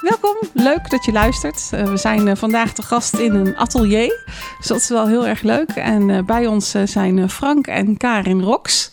Welkom, 0.00 0.36
leuk 0.52 0.90
dat 0.90 1.04
je 1.04 1.12
luistert. 1.12 1.70
Uh, 1.74 1.82
we 1.82 1.96
zijn 1.96 2.26
uh, 2.26 2.34
vandaag 2.34 2.72
te 2.72 2.82
gast 2.82 3.14
in 3.14 3.34
een 3.34 3.56
atelier, 3.56 4.24
dus 4.58 4.66
dat 4.66 4.76
is 4.76 4.88
wel 4.88 5.06
heel 5.06 5.26
erg 5.26 5.42
leuk. 5.42 5.70
En 5.70 6.08
uh, 6.08 6.22
bij 6.22 6.46
ons 6.46 6.74
zijn 6.84 7.30
Frank 7.30 7.66
en 7.66 7.96
Karin 7.96 8.42
Rox. 8.42 8.90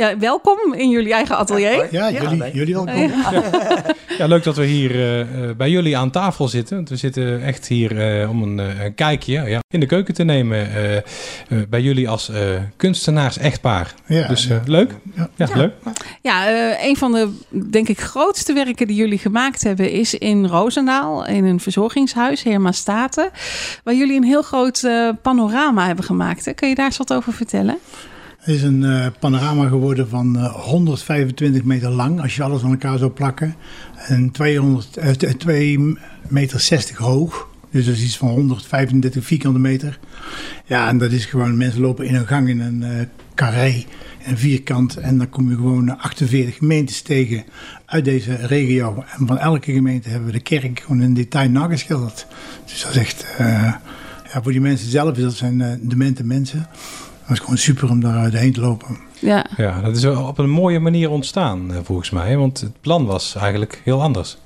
Ja, 0.00 0.18
welkom 0.18 0.74
in 0.74 0.90
jullie 0.90 1.12
eigen 1.12 1.36
atelier. 1.36 1.88
Ja, 1.90 2.08
ja 2.08 2.22
jullie, 2.22 2.52
jullie 2.52 2.74
welkom. 2.74 2.96
Ja. 2.96 3.84
ja. 4.18 4.26
leuk 4.26 4.44
dat 4.44 4.56
we 4.56 4.64
hier 4.64 5.20
uh, 5.20 5.50
bij 5.56 5.70
jullie 5.70 5.96
aan 5.96 6.10
tafel 6.10 6.48
zitten. 6.48 6.76
Want 6.76 6.88
we 6.88 6.96
zitten 6.96 7.42
echt 7.42 7.66
hier 7.66 8.20
uh, 8.22 8.30
om 8.30 8.42
een, 8.42 8.58
een, 8.58 8.94
kijkje 8.94 9.32
ja, 9.32 9.60
in 9.68 9.80
de 9.80 9.86
keuken 9.86 10.14
te 10.14 10.22
nemen. 10.22 10.68
Uh, 11.48 11.62
bij 11.68 11.80
jullie 11.80 12.08
als 12.08 12.30
kunstenaars 12.76 13.38
echtpaar. 13.38 13.94
Ja, 14.06 14.28
dus 14.28 14.48
leuk. 14.64 14.94
Ja, 15.36 15.48
leuk. 15.54 15.72
Ja, 16.22 16.46
een 16.82 16.96
van 16.96 17.12
de, 17.12 17.32
denk 17.70 17.88
ik, 17.88 18.00
grootste 18.00 18.52
werken 18.52 18.86
die 18.86 18.96
jullie 18.96 19.18
gemaakt 19.18 19.62
hebben... 19.62 19.90
is 19.90 20.14
in 20.14 20.46
Roosendaal, 20.46 21.26
in 21.26 21.44
een 21.44 21.60
verzorgingshuis, 21.60 22.42
Herma 22.42 22.72
Staten... 22.72 23.30
waar 23.84 23.94
jullie 23.94 24.16
een 24.16 24.24
heel 24.24 24.42
groot 24.42 24.88
panorama 25.22 25.86
hebben 25.86 26.04
gemaakt. 26.04 26.44
Hè? 26.44 26.52
Kun 26.52 26.68
je 26.68 26.74
daar 26.74 26.86
eens 26.86 26.96
wat 26.96 27.12
over 27.12 27.32
vertellen? 27.32 27.78
Het 28.50 28.58
is 28.58 28.64
een 28.64 28.82
uh, 28.82 29.06
panorama 29.20 29.68
geworden 29.68 30.08
van 30.08 30.36
uh, 30.36 30.44
125 30.44 31.64
meter 31.64 31.90
lang, 31.90 32.20
als 32.22 32.36
je 32.36 32.42
alles 32.42 32.62
aan 32.62 32.70
elkaar 32.70 32.98
zou 32.98 33.10
plakken. 33.10 33.54
En 33.96 34.30
200, 34.30 34.98
uh, 34.98 35.08
2 35.10 35.98
meter 36.28 36.60
60 36.60 36.96
hoog. 36.96 37.48
Dus 37.70 37.86
dat 37.86 37.94
is 37.94 38.02
iets 38.02 38.16
van 38.16 38.28
135 38.28 39.24
vierkante 39.24 39.58
meter. 39.58 39.98
Ja, 40.64 40.88
en 40.88 40.98
dat 40.98 41.12
is 41.12 41.24
gewoon, 41.24 41.56
mensen 41.56 41.80
lopen 41.80 42.06
in 42.06 42.14
een 42.14 42.26
gang 42.26 42.48
in 42.48 42.60
een 42.60 42.80
uh, 42.82 42.88
carré, 43.34 43.84
een 44.26 44.38
vierkant. 44.38 44.96
En 44.96 45.18
dan 45.18 45.28
kom 45.28 45.50
je 45.50 45.56
gewoon 45.56 45.98
48 45.98 46.56
gemeentes 46.56 47.02
tegen 47.02 47.44
uit 47.86 48.04
deze 48.04 48.34
regio. 48.34 49.04
En 49.18 49.26
van 49.26 49.38
elke 49.38 49.72
gemeente 49.72 50.08
hebben 50.08 50.26
we 50.26 50.32
de 50.32 50.40
kerk 50.40 50.80
gewoon 50.80 51.02
in 51.02 51.14
detail 51.14 51.50
nageschilderd. 51.50 52.26
Dus 52.64 52.82
dat 52.82 52.90
is 52.90 52.96
echt, 52.96 53.26
ja, 54.32 54.42
voor 54.42 54.52
die 54.52 54.60
mensen 54.60 54.90
zelf, 54.90 55.16
dat 55.16 55.34
zijn 55.34 55.80
demente 55.82 56.24
mensen 56.24 56.66
was 57.30 57.38
gewoon 57.38 57.58
super 57.58 57.90
om 57.90 58.00
daar 58.00 58.32
heen 58.32 58.52
te 58.52 58.60
lopen. 58.60 58.96
Ja. 59.18 59.46
ja, 59.56 59.80
dat 59.80 59.96
is 59.96 60.04
op 60.04 60.38
een 60.38 60.50
mooie 60.50 60.78
manier 60.78 61.10
ontstaan 61.10 61.72
volgens 61.82 62.10
mij. 62.10 62.36
Want 62.36 62.60
het 62.60 62.80
plan 62.80 63.06
was 63.06 63.34
eigenlijk 63.34 63.80
heel 63.84 64.02
anders. 64.02 64.36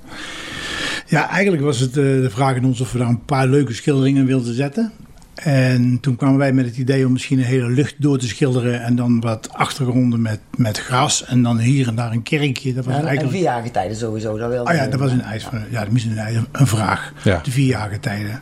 Ja, 1.07 1.29
eigenlijk 1.29 1.63
was 1.63 1.79
het 1.79 1.93
de 1.93 2.29
vraag 2.29 2.55
in 2.55 2.65
ons 2.65 2.81
of 2.81 2.91
we 2.91 2.97
daar 2.97 3.07
een 3.07 3.25
paar 3.25 3.47
leuke 3.47 3.73
schilderingen 3.73 4.25
wilden 4.25 4.53
zetten. 4.53 4.91
En 5.35 5.99
toen 5.99 6.15
kwamen 6.15 6.37
wij 6.37 6.53
met 6.53 6.65
het 6.65 6.77
idee 6.77 7.05
om 7.05 7.11
misschien 7.11 7.39
een 7.39 7.45
hele 7.45 7.69
lucht 7.69 7.95
door 7.97 8.17
te 8.17 8.27
schilderen. 8.27 8.83
En 8.83 8.95
dan 8.95 9.19
wat 9.19 9.49
achtergronden 9.53 10.21
met, 10.21 10.39
met 10.55 10.77
gras. 10.77 11.25
En 11.25 11.43
dan 11.43 11.57
hier 11.57 11.87
en 11.87 11.95
daar 11.95 12.11
een 12.11 12.23
kerkje. 12.23 12.73
Dat 12.73 12.85
was 12.85 12.93
ja, 12.93 12.99
eigenlijk... 12.99 13.33
En 13.33 13.37
vierjagertijden 13.37 13.97
sowieso. 13.97 14.37
Dat 14.37 14.49
wilde 14.49 14.69
oh 14.69 14.75
ja, 14.75 14.87
dat 14.87 14.99
was 14.99 15.11
een, 15.11 15.21
ijs 15.21 15.43
van, 15.43 15.61
ja, 15.69 15.85
misschien 15.89 16.17
een, 16.17 16.47
een 16.51 16.67
vraag. 16.67 17.13
Ja. 17.23 17.39
De 17.43 17.51
vierjagertijden. 17.51 18.41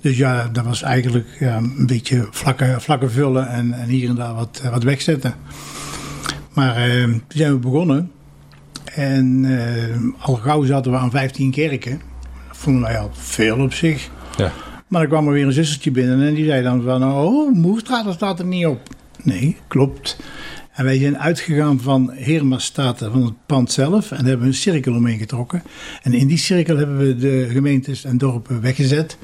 Dus 0.00 0.16
ja, 0.16 0.48
dat 0.52 0.64
was 0.64 0.82
eigenlijk 0.82 1.36
ja, 1.38 1.56
een 1.56 1.86
beetje 1.86 2.26
vlakken, 2.30 2.80
vlakken 2.80 3.10
vullen. 3.10 3.48
En, 3.48 3.72
en 3.72 3.88
hier 3.88 4.08
en 4.08 4.14
daar 4.14 4.34
wat, 4.34 4.62
wat 4.70 4.82
wegzetten. 4.82 5.34
Maar 6.52 6.76
eh, 6.76 7.02
toen 7.02 7.22
zijn 7.28 7.52
we 7.52 7.58
begonnen. 7.58 8.10
En 8.94 9.44
eh, 9.44 10.26
al 10.26 10.34
gauw 10.34 10.64
zaten 10.64 10.92
we 10.92 10.98
aan 10.98 11.10
15 11.10 11.50
kerken. 11.50 12.00
Dat 12.48 12.56
vonden 12.56 12.82
wij 12.82 12.98
al 12.98 13.10
veel 13.12 13.58
op 13.58 13.72
zich. 13.72 14.10
Ja. 14.36 14.52
Maar 14.88 15.00
dan 15.00 15.10
kwam 15.10 15.26
er 15.26 15.32
weer 15.32 15.46
een 15.46 15.52
zustertje 15.52 15.90
binnen 15.90 16.26
en 16.26 16.34
die 16.34 16.44
zei 16.44 16.62
dan 16.62 16.82
van... 16.82 17.04
Oh, 17.04 17.54
Moerstraat 17.54 18.14
staat 18.14 18.38
er 18.38 18.46
niet 18.46 18.66
op. 18.66 18.80
Nee, 19.22 19.56
klopt. 19.66 20.16
En 20.72 20.84
wij 20.84 20.98
zijn 20.98 21.18
uitgegaan 21.18 21.80
van 21.80 22.10
Heermastaten, 22.10 23.12
van 23.12 23.24
het 23.24 23.34
pand 23.46 23.72
zelf. 23.72 24.10
En 24.12 24.24
hebben 24.24 24.46
een 24.46 24.54
cirkel 24.54 24.94
omheen 24.94 25.18
getrokken. 25.18 25.62
En 26.02 26.12
in 26.12 26.26
die 26.26 26.38
cirkel 26.38 26.76
hebben 26.76 26.98
we 26.98 27.16
de 27.16 27.46
gemeentes 27.50 28.04
en 28.04 28.18
dorpen 28.18 28.60
weggezet. 28.60 29.18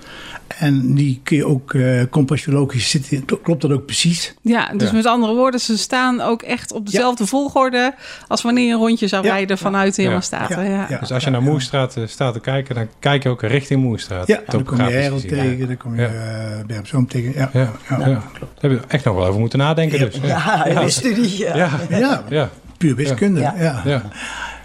En 0.58 0.94
die 0.94 1.20
kun 1.22 1.36
je 1.36 1.46
ook 1.46 1.72
uh, 1.72 2.02
compassiologisch 2.10 2.90
zitten. 2.90 3.24
Klopt 3.42 3.62
dat 3.62 3.70
ook 3.70 3.84
precies? 3.84 4.34
Ja, 4.40 4.72
dus 4.76 4.90
met 4.90 5.06
andere 5.06 5.34
woorden, 5.34 5.60
ze 5.60 5.78
staan 5.78 6.20
ook 6.20 6.42
echt 6.42 6.72
op 6.72 6.86
dezelfde 6.86 7.26
volgorde 7.26 7.94
als 8.28 8.42
wanneer 8.42 8.66
je 8.66 8.72
een 8.72 8.78
rondje 8.78 9.08
zou 9.08 9.22
rijden 9.22 9.58
vanuit 9.58 9.96
Heermastaten. 9.96 10.70
Ja. 10.70 10.86
Ja. 10.88 10.98
Dus 10.98 11.12
als 11.12 11.24
je 11.24 11.30
naar 11.30 11.42
Moerstraat 11.42 11.96
uh, 11.96 12.06
staat 12.06 12.32
te 12.32 12.40
kijken, 12.40 12.74
dan 12.74 12.88
kijk 12.98 13.22
je 13.22 13.28
ook 13.28 13.42
richting 13.42 13.82
Moerstraat. 13.82 14.26
Ja, 14.26 14.40
dan 14.46 14.64
kom 14.64 14.76
je 14.76 14.82
Herel 14.82 15.20
tegen, 15.20 15.66
dan 15.66 15.76
kom 15.76 15.96
je 15.96 16.02
uh, 16.02 16.66
Bergzoom 16.66 17.08
tegen. 17.08 17.32
Ja, 17.34 17.50
ja. 17.52 17.72
Ja. 17.88 17.96
Daar 17.98 18.22
heb 18.60 18.70
je 18.70 18.80
echt 18.88 19.04
nog 19.04 19.14
wel 19.14 19.26
over 19.26 19.40
moeten 19.40 19.58
nadenken 19.58 19.98
dus. 19.98 20.18
Ja, 20.22 20.66
ja. 20.68 20.88
studie. 20.88 21.38
Ja. 21.38 21.70
Ja. 21.88 22.24
ja. 22.28 22.50
puur 22.78 22.94
wiskunde. 22.94 23.40
Ja. 23.40 24.02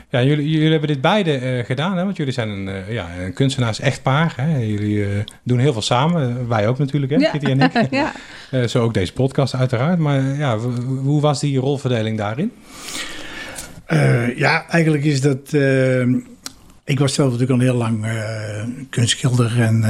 Ja. 0.10 0.24
Jullie, 0.24 0.50
jullie 0.50 0.72
hebben 0.72 0.88
dit 0.88 1.02
beide 1.02 1.58
uh, 1.58 1.66
gedaan, 1.66 1.98
hè? 1.98 2.04
want 2.04 2.18
jullie 2.18 2.34
zijn 2.34 2.50
een, 2.50 2.68
uh, 2.68 2.92
ja, 2.92 3.08
een 3.20 3.34
kunstenaars-echtpaar. 3.34 4.34
Hè? 4.36 4.58
Jullie 4.58 4.96
uh, 4.98 5.08
doen 5.44 5.60
heel 5.60 5.74
veel 5.74 5.82
samen, 5.82 6.48
wij 6.48 6.68
ook 6.68 6.78
natuurlijk, 6.78 7.12
hè, 7.12 7.18
ja. 7.18 7.32
Kitty 7.32 7.46
en 7.46 7.62
ik. 7.62 7.88
ja. 8.52 8.68
zo 8.68 8.84
ook 8.84 8.94
deze 8.94 9.14
podcast 9.14 9.56
uiteraard. 9.56 10.00
Maar 10.00 10.22
ja, 10.22 10.58
hoe 11.04 11.22
was 11.22 11.40
die 11.40 11.60
rolverdeling 11.60 12.18
daarin? 12.18 12.52
ja, 14.36 14.66
eigenlijk 14.70 15.04
is 15.04 15.22
dat... 15.22 15.54
ik 16.84 17.00
was 17.00 17.14
zelf 17.14 17.32
natuurlijk 17.32 17.60
al 17.60 17.66
heel 17.66 17.76
lang 17.76 18.06
kunstschilder 18.90 19.62
en 19.62 19.82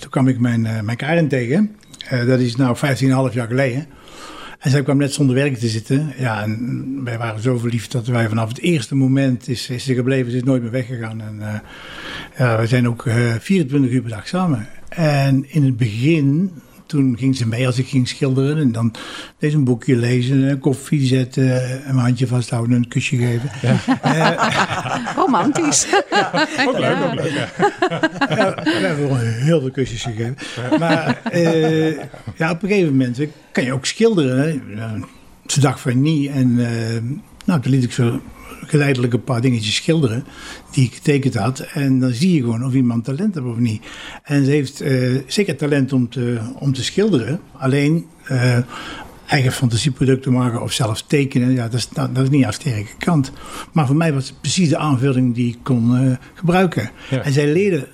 toen 0.00 0.10
kwam 0.10 0.28
ik 0.28 0.38
mijn, 0.38 0.62
mijn 0.84 0.96
Karin 0.96 1.28
tegen. 1.28 1.76
dat 2.26 2.38
is 2.38 2.56
nou 2.56 2.76
15,5 3.30 3.34
jaar 3.34 3.46
geleden. 3.46 3.86
En 4.58 4.70
zij 4.70 4.82
kwam 4.82 4.96
net 4.96 5.12
zonder 5.12 5.34
werk 5.34 5.56
te 5.56 5.68
zitten. 5.68 6.12
Ja, 6.18 6.42
en 6.42 7.04
wij 7.04 7.18
waren 7.18 7.42
zo 7.42 7.58
verliefd 7.58 7.92
dat 7.92 8.06
wij 8.06 8.28
vanaf 8.28 8.48
het 8.48 8.58
eerste 8.58 8.94
moment 8.94 9.48
is, 9.48 9.70
is 9.70 9.84
ze 9.84 9.94
gebleven. 9.94 10.30
Ze 10.30 10.36
is 10.36 10.42
nooit 10.42 10.62
meer 10.62 10.70
weggegaan. 10.70 11.20
En 11.20 11.36
uh, 11.38 11.54
ja, 12.38 12.60
we 12.60 12.66
zijn 12.66 12.88
ook 12.88 13.04
uh, 13.04 13.34
eh, 13.34 13.40
24 13.40 13.90
uur 13.90 14.00
per 14.00 14.10
dag 14.10 14.28
samen. 14.28 14.68
En 14.88 15.44
in 15.48 15.64
het 15.64 15.76
begin 15.76 16.52
toen 16.86 17.16
ging 17.18 17.36
ze 17.36 17.46
mee 17.46 17.66
als 17.66 17.78
ik 17.78 17.86
ging 17.86 18.08
schilderen. 18.08 18.58
En 18.58 18.72
dan 18.72 18.94
deze 19.38 19.56
een 19.56 19.64
boekje 19.64 19.96
lezen, 19.96 20.42
een 20.42 20.58
koffie 20.58 21.06
zetten, 21.06 21.88
een 21.88 21.96
handje 21.96 22.26
vasthouden 22.26 22.76
en 22.76 22.82
een 22.82 22.88
kusje 22.88 23.16
geven. 23.16 23.50
Ja. 23.62 23.76
Uh, 24.04 25.14
Romantisch. 25.16 25.86
Ja, 26.10 26.46
ook 26.66 26.78
leuk, 26.78 26.96
ook 27.04 27.14
leuk. 27.14 27.30
Ja. 28.28 28.54
we 28.64 28.80
hebben 28.82 29.32
heel 29.42 29.60
veel 29.60 29.70
kusjes 29.70 30.02
gegeven. 30.02 30.36
Maar 30.78 31.20
uh, 31.32 31.96
ja, 32.36 32.50
op 32.50 32.62
een 32.62 32.68
gegeven 32.68 32.90
moment 32.90 33.20
kan 33.52 33.64
je 33.64 33.72
ook 33.72 33.86
schilderen. 33.86 34.38
Hè. 34.38 34.60
Ze 35.46 35.60
dacht 35.60 35.80
van 35.80 36.00
niet. 36.00 36.30
En 36.30 36.48
uh, 36.58 36.68
nou, 37.46 37.60
toen 37.60 37.72
liet 37.72 37.84
ik 37.84 37.92
zo 37.92 38.20
geleidelijk 38.66 39.12
een 39.12 39.24
paar 39.24 39.40
dingetjes 39.40 39.74
schilderen 39.74 40.24
die 40.70 40.84
ik 40.84 40.94
getekend 40.94 41.34
had. 41.34 41.60
En 41.60 41.98
dan 41.98 42.12
zie 42.12 42.34
je 42.34 42.40
gewoon 42.40 42.64
of 42.64 42.74
iemand 42.74 43.04
talent 43.04 43.34
heeft 43.34 43.46
of 43.46 43.56
niet. 43.56 43.82
En 44.22 44.44
ze 44.44 44.50
heeft 44.50 44.82
uh, 44.82 45.20
zeker 45.26 45.56
talent 45.56 45.92
om 45.92 46.08
te, 46.08 46.38
om 46.58 46.72
te 46.72 46.84
schilderen. 46.84 47.40
Alleen 47.52 48.06
uh, 48.30 48.58
eigen 49.26 49.52
fantasieproducten 49.52 50.32
maken 50.32 50.62
of 50.62 50.72
zelf 50.72 51.02
tekenen, 51.02 51.52
ja, 51.52 51.62
dat, 51.62 51.74
is, 51.74 51.88
dat, 51.88 52.22
is 52.22 52.28
niet 52.28 52.44
haar 52.44 52.52
sterke 52.52 52.96
kant. 52.98 53.32
Maar 53.72 53.86
voor 53.86 53.96
mij 53.96 54.12
was 54.12 54.28
het 54.28 54.40
precies 54.40 54.68
de 54.68 54.76
aanvulling 54.78 55.34
die 55.34 55.52
ik 55.52 55.58
kon 55.62 56.04
uh, 56.04 56.16
gebruiken. 56.34 56.90
En 57.22 57.32
zij 57.32 57.52
leerde 57.52 57.88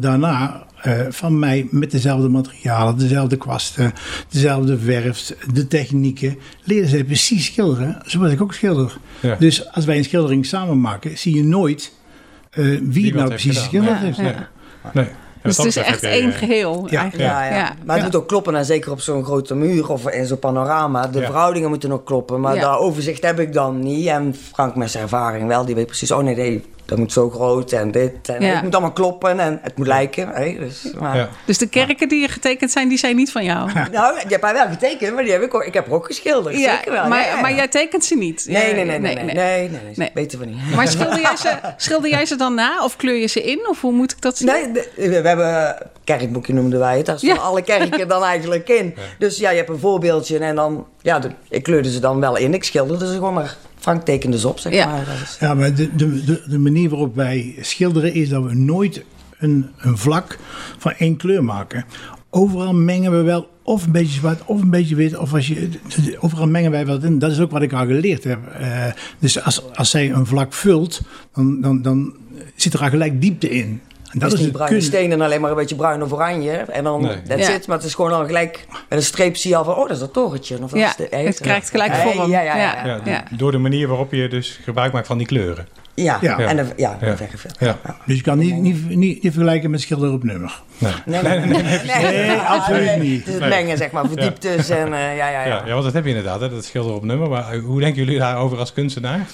daarna 0.00 0.66
uh, 0.86 1.00
van 1.08 1.38
mij 1.38 1.66
met 1.70 1.90
dezelfde 1.90 2.28
materialen, 2.28 2.98
dezelfde 2.98 3.36
kwasten, 3.36 3.92
dezelfde 4.28 4.78
verf, 4.78 5.34
de 5.52 5.66
technieken. 5.66 6.38
Leren 6.64 6.88
zij 6.88 7.04
precies 7.04 7.44
schilderen, 7.44 8.02
zoals 8.04 8.32
ik 8.32 8.42
ook 8.42 8.54
schilder. 8.54 8.96
Ja. 9.20 9.36
Dus 9.38 9.72
als 9.72 9.84
wij 9.84 9.96
een 9.96 10.04
schildering 10.04 10.46
samen 10.46 10.80
maken, 10.80 11.18
zie 11.18 11.36
je 11.36 11.44
nooit 11.44 11.92
uh, 12.54 12.80
wie 12.82 13.06
het 13.06 13.14
nou 13.14 13.28
precies 13.28 13.58
geschilderd 13.58 13.98
heeft. 13.98 14.16
Ja. 14.16 14.48
Nee. 14.92 15.06
Dus 15.42 15.56
het 15.56 15.66
is 15.66 15.76
echt 15.76 16.02
één 16.02 16.32
geheel. 16.32 16.86
Ja. 16.90 17.10
Ja, 17.16 17.44
ja. 17.44 17.74
Maar 17.84 17.96
het 17.96 18.04
moet 18.04 18.16
ook 18.16 18.28
kloppen, 18.28 18.54
en 18.54 18.64
zeker 18.64 18.90
op 18.90 19.00
zo'n 19.00 19.24
grote 19.24 19.54
muur 19.54 19.90
of 19.90 20.08
in 20.08 20.26
zo'n 20.26 20.38
panorama. 20.38 21.06
De 21.06 21.22
verhoudingen 21.22 21.68
moeten 21.68 21.92
ook 21.92 22.06
kloppen, 22.06 22.40
maar 22.40 22.60
dat 22.60 22.78
overzicht 22.78 23.22
heb 23.22 23.40
ik 23.40 23.52
dan 23.52 23.78
niet. 23.78 24.06
En 24.06 24.34
Frank 24.52 24.76
met 24.76 24.90
zijn 24.90 25.02
ervaring 25.02 25.46
wel, 25.46 25.64
die 25.64 25.74
weet 25.74 25.86
precies, 25.86 26.10
oh 26.10 26.22
nee, 26.22 26.36
nee 26.36 26.64
dat 26.84 26.98
moet 26.98 27.12
zo 27.12 27.30
groot 27.30 27.72
en 27.72 27.90
dit. 27.90 28.28
En 28.28 28.42
Het 28.42 28.62
moet 28.62 28.72
allemaal 28.72 28.92
kloppen 28.92 29.40
en 29.40 29.58
het 29.62 29.76
moet 29.76 29.86
lijken. 29.86 30.28
Hè? 30.28 30.56
Dus, 30.58 30.92
maar, 30.98 31.16
ja. 31.16 31.28
dus 31.44 31.58
de 31.58 31.68
kerken 31.68 32.08
die 32.08 32.28
getekend 32.28 32.70
zijn, 32.70 32.88
die 32.88 32.98
zijn 32.98 33.16
niet 33.16 33.32
van 33.32 33.44
jou? 33.44 33.70
nou, 33.92 34.14
die 34.14 34.26
heb 34.28 34.42
hij 34.42 34.52
wel 34.52 34.68
getekend, 34.68 35.14
maar 35.14 35.22
die 35.22 35.32
heb 35.32 35.42
ik, 35.42 35.54
ook, 35.54 35.64
ik 35.64 35.74
heb 35.74 35.86
er 35.86 35.92
ook 35.92 36.06
geschilderd. 36.06 36.58
Ja, 36.58 36.76
zeker 36.76 36.92
wel. 36.92 37.08
Maar, 37.08 37.38
maar 37.40 37.54
jij 37.54 37.68
tekent 37.68 38.04
ze 38.04 38.16
niet? 38.16 38.46
Nee, 38.48 38.74
nee, 38.74 38.84
nee. 38.84 38.98
nee, 38.98 39.14
nee, 39.14 39.24
nee, 39.24 39.68
nee, 39.68 39.92
nee, 39.94 40.10
weten 40.14 40.38
we 40.38 40.44
niet. 40.46 40.74
Maar 40.74 40.88
schilder 40.88 41.20
jij, 41.20 41.36
ze, 41.36 41.58
schilder 41.76 42.10
jij 42.10 42.26
ze 42.26 42.36
dan 42.36 42.54
na 42.54 42.84
of 42.84 42.96
kleur 42.96 43.16
je 43.16 43.26
ze 43.26 43.42
in? 43.42 43.68
Of 43.68 43.80
hoe 43.80 43.92
moet 43.92 44.12
ik 44.12 44.20
dat 44.20 44.36
zien? 44.36 44.48
Nee, 44.48 45.10
we 45.10 45.28
hebben 45.28 45.76
kerkboekje 46.04 46.52
noemden 46.52 46.78
wij 46.78 46.96
het. 46.96 47.06
Daar 47.06 47.18
staan 47.18 47.42
alle 47.42 47.62
kerken 47.62 48.08
dan 48.08 48.24
eigenlijk 48.24 48.68
in. 48.68 48.94
Dus 49.18 49.38
ja, 49.38 49.50
je 49.50 49.56
hebt 49.56 49.68
een 49.68 49.78
voorbeeldje 49.78 50.38
en 50.38 50.54
dan... 50.54 50.86
Ja, 51.04 51.20
ik 51.48 51.62
kleurde 51.62 51.90
ze 51.90 52.00
dan 52.00 52.20
wel 52.20 52.36
in. 52.36 52.54
Ik 52.54 52.64
schilderde 52.64 53.06
ze 53.06 53.12
gewoon 53.12 53.34
maar 53.34 53.56
Frank 53.78 54.04
tekende 54.04 54.38
ze 54.38 54.48
op, 54.48 54.58
zeg 54.58 54.72
ja. 54.72 54.86
maar. 54.86 55.36
Ja, 55.40 55.54
maar 55.54 55.74
de, 55.74 55.96
de, 55.96 56.42
de 56.48 56.58
manier 56.58 56.88
waarop 56.88 57.14
wij 57.14 57.54
schilderen 57.60 58.14
is 58.14 58.28
dat 58.28 58.44
we 58.44 58.54
nooit 58.54 59.04
een, 59.38 59.70
een 59.78 59.98
vlak 59.98 60.38
van 60.78 60.92
één 60.92 61.16
kleur 61.16 61.44
maken. 61.44 61.84
Overal 62.30 62.74
mengen 62.74 63.10
we 63.10 63.22
wel 63.22 63.48
of 63.62 63.84
een 63.84 63.92
beetje 63.92 64.18
zwart 64.18 64.44
of 64.44 64.62
een 64.62 64.70
beetje 64.70 64.94
wit. 64.94 65.16
Of 65.16 65.34
als 65.34 65.46
je, 65.46 65.68
overal 66.18 66.46
mengen 66.46 66.70
wij 66.70 66.86
wat 66.86 67.04
in. 67.04 67.18
Dat 67.18 67.30
is 67.30 67.40
ook 67.40 67.50
wat 67.50 67.62
ik 67.62 67.72
al 67.72 67.86
geleerd 67.86 68.24
heb. 68.24 68.38
Uh, 68.60 68.86
dus 69.18 69.42
als, 69.42 69.74
als 69.74 69.90
zij 69.90 70.12
een 70.12 70.26
vlak 70.26 70.52
vult, 70.52 71.00
dan, 71.34 71.60
dan, 71.60 71.82
dan 71.82 72.14
zit 72.54 72.74
er 72.74 72.80
al 72.80 72.88
gelijk 72.88 73.20
diepte 73.20 73.50
in. 73.50 73.80
En 74.14 74.20
dat 74.20 74.32
is 74.32 74.40
niet 74.40 74.52
bruine 74.52 74.80
stenen 74.80 75.20
alleen 75.20 75.40
maar 75.40 75.50
een 75.50 75.56
beetje 75.56 75.74
bruin 75.74 76.02
of 76.02 76.12
oranje. 76.12 76.52
En 76.52 76.84
dan, 76.84 77.02
nee. 77.02 77.22
that's 77.22 77.46
ja. 77.46 77.58
Maar 77.66 77.76
het 77.76 77.86
is 77.86 77.94
gewoon 77.94 78.12
al 78.12 78.26
gelijk, 78.26 78.66
met 78.68 78.98
een 78.98 79.02
streep 79.02 79.36
zie 79.36 79.50
je 79.50 79.56
al 79.56 79.64
van, 79.64 79.74
oh, 79.74 79.88
dat 79.88 79.96
is 79.96 80.00
een 80.02 80.10
torentje. 80.10 80.58
Of 80.62 80.74
ja, 80.74 80.94
de, 80.96 81.16
het 81.16 81.40
krijgt 81.40 81.70
gelijk 81.70 81.94
vorm. 81.94 82.30
Ja, 82.30 82.40
ja, 82.40 82.56
ja, 82.56 83.00
ja, 83.04 83.24
Door 83.30 83.52
de 83.52 83.58
manier 83.58 83.88
waarop 83.88 84.12
je 84.12 84.28
dus 84.28 84.60
gebruik 84.62 84.92
maakt 84.92 85.06
van 85.06 85.18
die 85.18 85.26
kleuren. 85.26 85.68
Ja, 85.94 86.18
ja. 86.20 86.38
en 86.38 86.56
de, 86.56 86.64
ja, 86.76 86.98
ja. 87.00 87.16
Ja. 87.58 87.78
Dus 88.06 88.16
je 88.16 88.22
kan 88.22 88.38
niet, 88.38 88.56
niet, 88.56 88.88
niet, 88.88 89.22
niet 89.22 89.32
vergelijken 89.32 89.70
met 89.70 89.80
schilder 89.80 90.12
op 90.12 90.24
nummer. 90.24 90.60
Nee, 90.78 90.92
nee, 91.04 91.38
nee, 91.38 91.62
nee, 91.62 92.26
nee, 92.26 92.36
absoluut 92.36 92.98
niet. 93.00 93.26
Het 93.26 93.38
mengen, 93.38 93.76
zeg 93.76 93.90
maar, 93.90 94.06
verdieptes 94.06 94.68
en 94.68 94.88
uh, 94.88 95.16
ja, 95.16 95.28
ja, 95.28 95.44
ja. 95.44 95.62
Ja, 95.66 95.72
want 95.72 95.84
dat 95.84 95.92
heb 95.92 96.02
je 96.02 96.08
inderdaad, 96.08 96.40
hè, 96.40 96.50
dat 96.50 96.64
schilder 96.64 96.94
op 96.94 97.04
nummer. 97.04 97.28
Maar 97.28 97.56
hoe 97.56 97.80
denken 97.80 98.04
jullie 98.04 98.18
daarover 98.18 98.58
als 98.58 98.72
kunstenaar? 98.72 99.26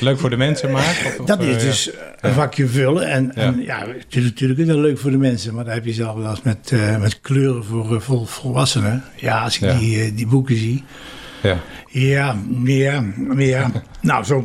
Leuk 0.00 0.18
voor 0.18 0.30
de 0.30 0.36
mensen 0.36 0.70
maar? 0.70 1.14
Of, 1.18 1.26
dat 1.26 1.40
is 1.40 1.54
uh, 1.54 1.60
dus 1.60 1.90
een 2.20 2.32
vakje 2.32 2.66
vullen. 2.66 3.08
En, 3.08 3.34
en 3.34 3.62
ja, 3.62 3.78
het 3.86 4.16
is 4.16 4.22
natuurlijk 4.22 4.66
wel 4.66 4.76
leuk 4.76 4.98
voor 4.98 5.10
de 5.10 5.18
mensen. 5.18 5.54
Maar 5.54 5.64
daar 5.64 5.74
heb 5.74 5.84
je 5.84 5.92
zelf 5.92 6.16
wel 6.16 6.30
eens 6.30 6.42
met, 6.42 6.70
uh, 6.70 6.96
met 6.96 7.20
kleuren 7.20 7.64
voor 7.64 7.92
uh, 7.92 8.00
vol, 8.00 8.24
volwassenen. 8.24 9.04
Ja, 9.16 9.42
als 9.42 9.58
ik 9.58 9.78
die, 9.78 10.14
die 10.14 10.26
boeken 10.26 10.56
zie. 10.56 10.84
Ja, 11.42 11.56
ja, 11.92 12.36
ja, 12.64 13.04
ja. 13.36 13.70
nou, 14.00 14.24
zo, 14.24 14.44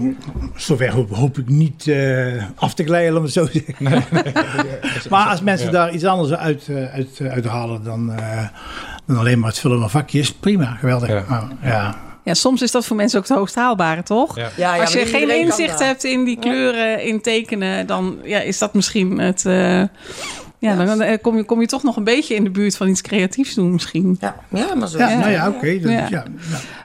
zover 0.56 0.92
hoop, 0.92 1.16
hoop 1.16 1.38
ik 1.38 1.50
niet 1.50 1.86
uh, 1.86 2.44
af 2.56 2.74
te 2.74 2.84
glijden, 2.84 3.18
om 3.18 3.24
het 3.24 3.34
zo 3.34 3.46
te 3.46 3.52
zeggen. 3.66 3.76
Nee, 3.84 4.02
nee. 4.12 4.34
maar 5.10 5.28
als 5.28 5.42
mensen 5.42 5.66
ja. 5.66 5.72
daar 5.72 5.94
iets 5.94 6.04
anders 6.06 6.34
uit, 6.34 6.68
uit, 6.94 7.22
uit 7.22 7.46
halen 7.46 7.84
dan, 7.84 8.10
uh, 8.10 8.48
dan 9.06 9.18
alleen 9.18 9.40
maar 9.40 9.50
het 9.50 9.60
vullen 9.60 9.80
van 9.80 9.90
vakjes, 9.90 10.34
prima, 10.34 10.66
geweldig. 10.80 11.10
Ja. 11.10 11.26
Nou, 11.30 11.46
ja. 11.64 11.96
Ja, 12.24 12.34
soms 12.34 12.62
is 12.62 12.72
dat 12.72 12.86
voor 12.86 12.96
mensen 12.96 13.20
ook 13.20 13.28
het 13.28 13.38
hoogst 13.38 13.56
haalbare, 13.56 14.04
toch? 14.04 14.36
Ja. 14.36 14.50
Ja, 14.58 14.80
Als 14.80 14.94
je 14.94 15.06
geen 15.06 15.30
inzicht 15.30 15.80
hebt 15.80 16.04
in 16.04 16.24
die 16.24 16.40
kleuren, 16.40 17.04
in 17.04 17.22
tekenen, 17.22 17.88
dan 17.88 18.18
ja, 18.24 18.40
is 18.40 18.58
dat 18.58 18.74
misschien 18.74 19.20
het... 19.20 19.44
Uh, 19.48 19.84
ja, 20.66 20.86
dan 20.86 21.02
eh, 21.02 21.18
kom 21.22 21.38
je, 21.38 21.44
kom 21.44 21.62
je 21.62 21.68
toch 21.68 21.84
nog 21.84 21.96
een 21.96 22.04
beetje 22.04 22.36
in 22.36 22.44
de 22.44 22.50
buurt 22.50 22.78
van 22.78 22.88
iets 22.88 23.02
creatiefs 23.02 23.54
doen 23.54 23.72
misschien. 23.72 24.18
Ja, 24.20 24.36
ja 24.50 24.76
maar 24.76 24.88
zo. 24.88 24.98
Ja, 24.98 25.18
nou 25.18 25.32
ja, 25.32 25.48
oké. 25.48 25.58
Okay, 25.58 26.08
ja. 26.10 26.24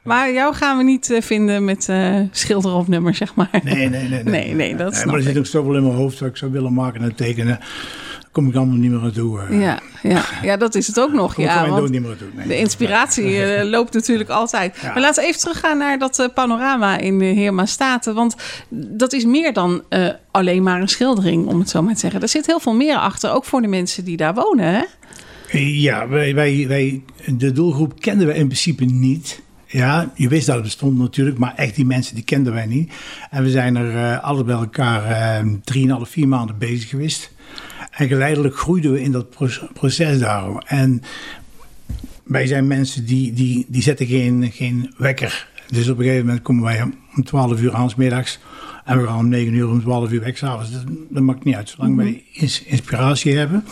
Maar 0.03 0.33
jou 0.33 0.55
gaan 0.55 0.77
we 0.77 0.83
niet 0.83 1.11
uh, 1.11 1.21
vinden 1.21 1.65
met 1.65 1.89
uh, 1.91 2.21
schilder 2.31 2.73
op 2.73 2.89
nummer, 2.89 3.15
zeg 3.15 3.35
maar. 3.35 3.61
Nee, 3.63 3.89
nee, 3.89 4.09
nee. 4.09 4.09
Nee, 4.09 4.23
nee, 4.45 4.55
nee 4.55 4.77
dat 4.77 4.93
nee, 4.93 5.07
Maar 5.07 5.15
er 5.15 5.23
zit 5.23 5.39
ook 5.39 5.47
zoveel 5.47 5.77
in 5.77 5.83
mijn 5.83 5.95
hoofd 5.95 6.19
wat 6.19 6.29
ik 6.29 6.37
zou 6.37 6.53
willen 6.53 6.73
maken 6.73 7.03
en 7.03 7.15
tekenen 7.15 7.59
kom 8.33 8.49
ik 8.49 8.55
allemaal 8.55 8.77
niet 8.77 8.91
meer 8.91 9.01
naartoe. 9.01 9.41
Uh. 9.51 9.61
Ja, 9.61 9.79
ja, 10.03 10.25
ja, 10.43 10.57
dat 10.57 10.75
is 10.75 10.87
het 10.87 11.01
ook 11.01 11.13
nog. 11.13 11.35
Kom 11.35 11.45
ja, 11.45 11.69
want 11.69 11.91
niet 11.91 12.01
meer 12.01 12.09
naartoe. 12.09 12.29
Nee. 12.35 12.47
De 12.47 12.59
inspiratie 12.59 13.25
uh, 13.25 13.65
loopt 13.75 13.93
natuurlijk 13.93 14.31
altijd. 14.31 14.79
Ja. 14.83 14.93
Maar 14.93 15.01
laten 15.01 15.23
we 15.23 15.29
even 15.29 15.41
teruggaan 15.41 15.79
naar 15.79 15.99
dat 15.99 16.19
uh, 16.19 16.27
panorama 16.35 16.99
in 16.99 17.19
de 17.19 17.25
Heerma 17.25 17.67
Staten. 17.67 18.15
Want 18.15 18.37
dat 18.69 19.13
is 19.13 19.25
meer 19.25 19.53
dan 19.53 19.83
alleen 20.31 20.63
maar 20.63 20.81
een 20.81 20.89
schildering, 20.89 21.47
om 21.47 21.59
het 21.59 21.71
zo 21.71 21.83
maar 21.83 21.95
te 21.95 22.01
zeggen. 22.01 22.23
Er 22.23 22.29
zit 22.29 22.47
heel 22.47 22.61
veel 22.61 22.75
meer 22.75 22.97
achter, 22.97 23.33
ook 23.33 23.45
voor 23.45 23.63
de 23.63 23.69
mensen 23.69 24.05
die 24.05 24.17
daar 24.17 24.35
wonen. 24.35 24.65
Hè? 24.65 24.85
Ja, 25.59 26.09
wij, 26.09 26.35
wij, 26.35 26.65
wij, 26.69 27.03
de 27.27 27.53
doelgroep 27.53 28.01
kenden 28.01 28.27
we 28.27 28.35
in 28.35 28.47
principe 28.47 28.85
niet. 28.85 29.41
Ja, 29.67 30.13
je 30.15 30.29
wist 30.29 30.47
dat 30.47 30.55
het 30.55 30.65
bestond 30.65 30.99
natuurlijk, 30.99 31.39
maar 31.39 31.55
echt 31.55 31.75
die 31.75 31.87
mensen 31.87 32.15
die 32.15 32.25
kenden 32.25 32.53
wij 32.53 32.67
niet. 32.67 32.93
En 33.31 33.43
we 33.43 33.51
zijn 33.51 33.77
er 33.77 33.95
uh, 33.95 34.25
alle 34.25 34.45
bij 34.45 34.55
elkaar 34.55 35.45
drieënhalf, 35.65 36.03
uh, 36.03 36.13
vier 36.13 36.29
maanden 36.29 36.59
bezig 36.59 36.89
geweest. 36.89 37.31
En 37.91 38.09
geleidelijk 38.09 38.57
groeiden 38.57 38.93
we 38.93 39.03
in 39.03 39.13
dat 39.13 39.27
proces 39.73 40.19
daarom. 40.19 40.59
En 40.59 41.03
wij 42.23 42.47
zijn 42.47 42.67
mensen 42.67 43.05
die, 43.05 43.33
die, 43.33 43.67
die 43.69 43.83
zetten 43.83 44.07
geen, 44.07 44.51
geen 44.53 44.95
wekker. 44.97 45.49
Dus 45.69 45.89
op 45.89 45.99
een 45.99 46.05
gegeven 46.05 46.27
moment 46.27 46.43
komen 46.43 46.65
wij 46.65 46.83
om 46.83 47.25
12 47.25 47.61
uur 47.61 47.75
aan 47.75 47.91
middags. 47.97 48.39
En 48.85 49.01
we 49.01 49.07
gaan 49.07 49.19
om 49.19 49.29
9 49.29 49.55
uur 49.55 49.69
om 49.69 49.81
12 49.81 50.11
uur 50.11 50.21
weg 50.21 50.37
s'avonds. 50.37 50.73
Dat, 50.73 50.83
dat 51.09 51.23
maakt 51.23 51.45
niet 51.45 51.55
uit. 51.55 51.69
Zolang 51.69 51.95
-hmm. 51.95 52.05
wij 52.05 52.25
inspiratie 52.67 53.37
hebben 53.37 53.65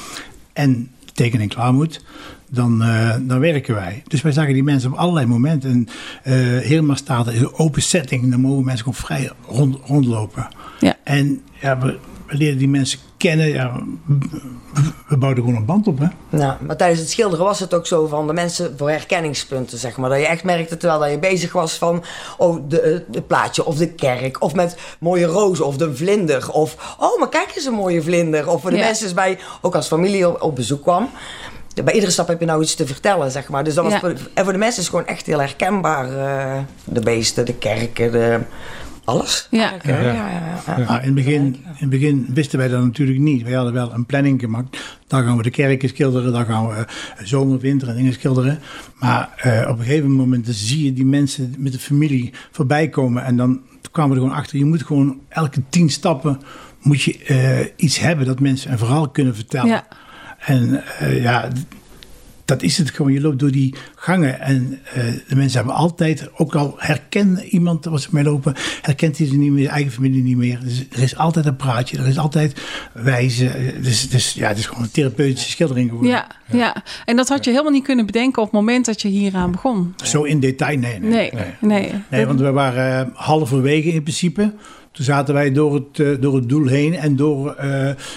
en 0.53 0.91
de 1.05 1.13
tekening 1.13 1.51
klaar 1.51 1.75
moet, 1.75 2.05
dan, 2.51 2.83
uh, 2.83 3.15
dan 3.21 3.41
werken 3.41 3.75
wij. 3.75 4.03
Dus 4.07 4.23
wij 4.23 4.33
zagen 4.33 4.55
die 4.55 4.63
mensen 4.63 4.93
op 4.93 4.99
allerlei 4.99 5.27
momenten. 5.27 5.71
En 5.71 5.89
uh, 6.33 6.59
helemaal 6.59 6.97
staat 6.97 7.27
er 7.27 7.35
in 7.35 7.43
een 7.43 7.55
open 7.55 7.83
setting. 7.83 8.31
Dan 8.31 8.41
mogen 8.41 8.65
mensen 8.65 8.85
gewoon 8.85 9.01
vrij 9.01 9.31
rond, 9.47 9.79
rondlopen. 9.85 10.49
Ja. 10.81 10.97
En 11.05 11.43
ja, 11.61 11.79
we, 11.79 11.99
we 12.27 12.37
leren 12.37 12.59
die 12.59 12.69
mensen 12.69 12.99
kennen. 13.19 13.49
Ja, 13.49 13.81
we 15.09 15.17
bouwden 15.17 15.45
gewoon 15.45 15.59
een 15.59 15.67
band 15.67 15.87
op. 15.87 15.99
Hè? 15.99 16.07
Ja, 16.39 16.59
maar 16.61 16.77
tijdens 16.77 17.01
het 17.01 17.11
schilderen 17.11 17.45
was 17.45 17.61
het 17.61 17.75
ook 17.75 17.87
zo 17.87 18.07
van 18.07 18.27
de 18.27 18.33
mensen 18.33 18.75
voor 18.77 18.91
herkenningspunten, 18.91 19.79
zeg 19.79 19.97
maar. 19.97 20.11
Dat 20.11 20.19
je 20.19 20.27
echt 20.27 20.45
merkte 20.45 20.77
terwijl 20.77 21.01
dat 21.01 21.11
je 21.11 21.19
bezig 21.19 21.53
was 21.53 21.73
van 21.73 22.05
oh, 22.39 22.63
de, 22.69 23.05
de 23.09 23.23
plaatje 23.23 23.65
of 23.65 23.77
de 23.77 23.89
kerk. 23.89 24.43
Of 24.43 24.55
met 24.55 24.77
mooie 25.01 25.27
rozen 25.27 25.67
of 25.67 25.77
de 25.77 25.97
vlinder. 25.97 26.53
Of 26.53 26.97
oh, 26.99 27.19
maar 27.19 27.29
kijk 27.29 27.53
eens 27.57 27.65
een 27.65 27.73
mooie 27.73 28.03
vlinder. 28.03 28.49
Of 28.49 28.61
voor 28.61 28.71
de 28.71 28.77
ja. 28.77 28.85
mensen 28.85 29.15
bij, 29.15 29.39
ook 29.61 29.75
als 29.75 29.87
familie 29.87 30.29
op, 30.29 30.43
op 30.43 30.55
bezoek 30.55 30.83
kwam 30.83 31.09
bij 31.85 31.95
iedere 31.95 32.13
stap 32.13 32.29
heb 32.29 32.41
je 32.41 32.47
nou 32.47 32.63
iets 32.63 32.75
te 32.75 32.87
vertellen, 32.87 33.31
zeg 33.31 33.49
maar. 33.49 33.65
Dus 33.65 33.75
dat 33.75 33.85
was 33.85 33.93
ja. 33.93 34.01
voor, 34.01 34.15
en 34.35 34.45
voor 34.45 34.53
de 34.53 34.59
mensen 34.59 34.81
is 34.81 34.89
het 34.89 34.97
gewoon 34.97 35.07
echt 35.07 35.27
heel 35.27 35.39
herkenbaar. 35.39 36.11
Uh, 36.11 36.59
de 36.85 37.01
beesten, 37.01 37.47
de 37.47 37.55
kerken, 37.55 38.13
de, 38.13 38.41
alles. 39.09 39.47
Ja. 39.51 39.75
Ja. 39.83 40.01
Ja, 40.01 40.13
ja, 40.13 40.61
ja. 40.77 41.01
in, 41.01 41.07
het 41.07 41.15
begin, 41.15 41.43
in 41.43 41.75
het 41.75 41.91
begin 41.91 42.27
wisten 42.35 42.59
wij 42.59 42.69
dat 42.69 42.83
natuurlijk 42.83 43.19
niet. 43.19 43.43
Wij 43.43 43.53
hadden 43.53 43.73
wel 43.73 43.93
een 43.93 44.07
planning 44.07 44.41
gemaakt. 44.41 44.79
Dan 45.07 45.25
gaan 45.25 45.37
we 45.37 45.43
de 45.43 45.51
kerken 45.51 45.89
schilderen, 45.89 46.33
dan 46.33 46.45
gaan 46.45 46.69
we 46.69 46.87
zomer, 47.23 47.59
winter 47.59 47.89
en 47.89 47.97
dingen 47.97 48.13
schilderen. 48.13 48.59
Maar 48.99 49.43
uh, 49.47 49.69
op 49.71 49.79
een 49.79 49.85
gegeven 49.85 50.13
moment 50.13 50.47
zie 50.51 50.85
je 50.85 50.93
die 50.93 51.07
mensen 51.07 51.55
met 51.59 51.73
de 51.73 51.79
familie 51.79 52.33
voorbij 52.51 52.89
komen. 52.89 53.25
En 53.25 53.37
dan 53.37 53.61
kwamen 53.91 54.11
we 54.11 54.17
er 54.17 54.23
gewoon 54.23 54.41
achter. 54.41 54.59
Je 54.59 54.65
moet 54.65 54.83
gewoon 54.83 55.21
elke 55.29 55.63
tien 55.69 55.91
stappen 55.91 56.41
moet 56.83 57.03
je 57.03 57.19
uh, 57.29 57.67
iets 57.77 57.99
hebben 57.99 58.27
dat 58.27 58.41
mensen 58.41 58.73
een 58.73 58.79
verhaal 58.79 59.09
kunnen 59.09 59.35
vertellen. 59.35 59.69
Ja. 59.69 59.87
En 60.39 60.83
uh, 61.03 61.23
ja, 61.23 61.49
dat 62.49 62.63
is 62.63 62.79
het 62.79 62.91
gewoon. 62.91 63.13
Je 63.13 63.21
loopt 63.21 63.39
door 63.39 63.51
die 63.51 63.75
gangen 63.95 64.41
en 64.41 64.79
uh, 64.97 65.05
de 65.29 65.37
mensen 65.37 65.59
hebben 65.59 65.77
altijd, 65.77 66.29
ook 66.37 66.55
al 66.55 66.75
herkennen 66.77 67.45
iemand 67.45 67.85
waar 67.85 68.01
ze 68.01 68.09
mee 68.11 68.25
lopen, 68.25 68.55
herkent 68.83 69.19
hij 69.19 69.27
ze 69.27 69.37
niet 69.37 69.53
meer, 69.53 69.69
eigen 69.69 69.93
familie 69.93 70.23
niet 70.23 70.37
meer. 70.37 70.61
Dus 70.65 70.87
er 70.91 71.03
is 71.03 71.17
altijd 71.17 71.47
een 71.47 71.57
praatje, 71.57 71.99
er 71.99 72.07
is 72.07 72.19
altijd 72.19 72.61
wijze. 72.93 73.51
Dus, 73.83 74.09
dus 74.09 74.33
ja, 74.33 74.49
het 74.49 74.59
is 74.59 74.67
gewoon 74.67 74.83
een 74.83 74.91
therapeutische 74.91 75.51
schildering 75.51 75.89
geworden. 75.89 76.13
Ja, 76.13 76.27
ja. 76.51 76.59
ja. 76.59 76.83
en 77.05 77.17
dat 77.17 77.29
had 77.29 77.45
je 77.45 77.51
helemaal 77.51 77.73
niet 77.73 77.85
kunnen 77.85 78.07
bedenken 78.07 78.43
op 78.43 78.49
het 78.49 78.61
moment 78.61 78.85
dat 78.85 79.03
je 79.03 79.09
hieraan 79.09 79.51
begon. 79.51 79.95
Zo 80.05 80.23
in 80.23 80.41
detail, 80.41 80.79
nee. 80.79 80.99
Nee, 80.99 81.11
nee. 81.11 81.31
nee. 81.33 81.81
nee. 81.81 81.93
nee 82.11 82.27
want 82.27 82.41
we 82.41 82.51
waren 82.51 83.07
uh, 83.07 83.17
halverwege 83.17 83.93
in 83.93 84.03
principe. 84.03 84.55
Toen 84.93 85.05
zaten 85.05 85.35
wij 85.35 85.53
door 85.53 85.75
het, 85.75 85.99
uh, 85.99 86.21
door 86.21 86.35
het 86.35 86.49
doel 86.49 86.67
heen 86.67 86.95
en 86.95 87.17
door 87.17 87.57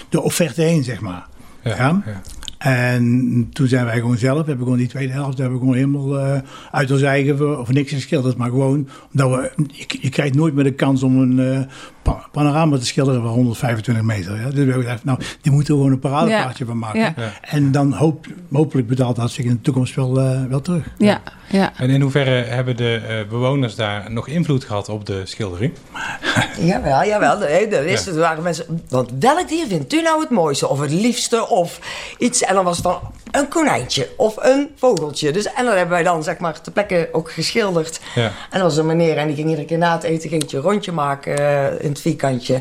de 0.08 0.22
offerte 0.22 0.62
heen, 0.62 0.84
zeg 0.84 1.00
maar. 1.00 1.26
Ja, 1.62 1.76
ja. 1.76 2.02
ja. 2.06 2.20
En 2.62 3.48
toen 3.52 3.66
zijn 3.66 3.84
wij 3.84 3.98
gewoon 3.98 4.18
zelf, 4.18 4.36
hebben 4.36 4.56
we 4.56 4.62
gewoon 4.62 4.78
die 4.78 4.88
tweede 4.88 5.12
helft, 5.12 5.38
hebben 5.38 5.58
we 5.58 5.64
gewoon 5.64 5.78
helemaal 5.78 6.18
uh, 6.18 6.38
uit 6.70 6.90
ons 6.90 7.02
eigen, 7.02 7.60
of 7.60 7.72
niks 7.72 7.92
geschilderd, 7.92 8.36
maar 8.36 8.50
gewoon, 8.50 8.88
omdat 9.12 9.30
we, 9.30 9.64
je, 10.00 10.08
krijgt 10.08 10.34
nooit 10.34 10.54
meer 10.54 10.64
de 10.64 10.72
kans 10.72 11.02
om 11.02 11.18
een 11.18 11.66
pa 12.01 12.01
panorama 12.32 12.78
te 12.78 12.86
schilderen 12.86 13.22
van 13.22 13.30
125 13.30 14.04
meter. 14.04 14.36
Ja? 14.36 14.44
Dus 14.44 14.52
we 14.52 14.58
hebben 14.58 14.82
gedacht, 14.82 15.04
nou, 15.04 15.18
die 15.40 15.52
moeten 15.52 15.74
we 15.74 15.80
gewoon 15.80 15.92
een 15.92 15.98
paradepaardje 15.98 16.64
ja. 16.64 16.70
van 16.70 16.78
maken. 16.78 17.00
Ja. 17.00 17.32
En 17.40 17.72
dan 17.72 17.92
hoop, 17.92 18.26
hopelijk 18.52 18.88
betaalt 18.88 19.16
dat 19.16 19.30
zich 19.30 19.44
in 19.44 19.50
de 19.50 19.60
toekomst 19.60 19.94
wel, 19.94 20.20
uh, 20.20 20.44
wel 20.44 20.60
terug. 20.60 20.86
Ja. 20.98 21.22
Ja. 21.48 21.72
En 21.76 21.90
in 21.90 22.00
hoeverre 22.00 22.30
hebben 22.30 22.76
de 22.76 23.02
uh, 23.08 23.30
bewoners 23.30 23.74
daar 23.74 24.12
nog 24.12 24.28
invloed 24.28 24.64
gehad 24.64 24.88
op 24.88 25.06
de 25.06 25.20
schildering? 25.24 25.72
jawel, 26.60 27.04
jawel. 27.04 27.38
Nee, 27.38 27.66
er, 27.66 27.86
is, 27.86 28.06
er 28.06 28.18
waren 28.18 28.42
mensen. 28.42 28.80
Want 28.88 29.10
welk 29.20 29.48
dier 29.48 29.66
vindt 29.66 29.92
u 29.92 30.02
nou 30.02 30.20
het 30.20 30.30
mooiste? 30.30 30.68
Of 30.68 30.80
het 30.80 30.90
liefste? 30.90 31.48
Of 31.48 31.80
iets. 32.18 32.42
En 32.42 32.54
dan 32.54 32.64
was 32.64 32.76
het 32.76 32.86
van 32.86 33.00
een 33.30 33.48
konijntje 33.48 34.08
of 34.16 34.36
een 34.40 34.70
vogeltje. 34.76 35.32
Dus, 35.32 35.52
en 35.52 35.64
dan 35.64 35.76
hebben 35.76 35.94
wij 35.94 36.02
dan 36.02 36.22
zeg 36.22 36.38
maar 36.38 36.60
ter 36.60 36.72
plekke 36.72 37.08
ook 37.12 37.32
geschilderd. 37.32 38.00
Ja. 38.14 38.22
En 38.22 38.32
dat 38.50 38.62
was 38.62 38.76
een 38.76 38.86
meneer 38.86 39.16
en 39.16 39.26
die 39.26 39.36
ging 39.36 39.48
iedere 39.48 39.66
keer 39.66 39.78
na 39.78 39.92
het 39.92 40.02
eten 40.02 40.28
ging 40.28 40.52
een 40.52 40.60
rondje 40.60 40.92
maken 40.92 41.40
uh, 41.40 41.90
in 41.92 41.98
het 41.98 42.00
vierkantje. 42.00 42.60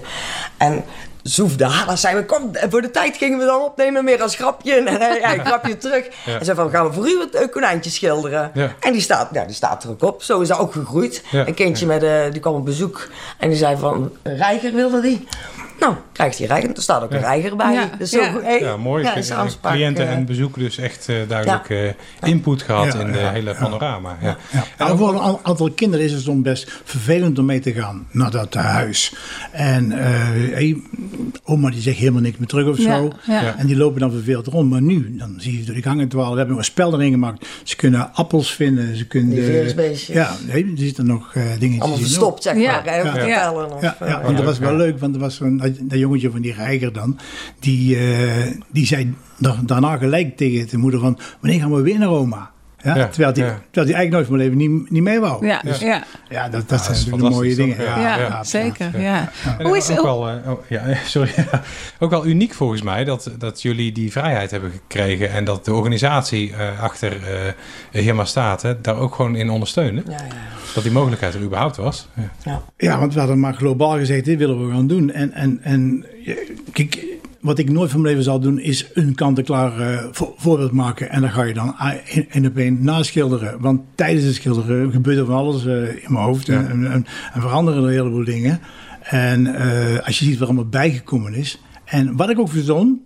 En 0.57 0.83
zoefde. 1.23 1.69
Dan 1.85 1.97
zijn 1.97 2.15
we, 2.15 2.25
kom, 2.25 2.51
voor 2.69 2.81
de 2.81 2.91
tijd 2.91 3.17
gingen 3.17 3.39
we 3.39 3.45
dan 3.45 3.61
opnemen 3.61 4.03
meer 4.03 4.21
als 4.21 4.35
grapje. 4.35 4.73
En 4.81 4.87
hij 4.87 5.19
ja, 5.19 5.33
een 5.33 5.45
grapje 5.45 5.77
terug. 5.77 6.05
Ja. 6.25 6.39
En 6.39 6.45
zei 6.45 6.57
van, 6.57 6.69
gaan 6.69 6.87
we 6.87 6.93
voor 6.93 7.07
u 7.07 7.21
een 7.31 7.49
konijntje 7.49 7.89
schilderen? 7.89 8.51
Ja. 8.53 8.75
En 8.79 8.91
die 8.91 9.01
staat, 9.01 9.29
ja, 9.33 9.45
die 9.45 9.55
staat 9.55 9.83
er 9.83 9.89
ook 9.89 10.03
op. 10.03 10.23
Zo 10.23 10.39
is 10.39 10.47
dat 10.47 10.59
ook 10.59 10.71
gegroeid. 10.71 11.23
Een 11.31 11.53
kindje 11.53 11.85
met, 11.85 12.03
uh, 12.03 12.23
die 12.31 12.39
kwam 12.39 12.55
op 12.55 12.65
bezoek. 12.65 13.07
En 13.37 13.49
die 13.49 13.57
zei 13.57 13.77
van, 13.77 14.11
Reiger 14.23 14.73
wilde 14.73 15.01
die. 15.01 15.27
Nou, 15.81 15.95
krijgt 16.11 16.37
hij 16.37 16.47
reiger. 16.47 16.69
Er 16.75 16.81
staat 16.81 17.03
ook 17.03 17.11
een 17.11 17.19
reiger 17.19 17.55
bij. 17.55 17.73
Ja, 17.73 17.89
dus 17.97 18.09
zo, 18.09 18.19
ja. 18.21 18.39
Hey, 18.41 18.59
ja 18.59 18.77
mooi. 18.77 19.03
Ja, 19.03 19.47
cliënten 19.61 20.07
en 20.07 20.25
bezoeken 20.25 20.61
dus 20.61 20.77
echt 20.77 21.07
uh, 21.09 21.15
duidelijk 21.27 21.69
uh, 21.69 21.89
input 22.23 22.61
gehad 22.61 22.93
in 22.93 23.11
de 23.11 23.17
hele 23.17 23.55
panorama. 23.59 24.17
Ja. 24.21 24.37
Ja. 24.77 24.95
voor 24.97 25.13
een 25.13 25.37
aantal 25.43 25.71
kinderen 25.71 26.05
is 26.05 26.11
het 26.11 26.21
soms 26.21 26.41
best 26.41 26.71
vervelend 26.83 27.39
om 27.39 27.45
mee 27.45 27.59
te 27.59 27.73
gaan 27.73 28.07
naar 28.11 28.31
dat 28.31 28.53
huis. 28.53 29.13
En 29.51 29.91
uh, 30.59 30.75
oma 31.43 31.69
die 31.69 31.81
zegt 31.81 31.97
helemaal 31.97 32.21
niks 32.21 32.37
meer 32.37 32.47
terug 32.47 32.67
of 32.67 32.77
Ja, 32.77 32.97
zo. 32.97 33.11
ja. 33.27 33.55
En 33.57 33.67
die 33.67 33.77
lopen 33.77 33.99
dan 33.99 34.11
verveeld 34.11 34.47
rond. 34.47 34.69
Maar 34.69 34.81
nu, 34.81 35.15
dan 35.17 35.35
zie 35.37 35.57
je 35.59 35.63
door 35.65 35.73
die 35.73 35.83
gangen 35.83 36.07
dwalen. 36.07 36.31
We 36.31 36.37
hebben 36.37 36.55
nog 36.55 36.65
een 36.65 36.71
spel 36.71 36.93
erin 36.93 37.11
gemaakt. 37.11 37.47
Ze 37.63 37.75
kunnen 37.75 38.13
appels 38.13 38.53
vinden. 38.53 38.95
Ze 38.95 39.05
kunnen... 39.07 39.35
Ja, 40.07 40.35
nee, 40.47 40.63
er 40.63 40.71
zitten 40.75 41.05
nog 41.05 41.35
eh 41.35 41.43
dingetjes 41.59 41.81
Allemaal 41.81 41.97
verstopt, 41.99 42.43
zeg 42.43 42.55
Ja. 42.57 42.71
maar. 42.71 42.85
Ja. 42.85 42.91
Ja, 43.81 43.95
eh, 43.99 44.07
ja, 44.09 44.21
want 44.21 44.37
dat 44.37 44.45
was 44.45 44.59
wel 44.59 44.75
leuk, 44.75 44.99
want 44.99 45.15
er 45.15 45.21
was 45.21 45.35
zo'n 45.35 45.61
dat, 45.79 45.99
jongetje 45.99 46.31
van 46.31 46.41
die 46.41 46.53
reiger 46.53 46.93
dan, 46.93 47.17
die, 47.59 47.97
eh, 47.97 48.51
die 48.71 48.85
zei 48.85 49.13
da- 49.37 49.61
daarna 49.65 49.97
gelijk 49.97 50.37
tegen 50.37 50.69
de 50.69 50.77
moeder 50.77 50.99
van, 50.99 51.19
wanneer 51.41 51.59
gaan 51.59 51.73
we 51.73 51.81
weer 51.81 51.99
naar 51.99 52.09
Oma? 52.09 52.51
Ja, 52.83 52.95
Ja, 52.95 53.07
terwijl, 53.07 53.33
die, 53.33 53.43
ja. 53.43 53.49
terwijl 53.49 53.85
die 53.85 53.95
eigenlijk 53.95 54.11
nooit 54.11 54.25
van 54.25 54.35
mijn 54.35 54.49
leven 54.49 54.79
niet, 54.81 54.91
niet 54.91 55.03
mee 55.03 55.19
wou. 55.19 55.45
Ja, 55.45 55.61
Dus, 55.63 55.79
ja, 55.79 56.03
ja, 56.29 56.49
dat, 56.49 56.69
dat 56.69 56.83
zijn 56.83 56.97
is 56.97 57.05
natuurlijk 57.05 57.29
de 57.29 57.35
mooie 57.35 57.55
dingen. 57.55 57.77
ja, 57.83 58.43
zeker. 58.43 59.01
Ja. 59.01 59.31
Hoe 59.61 59.77
is 59.77 59.89
ook 59.89 60.01
wel, 60.01 60.29
eh, 60.29 60.51
oh, 60.51 60.59
ja, 60.67 60.83
sorry. 61.05 61.31
ook 61.99 62.09
wel 62.09 62.25
uniek 62.25 62.53
volgens 62.53 62.81
mij 62.81 63.03
dat, 63.03 63.31
dat 63.37 63.61
jullie 63.61 63.91
die 63.91 64.11
vrijheid 64.11 64.51
hebben 64.51 64.71
gekregen 64.71 65.31
en 65.31 65.43
dat 65.43 65.65
de 65.65 65.73
organisatie 65.73 66.53
eh, 66.53 66.81
achter 66.81 67.11
eh 67.91 68.01
Hirma 68.01 68.25
Staten 68.25 68.79
daar 68.81 68.97
ook 68.97 69.15
gewoon 69.15 69.35
in 69.35 69.49
ondersteunen. 69.49 70.03
Ja, 70.07 70.11
ja, 70.11 70.23
Dat 70.73 70.83
die 70.83 70.91
mogelijkheid 70.91 71.33
er 71.33 71.41
überhaupt 71.41 71.75
was. 71.77 72.07
Ja. 72.15 72.31
ja. 72.43 72.61
Ja, 72.77 72.99
want 72.99 73.13
we 73.13 73.19
hadden 73.19 73.39
maar 73.39 73.53
globaal 73.53 73.97
gezegd, 73.97 74.25
dit 74.25 74.37
willen 74.37 74.67
we 74.67 74.73
gaan 74.73 74.87
doen. 74.87 75.11
En, 75.11 75.31
en, 75.31 75.59
en 75.63 76.05
kijk, 76.73 77.03
wat 77.41 77.59
ik 77.59 77.69
nooit 77.69 77.91
van 77.91 78.01
mijn 78.01 78.13
leven 78.13 78.29
zal 78.31 78.39
doen, 78.39 78.59
is 78.59 78.89
een 78.93 79.15
kant-en-klaar 79.15 79.79
eh, 79.79 80.05
vo- 80.11 80.33
voorbeeld 80.37 80.71
maken. 80.71 81.09
En 81.09 81.21
dan 81.21 81.29
ga 81.31 81.43
je 81.43 81.53
dan 81.53 81.75
a- 81.81 81.99
in, 82.29 82.45
op 82.45 82.57
een 82.57 82.83
naschilderen. 82.83 83.59
Want 83.59 83.81
tijdens 83.95 84.25
het 84.25 84.35
schilderen 84.35 84.91
gebeurt 84.91 85.17
er 85.17 85.25
van 85.25 85.35
alles 85.35 85.65
eh, 85.65 85.87
in 85.87 86.01
mijn 86.13 86.25
hoofd. 86.25 86.49
En, 86.49 86.69
en, 86.69 86.91
en, 86.91 87.05
en 87.33 87.41
veranderen 87.41 87.81
er 87.83 87.87
een 87.89 87.93
heleboel 87.95 88.23
dingen. 88.25 88.59
En 89.01 89.55
eh, 89.55 90.05
als 90.05 90.19
je 90.19 90.25
ziet 90.25 90.33
wat 90.33 90.41
er 90.41 90.53
allemaal 90.53 90.69
bijgekomen 90.69 91.33
is. 91.33 91.61
En 91.85 92.15
wat 92.15 92.29
ik 92.29 92.39
ook 92.39 92.49
verzon, 92.49 93.01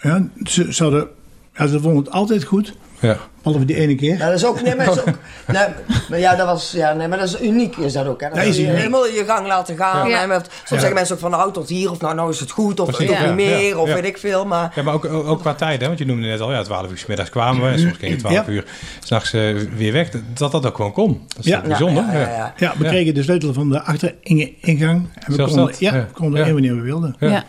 ja, 0.00 0.28
ze, 0.44 0.72
ze, 0.74 0.82
hadden, 0.82 1.08
ja, 1.54 1.66
ze 1.66 1.80
vonden 1.80 2.04
het 2.04 2.12
altijd 2.12 2.44
goed. 2.44 2.76
Ja. 3.00 3.18
Behalve 3.44 3.64
die 3.64 3.76
ene 3.76 3.94
keer. 3.94 4.16
Ja, 4.18 4.26
dat 4.26 4.34
is 4.34 4.44
ook, 4.46 4.62
nee, 4.62 4.74
maar 4.74 4.86
dat 4.86 4.96
is 4.96 5.00
ook, 5.02 5.14
nee, 5.56 5.66
maar 6.08 6.18
ja, 6.18 6.36
dat 6.36 6.46
was, 6.46 6.72
ja, 6.72 6.92
nee, 6.92 7.08
maar 7.08 7.18
dat 7.18 7.28
is 7.28 7.40
uniek, 7.40 7.76
is 7.76 7.92
dat 7.92 8.06
ook, 8.06 8.20
hè. 8.20 8.28
Dat 8.28 8.44
is 8.44 8.56
je 8.56 8.66
helemaal 8.66 9.06
je 9.06 9.24
gang 9.26 9.46
laten 9.46 9.76
gaan. 9.76 10.08
Ja. 10.08 10.20
soms 10.28 10.48
Ja. 10.68 10.76
zeggen 10.76 10.94
mensen 10.94 11.14
ook 11.14 11.20
van, 11.20 11.30
nou, 11.30 11.52
tot 11.52 11.68
hier, 11.68 11.90
of 11.90 12.00
nou, 12.00 12.14
nou 12.14 12.30
is 12.30 12.40
het 12.40 12.50
goed, 12.50 12.80
of 12.80 12.86
Precies, 12.90 13.18
niet 13.18 13.34
meer, 13.34 13.60
ja, 13.60 13.76
of 13.76 13.88
ja. 13.88 13.94
weet 13.94 14.04
ik 14.04 14.18
veel, 14.18 14.46
maar... 14.46 14.72
Ja, 14.74 14.82
maar 14.82 14.94
ook, 14.94 15.04
ook, 15.04 15.26
ook 15.26 15.40
qua 15.40 15.54
tijd, 15.54 15.80
hè? 15.80 15.86
want 15.86 15.98
je 15.98 16.06
noemde 16.06 16.26
net 16.26 16.40
al, 16.40 16.52
ja, 16.52 16.62
12 16.62 16.90
uur 16.90 16.98
's 16.98 17.06
middags 17.06 17.30
kwamen 17.30 17.62
we 17.62 17.68
en 17.68 17.78
soms 17.78 17.96
ging 17.98 18.10
het 18.10 18.20
12 18.20 18.34
Ja. 18.34 18.44
uur 18.46 18.64
s'nachts 19.04 19.32
eh 19.32 19.54
weer 19.76 19.92
weg. 19.92 20.08
Dat 20.34 20.52
dat 20.52 20.66
ook 20.66 20.76
gewoon 20.76 20.92
kon. 20.92 21.22
Dat 21.28 21.44
is 21.44 21.50
Ja. 21.50 21.60
bijzonder. 21.60 22.04
Ja, 22.04 22.12
ja, 22.12 22.18
ja, 22.20 22.28
ja. 22.36 22.52
Ja, 22.56 22.72
we 22.78 22.84
Ja. 22.84 22.90
kregen 22.90 23.14
de 23.14 23.22
sleutel 23.22 23.52
van 23.52 23.70
de 23.70 23.82
achteringang. 23.82 25.08
En 25.14 25.32
we 25.36 25.36
konden, 25.36 25.66
dat? 25.66 25.78
ja, 25.78 25.94
Ja. 25.94 26.00
we 26.00 26.12
konden 26.12 26.40
Ja. 26.40 26.46
er 26.46 26.52
wanneer 26.52 26.76
we 26.76 26.82
wilden. 26.82 27.16
Ja. 27.18 27.44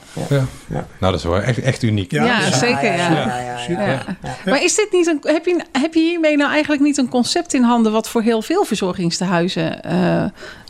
Nou, 0.68 0.84
dat 1.00 1.14
is 1.14 1.24
wel 1.24 1.42
echt, 1.42 1.62
echt 1.62 1.84
uniek. 1.84 2.12
Ja, 2.12 2.52
zeker. 2.52 2.84
Ja. 2.84 3.12
ja, 3.12 3.26
ja, 3.26 3.40
ja, 3.40 3.58
Super. 3.58 3.88
Ja. 3.88 4.06
Maar 4.46 4.64
is 4.64 4.76
dit 4.76 4.88
niet 4.92 5.08
een, 5.08 5.20
heb, 5.22 5.46
je, 5.46 5.64
heb 5.86 5.94
je 5.94 6.00
hiermee 6.00 6.38
nou 6.38 6.52
eigenlijk 6.52 6.82
niet 6.82 6.98
een 6.98 7.10
concept 7.10 7.54
in 7.54 7.64
handen 7.64 7.92
wat 7.92 8.10
voor 8.10 8.22
heel 8.22 8.42
veel 8.42 8.66
verzorgingstehuizen 8.66 9.84
eh, 9.84 10.26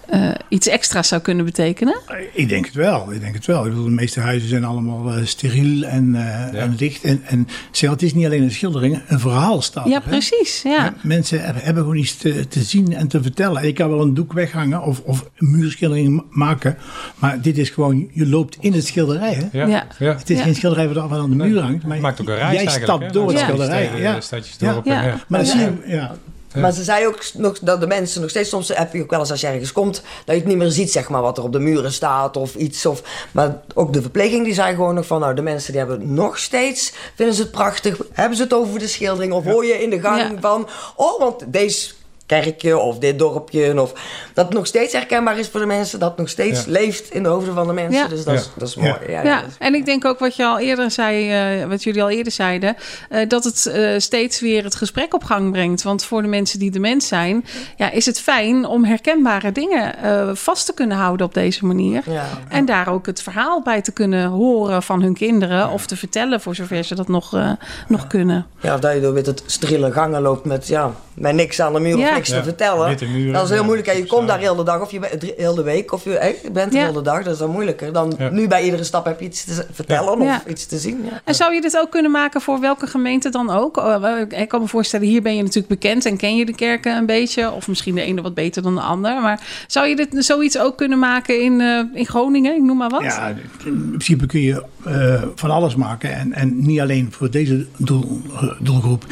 eh, 0.10 0.30
iets 0.50 0.68
extra's 0.68 1.08
zou 1.08 1.22
kunnen 1.22 1.46
betekenen? 1.46 2.00
Ik 2.34 2.50
denk 2.50 2.66
het 2.66 2.74
wel. 2.76 3.12
Ik 3.14 3.20
denk 3.22 3.34
het 3.36 3.46
wel. 3.46 3.64
Ik 3.66 3.70
bedoel, 3.70 3.86
de 3.86 3.90
meeste 3.92 4.20
huizen 4.20 4.50
zijn 4.50 4.64
allemaal 4.64 5.12
eh, 5.14 5.26
steriel 5.26 5.84
en, 5.84 6.16
eh, 6.16 6.62
en 6.64 6.76
licht. 6.80 7.04
En, 7.04 7.22
en 7.26 7.48
zeg, 7.72 7.90
het 7.90 8.02
is 8.02 8.14
niet 8.14 8.26
alleen 8.26 8.44
een 8.44 8.52
schildering, 8.52 9.02
een 9.08 9.20
verhaal 9.20 9.62
staat 9.62 9.88
Ja, 9.88 9.96
er, 9.96 10.02
precies. 10.02 10.62
Ja. 10.64 10.72
Ja, 10.72 10.94
Mensen 11.04 11.44
hebben, 11.44 11.64
hebben 11.64 11.84
gewoon 11.84 11.98
iets 11.98 12.18
te, 12.18 12.48
te 12.48 12.64
zien 12.64 12.94
en 12.94 13.08
te 13.08 13.22
vertellen. 13.22 13.62
En 13.62 13.68
je 13.68 13.74
kan 13.74 13.90
wel 13.90 14.02
een 14.02 14.14
doek 14.14 14.34
weghangen 14.34 14.82
of, 14.84 15.00
of 15.00 15.30
een 15.38 15.52
muurschildering 15.52 16.10
ma- 16.16 16.24
maken. 16.30 16.78
Maar 17.16 17.42
dit 17.42 17.58
is 17.58 17.70
gewoon, 17.70 18.08
je 18.14 18.28
loopt 18.28 18.58
in 18.60 18.74
het 18.74 18.86
schilderij. 18.86 19.34
Hè? 19.52 19.64
Ja. 19.66 19.88
Het 19.98 20.30
is 20.30 20.38
Ja. 20.38 20.44
geen 20.44 20.56
schilderij 20.56 20.88
wat 20.88 21.12
aan 21.12 21.30
de 21.30 21.36
muur 21.36 21.62
hangt. 21.62 21.84
Maar 21.84 21.94
Het 21.94 22.02
maakt 22.02 22.22
ook 22.22 22.28
een 22.28 22.36
reis 22.36 22.62
jij 22.62 22.82
stapt 22.82 23.14
door 23.14 23.30
het 23.30 23.40
schilderij. 23.40 23.90
Ja. 24.02 24.22
stadjes 24.22 24.58
Ja. 24.60 24.82
Maar 25.28 25.40
dan 25.40 25.46
zie 25.46 25.60
je, 25.60 25.72
ja. 25.86 26.16
Maar 26.56 26.72
ze 26.72 26.84
zei 26.84 27.08
ook 27.08 27.24
nog 27.34 27.60
dat 27.60 27.80
de 27.80 27.88
mensen 27.88 28.22
nog 28.22 28.30
steeds, 28.30 28.50
soms 28.50 28.68
heb 28.68 28.94
je 28.94 29.02
ook 29.02 29.10
wel 29.10 29.20
eens 29.20 29.32
als 29.32 29.42
je 29.42 29.48
ergens 29.48 29.72
komt, 29.72 29.96
dat 29.96 30.36
je 30.36 30.42
het 30.42 30.46
niet 30.46 30.58
meer 30.58 30.72
ziet, 30.72 30.92
zeg 30.92 31.10
maar, 31.10 31.22
wat 31.22 31.38
er 31.38 31.44
op 31.44 31.52
de 31.52 31.60
muren 31.60 31.92
staat 31.92 32.38
of 32.38 32.56
iets. 32.56 32.86
Of, 32.86 33.02
maar 33.32 33.62
ook 33.74 33.94
de 33.94 34.02
verpleging 34.02 34.46
die 34.46 34.54
zei 34.54 34.76
gewoon 34.76 34.96
nog 34.96 35.06
van, 35.06 35.20
nou, 35.20 35.34
de 35.34 35.42
mensen 35.42 35.72
die 35.72 35.82
hebben 35.82 36.14
nog 36.14 36.38
steeds, 36.38 36.94
vinden 37.16 37.36
ze 37.36 37.42
het 37.42 37.52
prachtig, 37.52 37.98
hebben 38.12 38.38
ze 38.38 38.44
het 38.44 38.54
over 38.54 38.80
de 38.80 38.88
schildering 38.88 39.34
of 39.34 39.44
hoor 39.44 39.66
je 39.66 39.82
in 39.82 39.90
de 39.90 40.00
gang 40.00 40.38
van, 40.40 40.68
oh, 40.96 41.20
want 41.20 41.44
deze 41.48 41.94
kerkje 42.26 42.78
of 42.78 42.98
dit 42.98 43.20
dorpje, 43.20 43.82
of 43.82 43.94
dat 44.34 44.46
het 44.46 44.54
nog 44.54 44.68
steeds 44.68 44.94
herkenbaar 44.94 45.40
is 45.40 45.48
voor 45.50 45.60
de 45.60 45.66
mensen, 45.66 46.00
dat 46.00 46.10
het 46.10 46.18
nog 46.18 46.30
steeds 46.30 46.66
Ja. 46.66 46.72
leeft 46.72 47.12
in 47.14 47.24
de 47.24 47.30
hoofden 47.30 47.54
van 47.54 47.68
de 47.68 47.74
mensen. 47.74 48.02
Ja. 48.02 48.08
Dus 48.08 48.24
dat, 48.24 48.34
is, 48.34 48.50
dat 48.58 48.68
is 48.68 48.76
mooi. 48.76 48.96
Ja. 49.08 49.44
En 49.60 49.74
ik 49.76 49.86
denk 49.86 50.06
ook 50.06 50.20
wat 50.20 50.36
je 50.36 50.46
al 50.46 50.60
eerder 50.60 50.92
zei, 50.92 51.32
eh, 51.62 51.68
wat 51.68 51.84
jullie 51.84 52.02
al 52.04 52.10
eerder 52.10 52.32
zeiden, 52.32 52.76
eh, 53.10 53.30
dat 53.30 53.44
het 53.44 53.66
eh, 53.66 53.94
steeds 53.98 54.40
weer 54.40 54.64
het 54.64 54.76
gesprek 54.76 55.14
op 55.14 55.24
gang 55.24 55.52
brengt. 55.52 55.84
Want 55.84 56.04
voor 56.04 56.22
de 56.22 56.28
mensen 56.28 56.60
die 56.60 56.72
dement 56.72 57.04
zijn, 57.04 57.46
ja, 57.78 57.92
is 57.92 58.06
het 58.06 58.20
fijn 58.20 58.66
om 58.66 58.84
herkenbare 58.86 59.52
dingen 59.52 59.98
eh, 59.98 60.30
vast 60.34 60.66
te 60.66 60.74
kunnen 60.74 60.98
houden 60.98 61.26
op 61.26 61.34
deze 61.34 61.66
manier. 61.66 62.02
Ja. 62.06 62.26
En 62.50 62.66
daar 62.66 62.88
ook 62.90 63.06
het 63.06 63.22
verhaal 63.22 63.62
bij 63.62 63.82
te 63.82 63.92
kunnen 63.92 64.30
horen 64.30 64.84
van 64.84 65.02
hun 65.02 65.14
kinderen 65.14 65.70
of 65.70 65.86
te 65.86 65.98
vertellen 65.98 66.42
voor 66.42 66.56
zover 66.56 66.84
ze 66.84 66.96
dat 66.96 67.08
nog, 67.08 67.34
eh, 67.36 67.52
nog 67.88 68.08
kunnen. 68.08 68.46
Ja, 68.60 68.74
of 68.74 68.80
dat 68.80 68.94
je 68.94 69.02
door 69.02 69.14
met 69.14 69.26
het 69.26 69.44
strille 69.46 69.92
gangen 69.92 70.22
loopt 70.22 70.46
met, 70.46 70.68
ja, 70.68 70.92
met 71.14 71.36
niks 71.36 71.62
aan 71.62 71.74
de 71.74 71.80
muur 71.80 71.98
Te 72.24 72.44
vertellen. 72.44 72.98
muren, 73.12 73.34
dat 73.34 73.44
is 73.44 73.50
heel 73.50 73.58
ja, 73.60 73.64
moeilijk. 73.66 73.88
En 73.88 73.98
je 73.98 74.06
komt 74.06 74.28
daar 74.28 74.40
heel 74.40 74.56
de 74.56 74.64
dag 74.64 74.82
of 74.82 74.92
je 74.92 75.00
bent 75.00 75.34
heel 75.38 75.56
de 75.56 75.64
week 75.64 75.92
of 75.92 76.04
je, 76.04 76.36
bent 76.52 76.74
er 76.74 76.80
Ja. 76.80 76.84
heel 76.84 76.94
de 76.94 77.02
dag. 77.02 77.24
Dat 77.24 77.34
is 77.34 77.40
dan 77.40 77.50
moeilijker. 77.50 77.94
Dan 77.94 78.14
Ja. 78.18 78.30
nu 78.30 78.48
bij 78.48 78.64
iedere 78.64 78.84
stap 78.84 79.06
heb 79.06 79.20
je 79.20 79.26
iets 79.26 79.44
te 79.44 79.66
vertellen 79.72 80.24
Ja. 80.24 80.36
of 80.46 80.52
iets 80.52 80.66
te 80.66 80.78
zien. 80.78 81.00
Ja. 81.04 81.22
En 81.26 81.36
zou 81.36 81.54
je 81.54 81.62
dit 81.62 81.78
ook 81.78 81.92
kunnen 81.92 82.12
maken 82.12 82.42
voor 82.42 82.60
welke 82.60 82.88
gemeente 82.88 83.30
dan 83.30 83.50
ook? 83.50 83.78
Oh, 83.78 84.20
Ik 84.30 84.48
kan 84.48 84.62
me 84.62 84.68
voorstellen, 84.68 85.08
hier 85.08 85.22
ben 85.22 85.36
je 85.36 85.42
natuurlijk 85.42 85.68
bekend 85.68 86.06
en 86.06 86.18
ken 86.18 86.36
je 86.38 86.46
de 86.46 86.56
kerken 86.56 86.98
een 86.98 87.06
beetje. 87.06 87.52
Of 87.52 87.68
misschien 87.68 87.96
de 87.96 88.02
ene 88.02 88.22
wat 88.22 88.34
beter 88.34 88.62
dan 88.62 88.76
de 88.76 88.82
ander. 88.82 89.22
Maar 89.22 89.64
zou 89.68 89.88
je 89.88 89.96
dit 89.96 90.08
zoiets 90.26 90.58
ook 90.60 90.78
kunnen 90.78 91.00
maken 91.00 91.42
in, 91.42 91.62
eh, 91.62 91.80
in 91.94 92.06
Groningen? 92.06 92.56
Ik 92.56 92.62
noem 92.62 92.78
maar 92.78 92.90
wat. 92.90 93.04
Ja, 93.04 93.28
in 93.66 93.88
principe 93.90 94.26
kun 94.26 94.42
je 94.42 94.64
eh, 94.86 95.24
van 95.36 95.50
alles 95.52 95.76
maken. 95.76 96.14
En, 96.16 96.34
en 96.34 96.66
niet 96.66 96.80
alleen 96.80 97.08
voor 97.12 97.32
deze 97.32 97.66
doel, 97.78 98.22
eh, 98.36 98.52
doelgroep. 98.60 99.06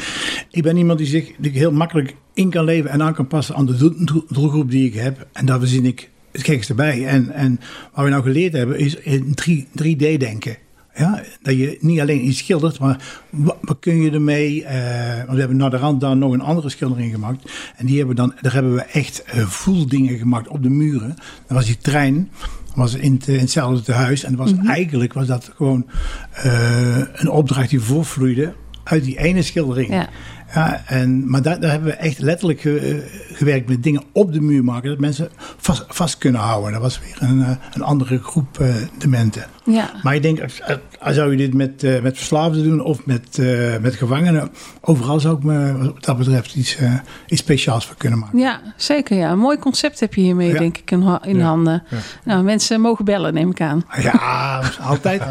Ik 0.50 0.62
ben 0.62 0.76
iemand 0.76 0.98
die 0.98 1.06
zich 1.08 1.30
die 1.38 1.50
heel 1.52 1.72
makkelijk 1.72 2.14
in 2.34 2.50
kan 2.50 2.64
leven 2.64 2.90
en 2.90 3.02
aan 3.02 3.14
kan 3.14 3.26
passen 3.26 3.54
aan 3.54 3.66
de 3.66 3.76
doel- 3.76 4.04
doel- 4.04 4.24
doelgroep 4.28 4.70
die 4.70 4.86
ik 4.86 4.94
heb. 4.94 5.26
En 5.32 5.46
daar 5.46 5.58
verzin 5.58 5.86
ik 5.86 6.10
het 6.32 6.44
gekste 6.44 6.74
bij. 6.74 7.06
En, 7.06 7.30
en 7.30 7.60
wat 7.92 8.04
we 8.04 8.10
nou 8.10 8.22
geleerd 8.22 8.52
hebben 8.52 8.78
is 8.78 8.94
in 8.94 9.34
3, 9.34 9.66
3D-denken. 9.82 10.56
Ja, 10.96 11.22
dat 11.42 11.56
je 11.56 11.78
niet 11.80 12.00
alleen 12.00 12.26
iets 12.26 12.38
schildert, 12.38 12.78
maar 12.78 13.20
wat, 13.30 13.56
wat 13.60 13.76
kun 13.80 14.02
je 14.02 14.10
ermee? 14.10 14.64
eh, 14.64 15.16
want 15.16 15.30
we 15.32 15.38
hebben 15.38 15.56
naar 15.56 15.70
de 15.70 15.76
rand 15.76 16.00
daar 16.00 16.16
nog 16.16 16.32
een 16.32 16.40
andere 16.40 16.68
schildering 16.68 17.12
gemaakt. 17.12 17.52
En 17.76 17.86
die 17.86 17.98
hebben 17.98 18.16
dan, 18.16 18.34
daar 18.40 18.52
hebben 18.52 18.74
we 18.74 18.82
echt 18.82 19.22
eh, 19.22 19.46
voeldingen 19.46 20.18
gemaakt 20.18 20.48
op 20.48 20.62
de 20.62 20.68
muren. 20.68 21.14
Dat 21.46 21.56
was 21.56 21.66
die 21.66 21.78
trein 21.78 22.30
was 22.74 22.94
in, 22.94 23.20
in 23.26 23.38
hetzelfde 23.38 23.92
huis. 23.92 24.24
En 24.24 24.36
was 24.36 24.52
eigenlijk 24.66 25.12
was 25.12 25.26
dat 25.26 25.50
gewoon 25.56 25.86
eh, 26.32 26.98
een 27.12 27.30
opdracht 27.30 27.70
die 27.70 27.80
voorvloeide 27.80 28.54
uit 28.84 29.04
die 29.04 29.18
ene 29.18 29.42
schildering. 29.42 29.88
Ja. 29.88 30.08
Ja, 30.54 30.82
en, 30.86 31.30
maar 31.30 31.42
daar, 31.42 31.60
daar 31.60 31.70
hebben 31.70 31.88
we 31.90 31.94
echt 31.96 32.18
letterlijk 32.18 32.60
ge- 32.60 33.26
gewerkt 33.32 33.68
met 33.68 33.82
dingen 33.82 34.02
op 34.12 34.32
de 34.32 34.40
muur 34.40 34.64
maken. 34.64 34.88
Dat 34.90 34.98
mensen 34.98 35.28
vast, 35.56 35.84
vast 35.88 36.18
kunnen 36.18 36.40
houden. 36.40 36.72
Dat 36.72 36.80
was 36.80 37.00
weer 37.00 37.16
een, 37.30 37.42
eh, 37.42 37.50
een 37.74 37.82
andere 37.82 38.18
groep 38.18 38.58
eh 38.60 38.74
dementen. 38.98 39.44
Ja. 39.64 39.90
Maar 40.02 40.14
ik 40.14 40.22
denk, 40.22 40.42
als, 40.42 40.60
als 41.00 41.14
zou 41.14 41.30
je 41.30 41.36
dit 41.36 41.54
met, 41.54 41.82
eh, 41.82 42.00
met 42.00 42.16
verslaafden 42.16 42.62
doen 42.62 42.80
of 42.80 43.06
met, 43.06 43.38
eh, 43.38 43.76
met 43.80 43.94
gevangenen. 43.94 44.50
Overal 44.80 45.20
zou 45.20 45.36
ik 45.36 45.42
me 45.42 45.78
wat 45.78 46.04
dat 46.04 46.18
betreft 46.18 46.54
iets, 46.54 46.76
eh, 46.76 46.92
iets 47.26 47.40
speciaals 47.40 47.86
voor 47.86 47.96
kunnen 47.96 48.18
maken. 48.18 48.38
Ja, 48.38 48.60
zeker. 48.76 49.16
Ja. 49.16 49.30
Een 49.30 49.38
mooi 49.38 49.58
concept 49.58 50.00
heb 50.00 50.14
je 50.14 50.20
hiermee, 50.20 50.52
Ja. 50.52 50.58
denk 50.58 50.78
ik, 50.78 50.90
in, 50.90 51.02
ha- 51.02 51.22
in 51.24 51.36
Ja. 51.38 51.44
handen. 51.44 51.82
Nou, 52.24 52.42
mensen 52.42 52.80
mogen 52.80 53.04
bellen, 53.04 53.34
neem 53.34 53.50
ik 53.50 53.60
aan. 53.60 53.84
Ja, 54.02 54.62
altijd. 54.80 55.22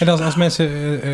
En 0.00 0.08
als, 0.08 0.20
als 0.20 0.36
mensen 0.36 0.70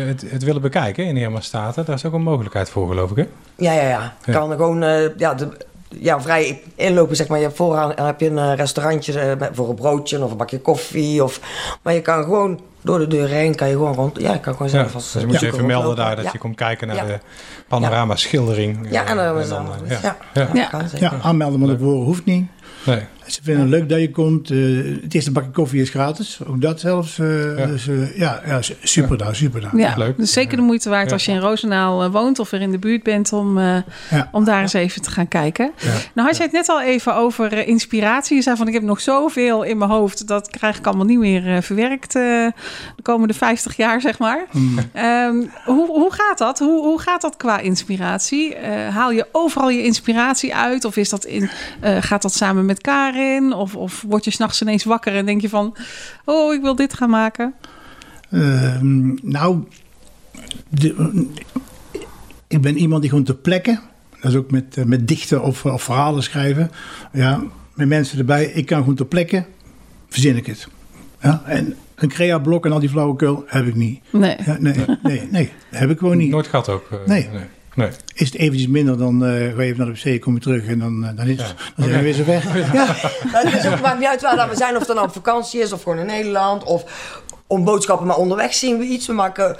het, 0.07 0.25
het 0.29 0.43
willen 0.43 0.61
bekijken 0.61 1.05
in 1.05 1.17
Irma 1.17 1.39
Staten, 1.39 1.85
daar 1.85 1.95
is 1.95 2.05
ook 2.05 2.13
een 2.13 2.21
mogelijkheid 2.21 2.69
voor, 2.69 2.87
geloof 2.87 3.11
ik. 3.11 3.17
Hè? 3.17 3.25
Ja, 3.65 3.71
ja, 3.73 3.81
ja. 3.89 4.13
Ja. 4.25 4.33
Kan 4.33 4.51
er 4.51 4.57
gewoon 4.57 4.83
eh, 4.83 5.17
ja, 5.17 5.33
de, 5.33 5.57
ja, 5.89 6.21
vrij 6.21 6.61
inlopen, 6.75 7.15
zeg 7.15 7.27
maar. 7.27 7.37
Je 7.37 7.43
hebt 7.43 7.57
vooraan 7.57 7.93
heb 8.05 8.19
je 8.19 8.29
een 8.29 8.37
eh, 8.37 8.53
restaurantje 8.55 9.19
eh, 9.19 9.47
voor 9.53 9.69
een 9.69 9.75
broodje 9.75 10.23
of 10.23 10.31
een 10.31 10.37
bakje 10.37 10.59
koffie. 10.59 11.23
Of, 11.23 11.39
maar 11.81 11.93
je 11.93 12.01
kan 12.01 12.23
gewoon 12.23 12.59
door 12.81 12.99
de 12.99 13.07
deur 13.07 13.27
heen, 13.27 13.55
kan 13.55 13.67
je 13.67 13.73
gewoon 13.73 13.93
rond. 13.93 14.19
Ja, 14.19 14.33
je 14.33 14.39
kan 14.39 14.53
gewoon 14.53 14.67
Ja, 14.71 14.73
zelf 14.77 14.93
als 14.93 15.11
dus 15.11 15.25
moet 15.25 15.39
je 15.39 15.45
even 15.45 15.65
melden 15.65 15.95
daar 15.95 16.15
dat 16.15 16.25
ja. 16.25 16.29
je 16.33 16.37
komt 16.39 16.55
kijken 16.55 16.87
naar 16.87 16.95
Ja. 16.95 17.05
de 17.05 17.19
panorama 17.67 18.15
schildering. 18.15 18.87
Ja, 18.91 19.03
eh, 19.03 19.09
en 19.09 19.15
dan, 19.17 19.39
is 19.39 19.49
dan, 19.49 19.65
dan, 19.65 19.75
eh, 19.89 20.01
ja. 20.01 20.17
ja. 20.33 20.41
Ja, 20.43 20.49
Ja. 20.53 20.65
kan 20.67 20.89
zeker. 20.89 21.11
Ja, 21.11 21.19
aanmelden 21.21 21.59
van 21.59 21.67
tevoren 21.69 22.05
hoeft 22.05 22.25
niet. 22.25 22.47
Nee. 22.85 23.01
Ze 23.27 23.39
vinden 23.43 23.61
het 23.61 23.71
leuk 23.71 23.89
dat 23.89 23.99
je 23.99 24.11
komt. 24.11 24.51
Uh, 24.51 25.01
het 25.01 25.13
eerste 25.13 25.31
bakje 25.31 25.51
koffie 25.51 25.81
is 25.81 25.89
gratis. 25.89 26.39
Ook 26.47 26.61
dat 26.61 26.79
zelfs. 26.79 27.17
Uh, 27.17 27.57
ja. 27.57 27.65
Dus 27.65 27.87
uh, 27.87 28.17
ja, 28.17 28.41
ja, 28.45 28.59
super 28.83 29.17
daar, 29.17 29.35
super 29.35 29.61
daar. 29.61 29.77
Ja, 29.77 29.93
leuk. 29.97 30.17
Dus 30.17 30.33
zeker 30.33 30.57
de 30.57 30.63
moeite 30.63 30.89
waard 30.89 31.11
als 31.11 31.25
je 31.25 31.31
in 31.31 31.39
Roosendaal 31.39 32.11
woont 32.11 32.39
of 32.39 32.51
er 32.51 32.61
in 32.61 32.71
de 32.71 32.79
buurt 32.79 33.03
bent 33.03 33.33
om, 33.33 33.59
om 34.31 34.43
daar 34.43 34.61
eens 34.61 34.73
even 34.73 35.01
te 35.01 35.11
gaan 35.11 35.27
kijken. 35.27 35.71
Nou 36.13 36.27
had 36.27 36.37
je 36.37 36.43
het 36.43 36.51
net 36.51 36.69
al 36.69 36.81
even 36.81 37.15
over 37.15 37.67
inspiratie. 37.67 38.35
Je 38.35 38.41
zei 38.41 38.57
van 38.57 38.67
ik 38.67 38.73
heb 38.73 38.83
nog 38.83 39.01
zoveel 39.01 39.63
in 39.63 39.77
mijn 39.77 39.89
hoofd. 39.89 40.27
Dat 40.27 40.49
krijg 40.49 40.77
ik 40.77 40.87
allemaal 40.87 41.05
niet 41.05 41.19
meer 41.19 41.63
verwerkt 41.63 42.13
de 42.13 42.53
komende 43.01 43.33
50 43.33 43.75
jaar, 43.75 44.01
zeg 44.01 44.19
maar. 44.19 44.45
Hmm. 44.51 44.77
Um, 44.95 45.51
hoe, 45.65 45.87
hoe 45.87 46.13
gaat 46.13 46.37
dat? 46.37 46.59
Hoe, 46.59 46.83
hoe 46.83 46.99
gaat 47.01 47.21
dat 47.21 47.37
qua 47.37 47.59
inspiratie? 47.59 48.55
haal 48.91 49.11
je 49.11 49.27
overal 49.31 49.69
je 49.69 49.83
inspiratie 49.83 50.55
uit? 50.55 50.85
Of 50.85 50.97
is 50.97 51.09
dat 51.09 51.25
in, 51.25 51.49
gaat 51.81 52.21
dat 52.21 52.33
samen 52.33 52.65
met 52.65 52.81
Of, 53.53 53.75
of 53.75 54.03
word 54.07 54.25
je 54.25 54.31
s'nachts 54.31 54.61
ineens 54.61 54.83
wakker 54.83 55.15
en 55.15 55.25
denk 55.25 55.41
je 55.41 55.49
van... 55.49 55.75
oh, 56.25 56.53
ik 56.53 56.61
wil 56.61 56.75
dit 56.75 56.93
gaan 56.93 57.09
maken? 57.09 57.53
Ehm, 58.31 59.15
nou, 59.21 59.63
ik 62.47 62.61
ben 62.61 62.77
iemand 62.77 63.01
die 63.01 63.09
gewoon 63.09 63.25
te 63.25 63.35
plekken... 63.35 63.79
dat 64.21 64.31
is 64.31 64.37
ook 64.37 64.51
met, 64.51 64.77
eh, 64.77 64.83
met 64.83 65.07
dichten 65.07 65.43
of, 65.43 65.65
of 65.65 65.83
verhalen 65.83 66.23
schrijven... 66.23 66.71
ja, 67.13 67.43
met 67.73 67.87
mensen 67.87 68.17
erbij, 68.17 68.45
ik 68.45 68.65
kan 68.65 68.79
gewoon 68.79 68.95
te 68.95 69.05
plekken... 69.05 69.45
verzin 70.09 70.35
ik 70.35 70.45
het. 70.45 70.67
Ja, 71.21 71.41
en 71.45 71.75
een 71.95 72.09
crea-blok 72.09 72.65
en 72.65 72.71
al 72.71 72.79
die 72.79 72.89
flauwekul 72.89 73.43
heb 73.47 73.65
ik 73.65 73.75
niet. 73.75 74.01
Nee. 74.09 74.37
Ja, 74.45 74.57
nee, 74.59 74.85
nee, 75.03 75.27
nee, 75.31 75.51
heb 75.69 75.89
ik 75.89 75.99
gewoon 75.99 76.17
niet. 76.17 76.29
Nooit 76.29 76.47
gehad 76.47 76.69
ook. 76.69 76.89
Uh, 76.91 76.97
nee. 77.05 77.29
nee. 77.31 77.45
Nee. 77.77 77.89
Is 78.13 78.27
het 78.27 78.35
eventjes 78.35 78.67
minder, 78.67 78.97
dan 78.97 79.23
uh, 79.23 79.29
ga 79.29 79.35
je 79.35 79.53
even 79.61 79.77
naar 79.77 79.93
de 79.93 80.11
wc, 80.11 80.21
kom 80.21 80.33
je 80.33 80.39
terug 80.39 80.65
en 80.65 80.79
dan, 80.79 81.03
uh, 81.03 81.09
dan, 81.15 81.27
is, 81.27 81.37
ja. 81.37 81.45
dan 81.75 81.87
zijn 81.89 81.97
we 81.97 82.01
weer 82.03 82.13
zo 82.13 82.25
weg. 82.25 82.43
Ja. 82.73 82.85
het 82.89 83.81
maakt 83.81 83.99
niet 83.99 84.07
uit 84.07 84.21
waar 84.21 84.49
we 84.49 84.55
zijn, 84.55 84.73
of 84.73 84.87
het 84.87 84.95
dan 84.95 85.05
op 85.05 85.13
vakantie 85.13 85.61
is 85.61 85.73
of 85.73 85.83
gewoon 85.83 85.97
in 85.97 86.05
Nederland. 86.05 86.63
Of 86.63 86.83
om 87.47 87.63
boodschappen, 87.63 88.07
maar 88.07 88.17
onderweg 88.17 88.53
zien 88.53 88.77
we 88.77 88.83
iets. 88.83 89.07
We 89.07 89.13
maken 89.13 89.57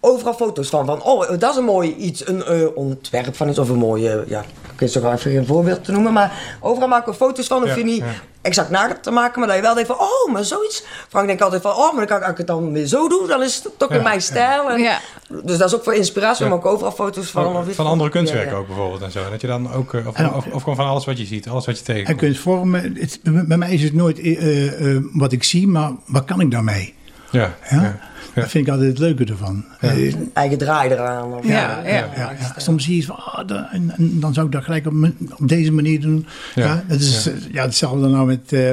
overal 0.00 0.34
foto's 0.34 0.68
van. 0.68 0.86
Van, 0.86 1.02
oh, 1.02 1.28
dat 1.38 1.50
is 1.50 1.56
een 1.56 1.64
mooi 1.64 1.94
iets, 1.94 2.28
een 2.28 2.42
uh, 2.48 2.66
ontwerp 2.74 3.36
van 3.36 3.48
iets 3.48 3.58
of 3.58 3.68
een 3.68 3.78
mooie, 3.78 4.24
ja, 4.26 4.44
weet 4.80 4.92
zo 4.92 5.12
even 5.12 5.36
een 5.36 5.46
voorbeeld 5.46 5.84
te 5.84 5.92
noemen. 5.92 6.12
Maar 6.12 6.56
overal 6.60 6.88
maken 6.88 7.12
we 7.12 7.18
foto's 7.18 7.46
van. 7.46 7.62
Of 7.62 7.68
ja, 7.68 7.76
je 7.76 7.84
niet 7.84 8.04
exact 8.42 8.70
naar 8.70 9.00
te 9.00 9.10
maken, 9.10 9.38
maar 9.38 9.48
dat 9.48 9.56
je 9.56 9.62
wel 9.62 9.74
denkt 9.74 9.90
van, 9.90 9.98
oh, 9.98 10.32
maar 10.32 10.44
zoiets. 10.44 10.84
Frank 11.08 11.26
denkt 11.26 11.42
altijd 11.42 11.62
van, 11.62 11.72
oh, 11.72 11.94
maar 11.94 12.06
dan 12.06 12.20
kan 12.20 12.30
ik 12.30 12.36
het 12.36 12.46
dan 12.46 12.72
weer 12.72 12.86
zo 12.86 13.08
doen. 13.08 13.26
Dan 13.28 13.42
is 13.42 13.60
het 13.64 13.78
toch 13.78 13.90
in 13.90 14.02
mijn 14.02 14.22
stijl. 14.22 14.70
En, 14.70 14.98
dus 15.28 15.58
dat 15.58 15.68
is 15.68 15.74
ook 15.74 15.84
voor 15.84 15.94
inspiratie. 15.94 16.44
We 16.44 16.50
maken 16.50 16.70
overal 16.70 16.92
foto's 16.92 17.30
van. 17.30 17.52
Van, 17.52 17.74
van 17.74 17.86
andere 17.86 18.10
kunstwerken 18.10 18.56
ook 18.56 18.66
bijvoorbeeld 18.66 19.02
en 19.02 19.10
zo. 19.10 19.24
En 19.24 19.30
dat 19.30 19.40
je 19.40 19.46
dan 19.46 19.72
ook, 19.72 19.92
of, 19.92 20.20
of, 20.34 20.46
of, 20.46 20.62
gewoon 20.62 20.76
van 20.76 20.86
alles 20.86 21.04
wat 21.04 21.18
je 21.18 21.24
ziet, 21.24 21.48
alles 21.48 21.66
wat 21.66 21.78
je 21.78 21.84
tegenkomt. 21.84 22.20
En 22.20 22.26
kunstvormen, 22.26 22.96
het, 22.98 23.20
bij 23.22 23.56
mij 23.56 23.72
is 23.72 23.82
het 23.82 23.94
nooit 23.94 24.18
uh, 24.18 24.80
uh, 24.80 25.02
wat 25.12 25.32
ik 25.32 25.44
zie, 25.44 25.68
maar 25.68 25.92
wat 26.06 26.24
kan 26.24 26.40
ik 26.40 26.50
daarmee? 26.50 26.94
Ja. 27.30 27.54
ja? 27.70 27.98
Dat 28.40 28.50
vind 28.50 28.66
ik 28.66 28.72
altijd 28.72 28.90
het 28.90 28.98
leuke 28.98 29.24
ervan. 29.24 29.64
Uh, 29.80 30.14
Eigen 30.32 30.58
draai 30.58 30.90
eraan. 30.90 31.32
Of 31.32 31.46
ja, 31.46 31.80
ja, 31.84 32.08
ja, 32.16 32.34
Soms 32.56 32.84
zie 32.84 32.96
je 32.96 33.04
van, 33.04 33.16
oh, 33.16 33.40
dan, 33.46 33.64
en, 33.64 33.94
dan 33.98 34.34
zou 34.34 34.46
ik 34.46 34.52
dat 34.52 34.64
gelijk 34.64 34.86
op, 34.86 34.94
op 35.38 35.48
deze 35.48 35.72
manier 35.72 36.00
doen. 36.00 36.26
Ja, 36.54 36.84
het 36.86 37.00
is 37.00 37.30
ja. 37.52 37.62
hetzelfde 37.62 38.08
nou 38.08 38.26
met 38.26 38.52
uh, 38.52 38.72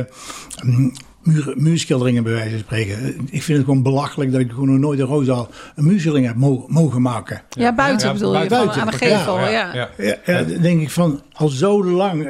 muur, 1.28 1.54
muurschilderingen 1.56 2.24
bij 2.24 2.34
wijze 2.34 2.50
van 2.50 2.60
spreken. 2.60 3.16
Ik 3.30 3.44
vind 3.44 3.58
het 3.58 3.66
gewoon 3.66 3.84
belachelijk 3.84 4.32
dat 4.32 4.42
ik 4.42 4.50
gewoon 4.50 4.70
nog 4.72 4.80
nooit 4.80 5.00
in 5.00 5.06
Roosendaal 5.06 5.50
een 5.76 5.86
muurschildering 5.86 6.28
heb 6.28 6.36
mogen, 6.36 6.74
mogen 6.74 7.02
maken. 7.02 7.42
Ja, 7.50 7.76
buiten 7.76 8.14
bedoel 8.14 8.42
je, 8.42 8.48
buiten. 8.48 8.82
aan 8.82 8.88
de 8.88 8.98
gevel. 8.98 9.40
Ja, 9.40 9.74
ja. 9.74 9.90
ja. 10.26 10.44
denk 10.44 10.82
ik 10.82 10.90
van, 10.90 11.22
al 11.34 11.48
zo 11.48 11.84
lang... 11.86 12.28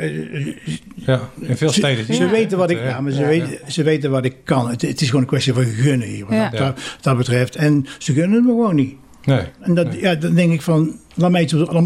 Ja, 0.96 1.20
in 1.40 1.58
veel 1.58 1.72
steden. 1.72 2.06
Ze, 2.06 2.14
ze 2.14 2.28
weten 2.28 2.58
wat 2.58 2.70
ik, 2.70 2.84
ja, 2.84 3.02
maar 3.02 3.12
ze, 3.12 3.26
weten, 3.26 3.60
ze 3.68 3.84
weten 3.84 4.12
wat 4.12 4.26
ik 4.26 4.36
kan. 4.44 4.70
Het, 4.70 4.82
het, 4.82 5.02
is 5.02 5.08
gewoon 5.08 5.22
een 5.22 5.28
kwestie 5.28 5.54
van 5.54 5.64
gunnen 5.64 6.08
hier, 6.08 6.26
wat 6.26 6.52
dat, 6.52 6.80
dat, 7.02 7.18
betreft. 7.18 7.56
En 7.56 7.86
ze 7.98 8.14
gunnen 8.14 8.38
het 8.38 8.46
me 8.46 8.50
gewoon 8.50 8.76
niet. 8.76 8.96
Nee. 9.24 9.42
En 9.60 9.74
dat, 9.74 9.88
ja, 10.00 10.16
dan 10.16 10.34
denk 10.34 10.52
ik 10.54 10.62
van, 10.62 11.00
laat 11.14 11.32
mij, 11.32 11.50
laat 11.52 11.84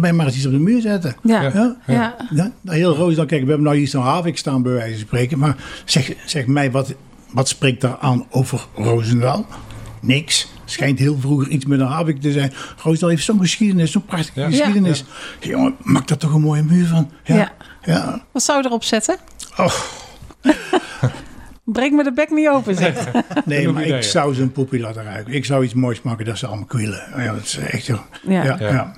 mij 0.00 0.12
maar 0.12 0.26
eens 0.26 0.36
iets 0.36 0.46
op 0.46 0.52
de 0.52 0.58
muur 0.58 0.80
zetten. 0.80 1.16
Ja. 1.22 1.42
ja. 1.42 1.76
ja. 1.86 2.16
ja. 2.30 2.52
heel 2.64 2.94
roos 2.94 3.14
dan, 3.14 3.26
kijk, 3.26 3.42
we 3.42 3.48
hebben 3.48 3.66
nou 3.66 3.76
hier 3.76 3.88
zo'n 3.88 4.02
Havik 4.02 4.38
staan 4.38 4.62
bij 4.62 4.72
wijze 4.72 4.92
van 4.92 5.06
spreken. 5.06 5.38
Maar 5.38 5.56
zeg, 5.84 6.12
zeg 6.26 6.46
mij, 6.46 6.70
wat, 6.70 6.94
wat 7.30 7.48
spreekt 7.48 7.80
daar 7.80 7.96
aan 8.00 8.26
over 8.30 8.66
Roosendaal? 8.74 9.46
Niks. 10.00 10.52
Schijnt 10.64 10.98
heel 10.98 11.16
vroeger 11.20 11.48
iets 11.48 11.64
met 11.64 11.80
een 11.80 11.86
Havik 11.86 12.20
te 12.20 12.32
zijn. 12.32 12.52
Roosendaal 12.82 13.10
heeft 13.10 13.24
zo'n 13.24 13.40
geschiedenis, 13.40 13.92
zo'n 13.92 14.04
prachtige 14.04 14.44
geschiedenis. 14.44 15.04
Jongen, 15.40 15.74
maak 15.82 16.08
daar 16.08 16.18
toch 16.18 16.34
een 16.34 16.40
mooie 16.40 16.62
muur 16.62 16.86
van. 16.86 17.10
Ja. 17.24 17.52
ja. 17.82 18.24
Wat 18.32 18.42
zou 18.42 18.62
je 18.62 18.66
erop 18.66 18.84
zetten? 18.84 19.16
Oh. 19.56 19.74
Breek 21.64 21.92
me 21.92 22.04
de 22.04 22.12
bek 22.12 22.30
niet 22.30 22.48
open, 22.48 22.74
zeg. 22.74 23.08
nee, 23.44 23.68
maar 23.72 23.84
ik 23.84 24.02
zou 24.02 24.34
ze 24.34 24.42
een 24.42 24.52
poepie 24.52 24.80
laten 24.80 25.02
ruiken. 25.02 25.32
Ik 25.32 25.44
zou 25.44 25.64
iets 25.64 25.74
moois 25.74 26.02
maken 26.02 26.24
dat 26.24 26.38
ze 26.38 26.46
allemaal 26.46 26.64
kwillen. 26.64 27.02
Ja, 27.16 27.32
dat 27.32 27.42
is 27.42 27.56
echt 27.56 27.84
zo. 27.84 27.98
ja. 28.22 28.56
ja. 28.58 28.92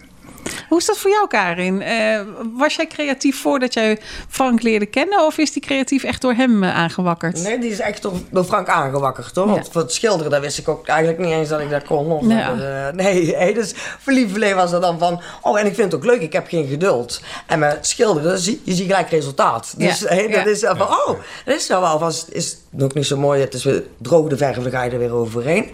Hoe 0.70 0.78
is 0.78 0.86
dat 0.86 0.98
voor 0.98 1.10
jou, 1.10 1.28
Karin? 1.28 1.82
Uh, 1.82 2.20
was 2.56 2.74
jij 2.74 2.86
creatief 2.86 3.40
voordat 3.40 3.74
jij 3.74 3.98
Frank 4.28 4.62
leerde 4.62 4.86
kennen? 4.86 5.26
Of 5.26 5.38
is 5.38 5.52
die 5.52 5.62
creatief 5.62 6.04
echt 6.04 6.20
door 6.20 6.32
hem 6.32 6.62
uh, 6.62 6.76
aangewakkerd? 6.76 7.42
Nee, 7.42 7.58
die 7.58 7.70
is 7.70 7.80
echt 7.80 8.02
door, 8.30 8.44
Frank 8.44 8.68
aangewakkerd. 8.68 9.34
Hoor. 9.34 9.46
Want 9.46 9.68
voor 9.72 9.80
het 9.80 9.92
schilderen, 9.92 10.30
daar 10.30 10.40
wist 10.40 10.58
ik 10.58 10.68
ook 10.68 10.86
eigenlijk 10.86 11.18
niet 11.18 11.30
eens 11.30 11.48
dat 11.48 11.60
ik 11.60 11.70
dat 11.70 11.84
kon. 11.84 12.10
Of 12.10 12.26
ja. 12.26 12.52
uh, 12.52 12.92
nee, 12.92 13.34
hey, 13.36 13.52
dus 13.52 13.72
verliefd 13.98 14.54
was 14.54 14.72
er 14.72 14.80
dan 14.80 14.98
van... 14.98 15.20
Oh, 15.42 15.60
en 15.60 15.66
ik 15.66 15.74
vind 15.74 15.92
het 15.92 16.00
ook 16.00 16.06
leuk, 16.06 16.20
ik 16.20 16.32
heb 16.32 16.48
geen 16.48 16.66
geduld. 16.66 17.20
En 17.46 17.58
met 17.58 17.86
schilderen, 17.86 18.38
zie, 18.38 18.60
je 18.64 18.74
ziet 18.74 18.86
gelijk 18.86 19.10
resultaat. 19.10 19.74
Dus 19.76 19.98
ja. 19.98 20.06
hey, 20.06 20.28
dat 20.28 20.46
is 20.46 20.60
van... 20.60 20.82
Oh, 20.82 21.08
dat 21.44 21.56
is 21.56 21.68
wel 21.68 21.98
wel 21.98 22.12
Is 22.28 22.56
nog 22.70 22.94
niet 22.94 23.06
zo 23.06 23.16
mooi. 23.16 23.40
Het 23.40 23.54
is 23.54 23.64
weer 23.64 23.82
droog 23.98 24.28
de 24.28 24.36
verf, 24.36 24.56
dan 24.56 24.70
ga 24.70 24.82
je 24.82 24.90
er 24.90 24.98
weer 24.98 25.14
overheen. 25.14 25.70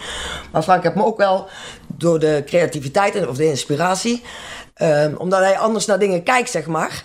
Maar 0.52 0.62
Frank 0.62 0.82
heeft 0.82 0.94
me 0.94 1.04
ook 1.04 1.18
wel 1.18 1.48
door 1.86 2.18
de 2.18 2.42
creativiteit 2.46 3.26
of 3.26 3.36
de 3.36 3.44
inspiratie... 3.44 4.22
Um, 4.82 5.14
omdat 5.16 5.38
hij 5.38 5.58
anders 5.58 5.86
naar 5.86 5.98
dingen 5.98 6.22
kijkt, 6.22 6.50
zeg 6.50 6.66
maar. 6.66 7.02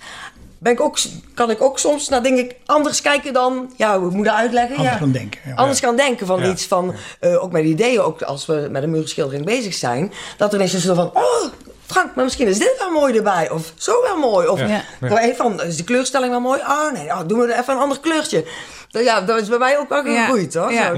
Ben 0.57 0.71
ik 0.71 0.81
ook, 0.81 0.97
kan 1.33 1.49
ik 1.49 1.61
ook 1.61 1.79
soms 1.79 2.09
naar 2.09 2.23
dingen 2.23 2.51
anders 2.65 3.01
kijken 3.01 3.33
dan, 3.33 3.73
ja, 3.77 3.99
hoe 3.99 4.11
moet 4.11 4.25
dat 4.25 4.33
uitleggen? 4.33 4.75
Anders 4.75 4.93
ja. 4.93 4.99
kan 4.99 5.11
denken. 5.11 5.39
Ja. 5.45 5.53
Anders 5.55 5.79
kan 5.79 5.95
denken 5.95 6.27
van 6.27 6.43
iets 6.43 6.65
van, 6.65 6.95
uh, 7.21 7.43
ook 7.43 7.51
met 7.51 7.63
ideeën, 7.63 8.01
ook 8.01 8.21
als 8.21 8.45
we 8.45 8.67
met 8.71 8.83
een 8.83 8.91
muurschildering 8.91 9.45
bezig 9.45 9.73
zijn, 9.73 10.13
dat 10.37 10.49
er 10.49 10.55
ineens 10.55 10.77
zo 10.77 10.93
van, 10.93 11.11
oh, 11.13 11.51
Frank, 11.91 12.15
maar 12.15 12.23
misschien 12.23 12.47
is 12.47 12.59
dit 12.59 12.75
wel 12.79 12.91
mooi 12.91 13.17
erbij. 13.17 13.49
Of 13.49 13.73
zo 13.75 14.01
wel 14.01 14.17
mooi. 14.17 14.47
Of 14.47 14.59
ja. 14.59 14.83
Ja. 15.01 15.33
van, 15.35 15.61
is 15.61 15.77
de 15.77 15.83
kleurstelling 15.83 16.31
wel 16.31 16.41
mooi? 16.41 16.61
Ah 16.63 16.93
nee, 16.93 17.07
oh, 17.07 17.19
doen 17.27 17.39
we 17.39 17.53
er 17.53 17.59
even 17.59 17.73
een 17.73 17.79
ander 17.79 17.99
kleurtje. 17.99 18.45
Ja, 18.91 19.21
dat 19.21 19.41
is 19.41 19.47
bij 19.47 19.57
mij 19.57 19.77
ook 19.77 19.89
wel 19.89 20.03
gegroeid, 20.03 20.53
hoor. 20.53 20.71
Ja. 20.71 20.93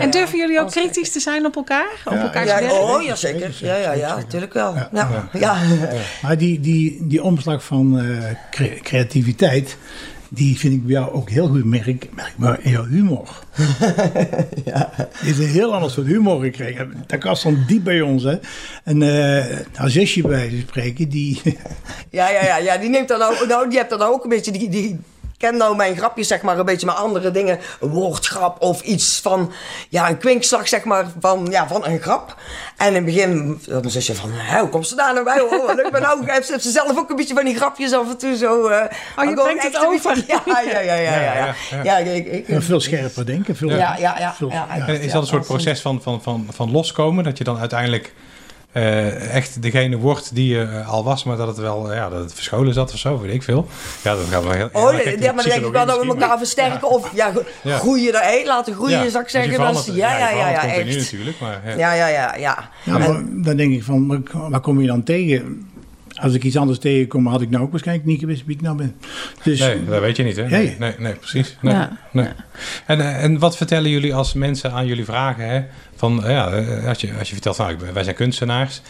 en 0.00 0.10
durven 0.10 0.38
jullie 0.38 0.60
ook 0.60 0.70
kritisch 0.70 1.12
te 1.12 1.20
zijn 1.20 1.46
op 1.46 1.56
elkaar? 1.56 2.02
Op 2.04 2.12
elkaar 2.12 2.46
ja, 2.46 2.72
Oh, 2.72 3.02
ja, 3.02 3.14
zeker. 3.14 3.56
Ja, 3.60 3.76
ja, 3.76 3.92
ja, 3.92 4.16
natuurlijk 4.16 4.52
wel. 4.52 4.74
Ja. 4.92 5.28
Ja. 5.32 5.56
Maar 6.22 6.38
die, 6.38 6.60
die, 6.60 6.98
die 7.00 7.22
omslag 7.22 7.64
van 7.64 8.00
uh, 8.00 8.24
creativiteit, 8.82 9.76
die 10.28 10.58
vind 10.58 10.74
ik 10.74 10.82
bij 10.82 10.92
jou 10.92 11.12
ook 11.12 11.30
heel 11.30 11.48
goed 11.48 11.64
merk, 11.64 12.08
merkbaar 12.14 12.58
in 12.62 12.70
jouw 12.70 12.84
humor. 12.84 13.28
ja. 14.64 14.90
Je 15.22 15.30
is 15.30 15.38
een 15.38 15.46
heel 15.46 15.74
anders 15.74 15.92
soort 15.92 16.06
humor 16.06 16.42
gekregen. 16.42 17.04
Dat 17.06 17.22
was 17.22 17.42
dan 17.42 17.64
diep 17.66 17.84
bij 17.84 18.00
ons, 18.00 18.22
hè. 18.22 18.38
En 18.84 19.00
uh, 19.00 19.44
nou, 19.76 19.90
zusje 19.90 20.22
bij 20.22 20.50
ze 20.50 20.58
spreken, 20.58 21.08
die... 21.08 21.40
ja, 22.10 22.28
ja, 22.30 22.44
ja, 22.44 22.56
ja, 22.56 22.76
die 22.76 22.88
neemt 22.88 23.08
dan 23.08 23.22
ook, 23.22 23.44
nou, 23.48 23.68
die 23.68 23.78
hebt 23.78 23.90
dan 23.90 24.02
ook 24.02 24.22
een 24.22 24.30
beetje 24.30 24.52
die, 24.52 24.68
die, 24.68 24.98
ken 25.44 25.56
nou 25.56 25.76
mijn 25.76 25.96
grapjes, 25.96 26.28
zeg 26.28 26.42
maar, 26.42 26.58
een 26.58 26.64
beetje 26.64 26.86
met 26.86 26.94
andere 26.94 27.30
dingen. 27.30 27.58
Een 27.80 27.88
woordgrap 27.88 28.62
of 28.62 28.80
iets 28.80 29.20
van, 29.20 29.52
ja, 29.88 30.08
een 30.08 30.18
kwinkslag, 30.18 30.68
zeg 30.68 30.84
maar, 30.84 31.06
van, 31.20 31.46
ja, 31.50 31.68
van 31.68 31.86
een 31.86 32.00
grap. 32.00 32.36
En 32.76 32.86
in 32.86 32.94
het 32.94 33.04
begin, 33.04 33.60
dan 33.66 33.90
zei 33.90 34.04
ze 34.04 34.14
van, 34.14 34.30
hoe 34.60 34.68
komt 34.68 34.86
ze 34.86 34.94
daar 34.94 35.12
nou 35.12 35.24
bij? 35.24 35.40
Oh, 35.40 35.74
leuk, 35.74 35.90
maar 35.90 36.00
nou 36.00 36.24
heeft 36.30 36.62
ze 36.62 36.70
zelf 36.70 36.98
ook 36.98 37.10
een 37.10 37.16
beetje 37.16 37.34
van 37.34 37.44
die 37.44 37.56
grapjes 37.56 37.92
af 37.92 38.10
en 38.10 38.18
toe 38.18 38.36
zo. 38.36 38.68
Uh, 38.68 38.82
oh, 39.16 39.24
je 39.24 39.34
brengt 39.34 39.62
het 39.62 39.86
over. 39.86 40.24
Ja, 40.26 40.42
ja, 40.44 40.60
ja, 40.60 40.80
ja, 40.80 40.94
ja. 40.94 41.20
ja, 41.20 41.54
ja. 41.70 41.82
ja 41.82 41.96
ik, 41.96 42.26
ik, 42.26 42.62
veel 42.62 42.80
scherper 42.80 43.26
denken. 43.26 43.56
Veel, 43.56 43.70
ja, 43.70 43.96
ja, 43.96 44.18
ja. 44.18 44.34
Veel, 44.34 44.50
is 44.86 45.12
dat 45.12 45.22
een 45.22 45.28
soort 45.28 45.46
proces 45.46 45.80
van, 45.80 46.02
van, 46.02 46.22
van, 46.22 46.46
van 46.52 46.70
loskomen, 46.70 47.24
dat 47.24 47.38
je 47.38 47.44
dan 47.44 47.58
uiteindelijk 47.58 48.12
uh, 48.74 49.34
echt 49.34 49.62
degene 49.62 49.96
wordt 49.96 50.34
die 50.34 50.48
je 50.48 50.62
uh, 50.62 50.88
al 50.88 51.04
was, 51.04 51.24
maar 51.24 51.36
dat 51.36 51.46
het 51.46 51.56
wel 51.56 51.94
ja, 51.94 52.08
dat 52.08 52.20
het 52.20 52.34
verscholen 52.34 52.74
zat 52.74 52.92
of 52.92 52.98
zo, 52.98 53.20
weet 53.20 53.34
ik 53.34 53.42
veel. 53.42 53.66
Ja, 54.02 54.14
dat 54.14 54.24
gaat 54.30 54.42
wel 54.42 54.52
heel. 54.52 54.68
Oh, 54.72 54.92
ja, 54.92 55.32
maar 55.32 55.44
dan 55.44 55.52
denk 55.52 55.66
ik 55.66 55.72
wel 55.72 55.86
dat 55.86 56.00
we 56.00 56.06
elkaar 56.06 56.38
versterken 56.38 56.90
of 56.90 57.14
ja, 57.14 57.32
groeien 57.62 58.22
er, 58.22 58.46
laten 58.46 58.74
groeien, 58.74 59.04
ja. 59.04 59.10
zou 59.10 59.24
ik 59.24 59.30
zeggen. 59.30 59.58
Dat 59.58 59.90
ja, 59.92 60.18
ja, 60.18 60.30
ja, 60.30 60.50
ja, 60.50 60.64
echt. 60.64 60.96
natuurlijk, 60.96 61.40
maar, 61.40 61.60
ja. 61.66 61.94
ja, 61.94 62.08
ja, 62.08 62.36
ja. 62.36 62.70
ja. 62.84 63.22
dan 63.30 63.56
denk 63.56 63.72
ik 63.72 63.82
van, 63.82 64.26
waar 64.32 64.60
kom 64.60 64.80
je 64.80 64.86
dan 64.86 65.02
tegen? 65.02 65.68
Als 66.14 66.34
ik 66.34 66.44
iets 66.44 66.56
anders 66.56 66.78
tegenkom, 66.78 67.26
had 67.26 67.40
ik 67.40 67.50
nou 67.50 67.64
ook 67.64 67.70
waarschijnlijk 67.70 68.06
niet 68.06 68.20
gewist 68.20 68.44
wie 68.46 68.56
ik 68.56 68.62
nou 68.62 68.76
ben. 68.76 68.96
Dus, 69.42 69.60
nee, 69.60 69.84
dat 69.84 70.00
weet 70.00 70.16
je 70.16 70.22
niet, 70.22 70.36
hè? 70.36 70.48
Nee, 70.48 70.76
nee, 70.78 70.94
nee, 70.98 71.14
precies. 71.14 71.56
Nee, 71.60 71.86
nee. 72.10 72.28
En, 72.86 73.00
eh, 73.00 73.22
en 73.22 73.38
wat 73.38 73.56
vertellen 73.56 73.90
jullie 73.90 74.14
als 74.14 74.32
mensen 74.32 74.72
aan 74.72 74.86
jullie 74.86 75.04
vragen? 75.04 75.48
Hè? 75.48 75.62
Ja, 76.12 76.52
eh, 76.52 76.88
als, 76.88 77.00
je, 77.00 77.12
als 77.18 77.28
je 77.28 77.34
vertelt, 77.34 77.58
nou, 77.58 77.76
wij 77.92 78.04
zijn 78.04 78.16
kunstenaars. 78.16 78.80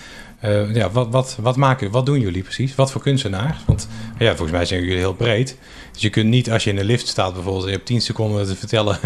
Uh, 0.45 0.75
ja, 0.75 0.91
wat, 0.91 1.09
wat, 1.11 1.39
wat 1.41 1.57
maken, 1.57 1.91
wat 1.91 2.07
doen 2.07 2.21
jullie 2.21 2.43
precies? 2.43 2.75
Wat 2.75 2.93
voor 2.93 3.01
kunstenaars? 3.01 3.59
Want 3.67 3.89
ja, 4.19 4.29
volgens 4.29 4.51
mij 4.51 4.65
zijn 4.65 4.81
jullie 4.81 4.99
heel 4.99 5.15
breed. 5.15 5.57
Dus 5.93 6.03
je 6.03 6.11
kunt 6.11 6.29
niet, 6.29 6.51
als 6.51 6.65
je 6.65 6.71
in 6.71 6.77
de 6.77 6.85
lift 6.85 7.09
staat 7.09 7.35
bijvoorbeeld... 7.35 7.65
en 7.65 7.71
je 7.71 7.77
hebt 7.77 7.87
10 7.87 8.01
seconden 8.01 8.47
te 8.47 8.57
vertellen 8.57 8.99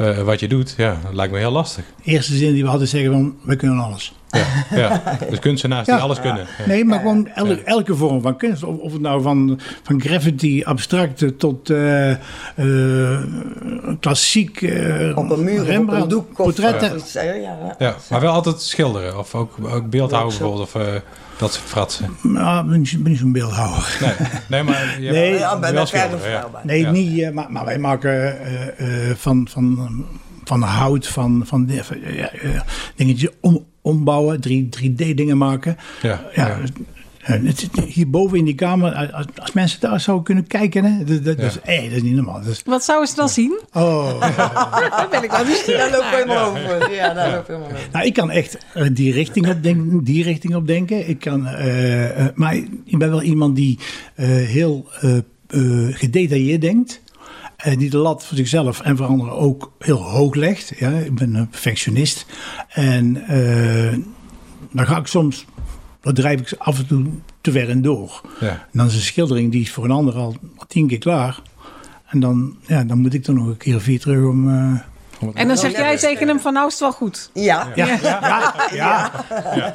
uh, 0.00 0.22
wat 0.28 0.40
je 0.40 0.48
doet. 0.48 0.74
Ja, 0.76 1.00
dat 1.04 1.14
lijkt 1.14 1.32
me 1.32 1.38
heel 1.38 1.50
lastig. 1.50 1.84
De 2.04 2.10
eerste 2.10 2.36
zin 2.36 2.52
die 2.52 2.62
we 2.62 2.68
hadden 2.68 2.88
zeggen 2.88 3.12
van, 3.12 3.36
we 3.42 3.56
kunnen 3.56 3.78
alles. 3.78 4.12
Ja, 4.32 4.46
ja. 4.76 5.18
dus 5.30 5.38
kunstenaars 5.38 5.86
die 5.86 5.94
alles 5.94 6.20
kunnen. 6.20 6.46
Nee, 6.66 6.84
maar 6.84 6.98
gewoon 6.98 7.28
elke, 7.28 7.62
elke 7.62 7.96
vorm 7.96 8.22
van 8.22 8.36
kunst. 8.36 8.62
Of, 8.62 8.76
of 8.76 8.92
het 8.92 9.00
nou 9.00 9.22
van, 9.22 9.60
van 9.82 10.00
graffiti, 10.00 10.64
abstracte 10.64 11.36
tot 11.36 11.70
uh, 11.70 12.10
uh, 12.56 13.18
klassiek. 14.00 14.60
Uh, 14.60 15.16
op 15.18 15.30
een 15.30 15.44
muur, 15.44 15.64
Rembrandt, 15.64 15.90
op 15.90 16.02
een 16.02 16.08
doek, 16.08 16.34
portretten. 16.34 17.00
Ja. 17.12 17.76
ja. 17.78 17.96
maar 18.10 18.20
wel 18.20 18.32
altijd 18.32 18.60
schilderen. 18.60 19.18
Of 19.18 19.34
ook, 19.34 19.54
ook 19.62 19.90
beeldhouden 19.90 20.38
bijvoorbeeld. 20.38 20.68
Of, 20.74 21.02
dat 21.36 21.52
soort 21.52 21.66
fratsen. 21.66 22.16
Nou, 22.22 22.68
ben 22.68 22.78
niet, 22.78 23.02
ben 23.02 23.10
niet 23.10 23.20
zo'n 23.20 23.32
beeldhouwer. 23.32 23.98
Nee, 24.00 24.28
nee 24.48 24.62
maar 24.62 25.00
je 25.00 25.10
nee, 25.10 25.38
ja, 25.38 25.58
bij. 25.58 26.30
Ja. 26.30 26.48
Nee, 26.62 26.86
niet, 26.86 27.32
maar, 27.32 27.52
maar 27.52 27.64
wij 27.64 27.78
maken 27.78 28.36
van, 29.16 29.48
van, 29.50 30.04
van 30.44 30.62
hout, 30.62 31.06
van, 31.06 31.42
van 31.46 31.70
dingetjes 32.96 33.30
om, 33.40 33.64
ombouwen, 33.82 34.40
3, 34.40 34.68
d 34.68 34.96
dingen 34.96 35.38
maken. 35.38 35.76
Ja, 36.02 36.20
ja. 36.34 36.58
Hierboven 37.86 38.38
in 38.38 38.44
die 38.44 38.54
kamer, 38.54 39.12
als, 39.34 39.52
mensen 39.52 39.80
daar 39.80 40.00
zouden 40.00 40.24
kunnen 40.24 40.46
kijken, 40.46 40.84
hè, 40.84 41.04
dat, 41.04 41.24
dat, 41.24 41.38
is, 41.38 41.58
hey, 41.62 41.82
dat 41.82 41.96
is 41.96 42.02
niet 42.02 42.14
normaal. 42.14 42.40
Dat 42.40 42.46
is, 42.46 42.62
Wat 42.64 42.84
zouden 42.84 43.08
ze 43.08 43.14
dan 43.14 43.28
zien? 43.28 43.60
Oh, 43.72 44.20
daar 44.36 45.06
ben 45.10 45.22
ik 45.22 45.30
wel 45.30 45.44
nieuwsgierig. 45.44 45.80
Daar 45.80 45.90
loop 45.90 46.02
ik 46.02 46.10
helemaal 46.10 46.50
over. 46.50 46.92
Ja, 46.94 47.14
daar 47.14 47.30
loop 47.30 47.40
ik 47.40 47.46
helemaal 47.46 47.68
over. 47.68 47.88
Nou, 47.92 48.06
ik 48.06 48.14
kan 48.14 48.30
echt 48.30 48.58
die 48.92 49.12
richting 49.12 49.48
op 49.48 49.62
denken. 49.62 50.04
Die 50.04 50.22
richting 50.22 50.54
op 50.54 50.66
denken. 50.66 51.08
Ik 51.08 51.18
kan, 51.18 51.46
uh, 51.46 52.18
uh, 52.18 52.26
maar 52.34 52.54
ik 52.84 52.98
ben 52.98 53.10
wel 53.10 53.22
iemand 53.22 53.56
die 53.56 53.78
uh, 54.16 54.26
heel 54.26 54.86
gedetailleerd 55.92 56.60
denkt. 56.60 57.02
En 57.62 57.78
die 57.78 57.90
de 57.90 57.96
lat 57.96 58.24
voor 58.24 58.36
zichzelf 58.36 58.80
en 58.80 58.96
voor 58.96 59.06
anderen 59.06 59.32
ook 59.32 59.72
heel 59.78 60.02
hoog 60.02 60.34
legt. 60.34 60.72
Ja, 60.78 60.90
ik 60.90 61.14
ben 61.14 61.34
een 61.34 61.48
perfectionist. 61.48 62.26
En 62.68 63.24
uh, 63.30 63.92
dan 64.72 64.86
ga 64.86 64.96
ik 64.96 65.06
soms, 65.06 65.44
dat 66.02 66.14
drijf 66.14 66.40
ik 66.40 66.54
af 66.58 66.78
en 66.78 66.86
toe 66.86 67.06
te 67.40 67.52
ver 67.52 67.70
en 67.70 67.82
door. 67.82 68.20
Ja. 68.40 68.48
En 68.48 68.68
dan 68.72 68.86
is 68.86 68.94
een 68.94 69.00
schildering 69.00 69.52
die 69.52 69.62
is 69.62 69.72
voor 69.72 69.84
een 69.84 69.90
ander 69.90 70.14
al 70.14 70.36
tien 70.68 70.88
keer 70.88 70.98
klaar. 70.98 71.40
En 72.06 72.20
dan, 72.20 72.56
ja, 72.66 72.84
dan 72.84 72.98
moet 72.98 73.14
ik 73.14 73.26
er 73.26 73.34
nog 73.34 73.46
een 73.46 73.56
keer 73.56 73.76
of 73.76 73.82
vier 73.82 74.00
terug 74.00 74.24
om... 74.24 74.48
Uh, 74.48 74.80
en 75.34 75.48
dan 75.48 75.56
zeg 75.56 75.72
jij 75.72 75.96
tegen 75.96 76.28
hem 76.28 76.40
van 76.40 76.52
nou 76.52 76.66
is 76.66 76.72
het 76.72 76.80
wel 76.80 76.92
goed. 76.92 77.30
Ja. 77.32 77.68
Ja. 77.74 77.86
Ja. 77.86 77.98
Ja. 78.02 78.18
ja. 78.20 79.10
ja. 79.54 79.72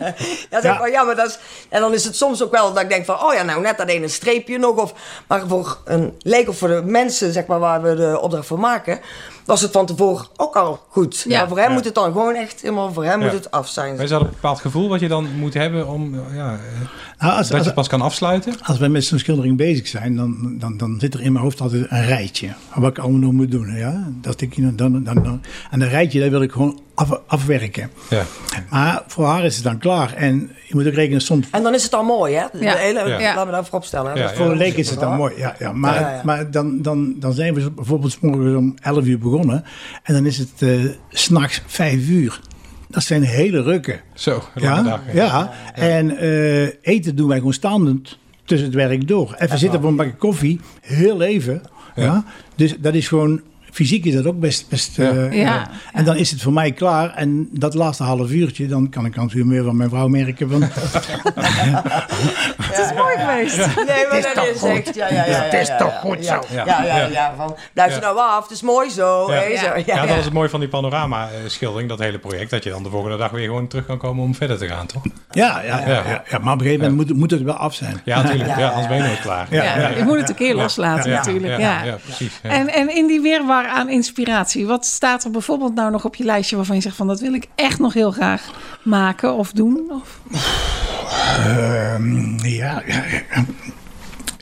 ja. 0.50 0.60
ja. 0.62 0.86
ja 0.86 1.04
maar 1.04 1.16
dat 1.16 1.28
is, 1.28 1.40
en 1.70 1.82
dan 1.82 1.94
is 1.94 2.04
het 2.04 2.16
soms 2.16 2.44
ook 2.44 2.52
wel 2.52 2.74
dat 2.74 2.84
ik 2.84 2.90
denk 2.90 3.06
van... 3.06 3.24
oh 3.24 3.34
ja, 3.34 3.44
nou 3.44 3.62
net 3.62 3.78
dat 3.78 3.88
ene 3.88 4.08
streepje 4.08 4.58
nog. 4.58 4.76
Of, 4.76 4.94
maar 5.28 5.48
voor 5.48 5.78
een 5.86 6.14
leek 6.20 6.50
of 6.50 6.58
voor 6.58 6.68
de 6.68 6.82
mensen 6.86 7.34
zeg 7.34 7.46
maar, 7.46 7.60
waar 7.60 7.82
we 7.82 7.96
de 7.96 8.20
opdracht 8.22 8.48
voor 8.48 8.60
maken... 8.60 9.00
was 9.48 9.62
het 9.62 9.72
van 9.72 9.86
tevoren 9.86 10.26
ook 10.36 10.56
al 10.56 10.80
goed. 10.90 11.26
Ja. 11.28 11.40
Maar 11.40 11.48
voor 11.48 11.60
hem 11.60 11.72
moet 11.72 11.86
het 11.86 11.96
dan 11.96 12.12
gewoon 12.12 12.36
echt 12.36 12.62
helemaal... 12.62 12.94
voor 12.94 13.06
hem 13.06 13.20
moet 13.20 13.32
het 13.32 13.52
af 13.52 13.70
zijn. 13.70 13.96
Maar 13.96 14.04
is 14.04 14.10
dat 14.10 14.22
een 14.22 14.30
bepaald 14.30 14.60
gevoel 14.60 14.90
wat 14.90 15.00
je 15.00 15.08
dan 15.08 15.28
moet 15.40 15.54
hebben 15.54 15.88
om... 15.88 16.16
Ja, 16.34 16.60
nou, 17.20 17.38
als, 17.38 17.48
dat 17.48 17.66
je 17.66 17.74
pas 17.74 17.88
kan 17.88 18.02
afsluiten? 18.02 18.54
Als 18.64 18.78
wij 18.78 18.90
met 18.90 19.06
zo'n 19.06 19.20
schildering 19.20 19.58
bezig 19.58 19.88
zijn... 19.88 20.16
Dan, 20.16 20.56
dan, 20.60 20.78
dan 20.78 21.00
zit 21.00 21.14
er 21.14 21.22
in 21.22 21.32
mijn 21.32 21.44
hoofd 21.44 21.62
altijd 21.62 21.86
een 21.90 22.06
rijtje. 22.06 22.54
Wat 22.76 22.90
ik 22.90 22.98
allemaal 22.98 23.20
nog 23.20 23.32
moet 23.32 23.52
doen. 23.52 23.76
Ja? 23.76 24.08
Dat 24.22 24.42
ik, 24.42 24.78
dan, 24.78 25.04
dan, 25.04 25.04
dan, 25.04 25.42
en 25.72 25.80
dat 25.80 25.90
rijtje 25.90 26.20
dat 26.20 26.30
wil 26.30 26.42
ik 26.42 26.52
gewoon 26.52 26.80
af, 26.98 27.20
afwerken. 27.28 27.90
Ja. 28.10 28.24
Maar 28.70 29.04
voor 29.08 29.26
haar 29.26 29.46
is 29.46 29.56
het 29.56 29.64
dan 29.64 29.78
klaar. 29.78 30.14
En 30.14 30.52
je 30.68 30.76
moet 30.76 30.88
ook 30.88 30.94
rekenen 30.94 31.22
soms... 31.22 31.48
En 31.52 31.64
dan 31.64 31.74
is 31.74 31.84
het 31.84 31.94
al 31.94 32.04
mooi, 32.04 32.36
hè? 32.36 32.46
De 32.52 32.60
Ja. 32.64 32.76
hele, 32.76 33.10
Ja. 33.10 33.36
Laat 33.36 33.46
me 33.46 33.52
dat 33.52 33.64
voorop 33.64 33.84
stellen. 33.86 34.18
Ja, 34.18 34.34
Voor 34.34 34.46
een 34.46 34.52
ja, 34.52 34.58
leek 34.58 34.76
is 34.78 34.90
het 34.90 35.00
dan 35.00 35.16
mooi, 35.16 35.34
ja. 35.38 35.56
ja. 35.60 35.72
Maar, 35.72 36.00
Ja, 36.02 36.12
ja. 36.12 36.22
maar 36.24 36.52
dan, 36.52 36.82
dan, 36.82 37.14
dan 37.20 37.34
zijn 37.34 37.54
we 37.54 37.72
bijvoorbeeld 37.72 38.12
's 38.12 38.18
morgens 38.22 38.56
om 38.56 38.74
11 38.82 39.06
uur 39.06 39.20
begonnen. 39.20 39.64
En 40.04 40.14
dan 40.14 40.26
is 40.26 40.38
het 40.38 40.50
eh, 40.60 40.70
s 41.10 41.24
s'nachts 41.24 41.62
5 41.66 42.08
uur. 42.08 42.40
Dat 42.88 43.04
zijn 43.04 43.24
hele 43.24 43.62
rukken. 43.62 44.00
Zo, 44.14 44.44
Ja, 44.56 44.82
dag. 44.82 45.02
ja. 45.14 45.52
En 45.74 46.18
eh, 46.18 46.62
eten 46.82 47.16
doen 47.16 47.28
wij 47.28 47.38
gewoon 47.38 47.54
standend 47.54 48.18
tussen 48.46 48.68
het 48.68 48.76
werk 48.76 49.08
door. 49.08 49.36
Even 49.38 49.58
zitten 49.60 49.80
voor 49.82 49.90
een 49.90 49.96
bakje 49.96 50.16
koffie, 50.16 50.60
heel 50.82 51.22
even. 51.22 51.62
Ja. 51.96 52.24
Dus 52.56 52.76
dat 52.80 52.94
is 52.94 53.08
gewoon, 53.08 53.42
fysiek 53.72 54.06
is 54.06 54.14
dat 54.14 54.26
ook 54.26 54.40
best. 54.40 54.70
best 54.70 54.96
Ja. 54.96 55.12
eh, 55.12 55.32
Ja. 55.34 55.70
En 55.94 56.06
dan 56.06 56.16
is 56.16 56.32
het 56.32 56.42
voor 56.42 56.54
mij 56.54 56.72
klaar. 56.72 57.14
En 57.16 57.50
dat 57.52 57.74
laatste 57.74 58.04
half 58.04 58.32
uurtje, 58.32 58.68
dan 58.68 58.90
kan 58.90 59.06
ik 59.06 59.16
natuurlijk 59.16 59.50
meer 59.50 59.64
van 59.64 59.78
mijn 59.78 59.90
vrouw 59.90 60.08
merken. 60.08 60.50
Van, 60.50 60.62
Het 62.62 62.78
is 62.80 62.94
mooi 62.98 63.16
geweest. 63.18 63.58
Nee, 63.58 64.08
maar 64.10 64.32
dat 64.36 64.46
is 64.56 64.64
echt... 64.64 64.96
Ja, 64.96 65.08
ja, 65.10 65.16
ja, 65.16 65.26
ja, 65.26 65.42
Het 65.44 65.54
is 65.54 65.72
toch 65.78 66.00
goed 66.00 66.26
ja. 66.26 66.42
zo. 66.42 66.54
Ja, 66.56 66.66
ja, 66.66 66.84
ja. 66.84 67.08
Ja. 67.08 67.34
Van, 67.38 67.56
blijf 67.74 67.96
je 67.96 68.02
nou 68.02 68.18
af, 68.18 68.44
het 68.44 68.52
is 68.52 68.62
mooi 68.62 68.90
zo. 68.90 69.26
Zo. 69.28 69.34
Ja, 69.34 69.42
Ja, 69.42 69.74
ja. 69.86 70.06
dat 70.06 70.18
is 70.18 70.24
het 70.26 70.34
mooie 70.34 70.50
van 70.50 70.60
die 70.60 70.70
panorama-schildering, 70.70 71.90
dat 71.90 72.00
hele 72.00 72.20
project. 72.20 72.50
Dat 72.50 72.64
je 72.64 72.70
dan 72.70 72.84
de 72.84 72.90
volgende 72.90 73.18
dag 73.18 73.32
weer 73.32 73.46
gewoon 73.46 73.68
terug 73.68 73.86
kan 73.86 73.98
komen 73.98 74.24
om 74.24 74.36
verder 74.36 74.58
te 74.58 74.68
gaan, 74.68 74.86
toch? 74.86 75.04
ja, 75.32 75.62
ja, 75.62 75.80
ja, 75.80 75.88
ja, 75.88 76.24
ja. 76.30 76.38
maar 76.40 76.54
op 76.54 76.60
een 76.60 76.66
gegeven 76.66 76.90
moment 76.90 77.08
moet, 77.10 77.18
moet 77.18 77.32
het 77.32 77.42
wel 77.42 77.54
af 77.54 77.74
zijn. 77.74 78.02
Ja, 78.06 78.22
natuurlijk. 78.22 78.50
Ja, 78.50 78.60
Ja, 78.60 78.68
anders 78.68 78.88
ben 78.88 78.98
je 78.98 79.04
nooit 79.04 79.22
klaar. 79.22 79.48
Ja, 79.50 79.64
Ja, 79.64 79.88
je 79.88 80.04
moet 80.04 80.18
het 80.18 80.30
een 80.30 80.36
keer 80.36 80.56
loslaten 80.56 81.12
Ja, 81.12 81.18
natuurlijk. 81.18 81.60
Ja, 81.60 81.60
Ja, 81.60 81.84
ja, 81.84 81.98
precies. 82.04 82.40
Ja. 82.44 82.50
En, 82.50 82.74
en 82.74 82.96
in 82.96 83.08
die 83.08 83.22
aan 83.66 83.90
inspiratie, 83.90 84.66
wat 84.66 84.86
staat 84.86 85.24
er 85.24 85.32
bijvoorbeeld 85.32 85.76
nou 85.76 85.92
nog 85.92 86.06
op 86.06 86.16
je 86.16 86.24
lijstje 86.24 86.56
waarvan 86.56 86.76
je 86.76 86.82
zegt 86.82 86.96
van 86.96 87.08
dat 87.08 87.20
wil 87.20 87.34
ik 87.34 87.48
echt 87.56 87.80
nog 87.80 87.94
heel 87.94 88.12
graag 88.12 88.52
maken 88.84 89.34
of 89.34 89.52
doen? 89.52 89.92
Of? 89.92 90.20
Ehm, 91.46 92.46
ja, 92.46 92.84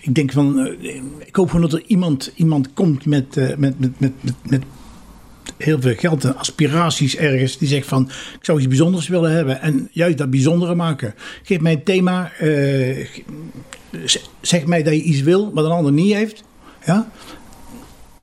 ik 0.01 0.15
denk 0.15 0.31
van, 0.31 0.59
eh, 0.59 0.95
ik 1.25 1.35
hoop 1.35 1.49
gewoon 1.49 1.69
dat 1.69 1.79
er 1.79 1.83
iemand, 1.87 2.31
iemand 2.35 2.73
komt 2.73 3.05
met, 3.05 3.37
eh, 3.37 3.55
met, 3.57 3.79
met, 3.79 3.99
met, 3.99 4.11
met, 4.43 4.63
heel 5.57 5.81
veel 5.81 5.95
geld 5.95 6.23
en 6.23 6.37
aspiraties 6.37 7.15
ergens. 7.15 7.57
Die 7.57 7.67
zegt 7.67 7.87
van, 7.87 8.09
ik 8.39 8.45
zou 8.45 8.57
iets 8.57 8.67
bijzonders 8.67 9.07
willen 9.07 9.31
hebben. 9.31 9.61
En 9.61 9.89
juist 9.91 10.17
dat 10.17 10.29
bijzondere 10.29 10.75
maken. 10.75 11.15
Geef 11.43 11.59
mij 11.59 11.73
een 11.73 11.83
thema. 11.83 12.31
eh, 12.39 13.07
zeg 14.41 14.65
mij 14.65 14.83
dat 14.83 14.93
je 14.93 15.01
iets 15.01 15.21
wil 15.21 15.53
wat 15.53 15.65
een 15.65 15.71
ander 15.71 15.91
niet 15.91 16.13
heeft. 16.13 16.43
Ja? 16.85 17.09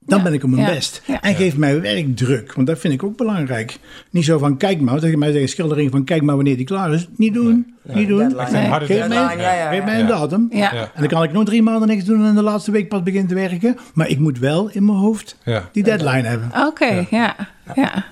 Dan 0.07 0.19
Ja, 0.19 0.25
ben 0.25 0.33
ik 0.33 0.45
op 0.45 0.51
mijn 0.51 0.62
ja, 0.62 0.75
best. 0.75 1.03
ja. 1.07 1.21
En 1.23 1.35
geef 1.35 1.57
mij 1.57 1.81
werkdruk. 1.81 2.53
Want 2.53 2.67
dat 2.67 2.79
vind 2.79 2.95
ik 2.95 3.03
ook 3.03 3.17
belangrijk. 3.17 3.79
Niet 4.11 4.25
zo 4.25 4.38
van, 4.38 4.57
kijk 4.57 4.81
maar. 4.81 5.01
Dat 5.01 5.11
je 5.11 5.17
mij 5.17 5.31
zegt, 5.31 5.43
een 5.43 5.49
schildering 5.49 5.91
van, 5.91 6.05
kijk 6.05 6.23
maar 6.23 6.35
wanneer 6.35 6.57
die 6.57 6.67
klaar 6.67 6.93
is. 6.95 7.09
Niet 7.17 7.35
doen. 7.35 7.75
Niet 7.83 8.09
doen. 8.09 8.19
Deadline. 8.19 8.51
Nee. 8.59 8.67
Harde 8.69 8.87
Geef 8.87 9.09
mij, 9.09 9.17
Ja, 9.17 9.33
ja, 9.33 9.55
ja. 9.55 9.71
geef 9.71 9.85
mij 9.85 9.95
een 10.01 10.07
Ja. 10.07 10.19
datum. 10.19 10.47
Ja. 10.51 10.59
Ja. 10.75 10.81
En 10.81 10.91
dan 11.01 11.09
kan 11.09 11.23
ik 11.23 11.33
nog 11.33 11.45
drie 11.45 11.62
maanden 11.62 11.88
niks 11.88 12.05
doen 12.05 12.25
en 12.27 12.35
de 12.35 12.43
laatste 12.43 12.71
week 12.71 12.88
pas 12.88 13.03
beginnen 13.03 13.29
te 13.29 13.35
werken. 13.35 13.77
Maar 13.95 14.09
ik 14.09 14.19
moet 14.19 14.38
wel 14.38 14.69
in 14.71 14.85
mijn 14.85 14.99
hoofd 14.99 15.37
Ja. 15.45 15.69
die 15.73 15.83
deadline 15.83 16.29
hebben. 16.29 16.51
Oké, 16.67 17.07
ja. 17.11 17.37
ja. 17.75 18.05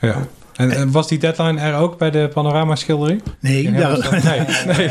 Ja. 0.00 0.26
En, 0.56 0.70
en 0.70 0.90
was 0.90 1.08
die 1.08 1.18
deadline 1.18 1.60
er 1.60 1.74
ook 1.76 1.98
bij 1.98 2.10
de 2.10 2.28
panorama-schildering? 2.34 3.22
Nee, 3.40 3.72
Ja, 3.72 3.94
daar, 3.96 4.22
nee, 4.66 4.76
nee. 4.76 4.90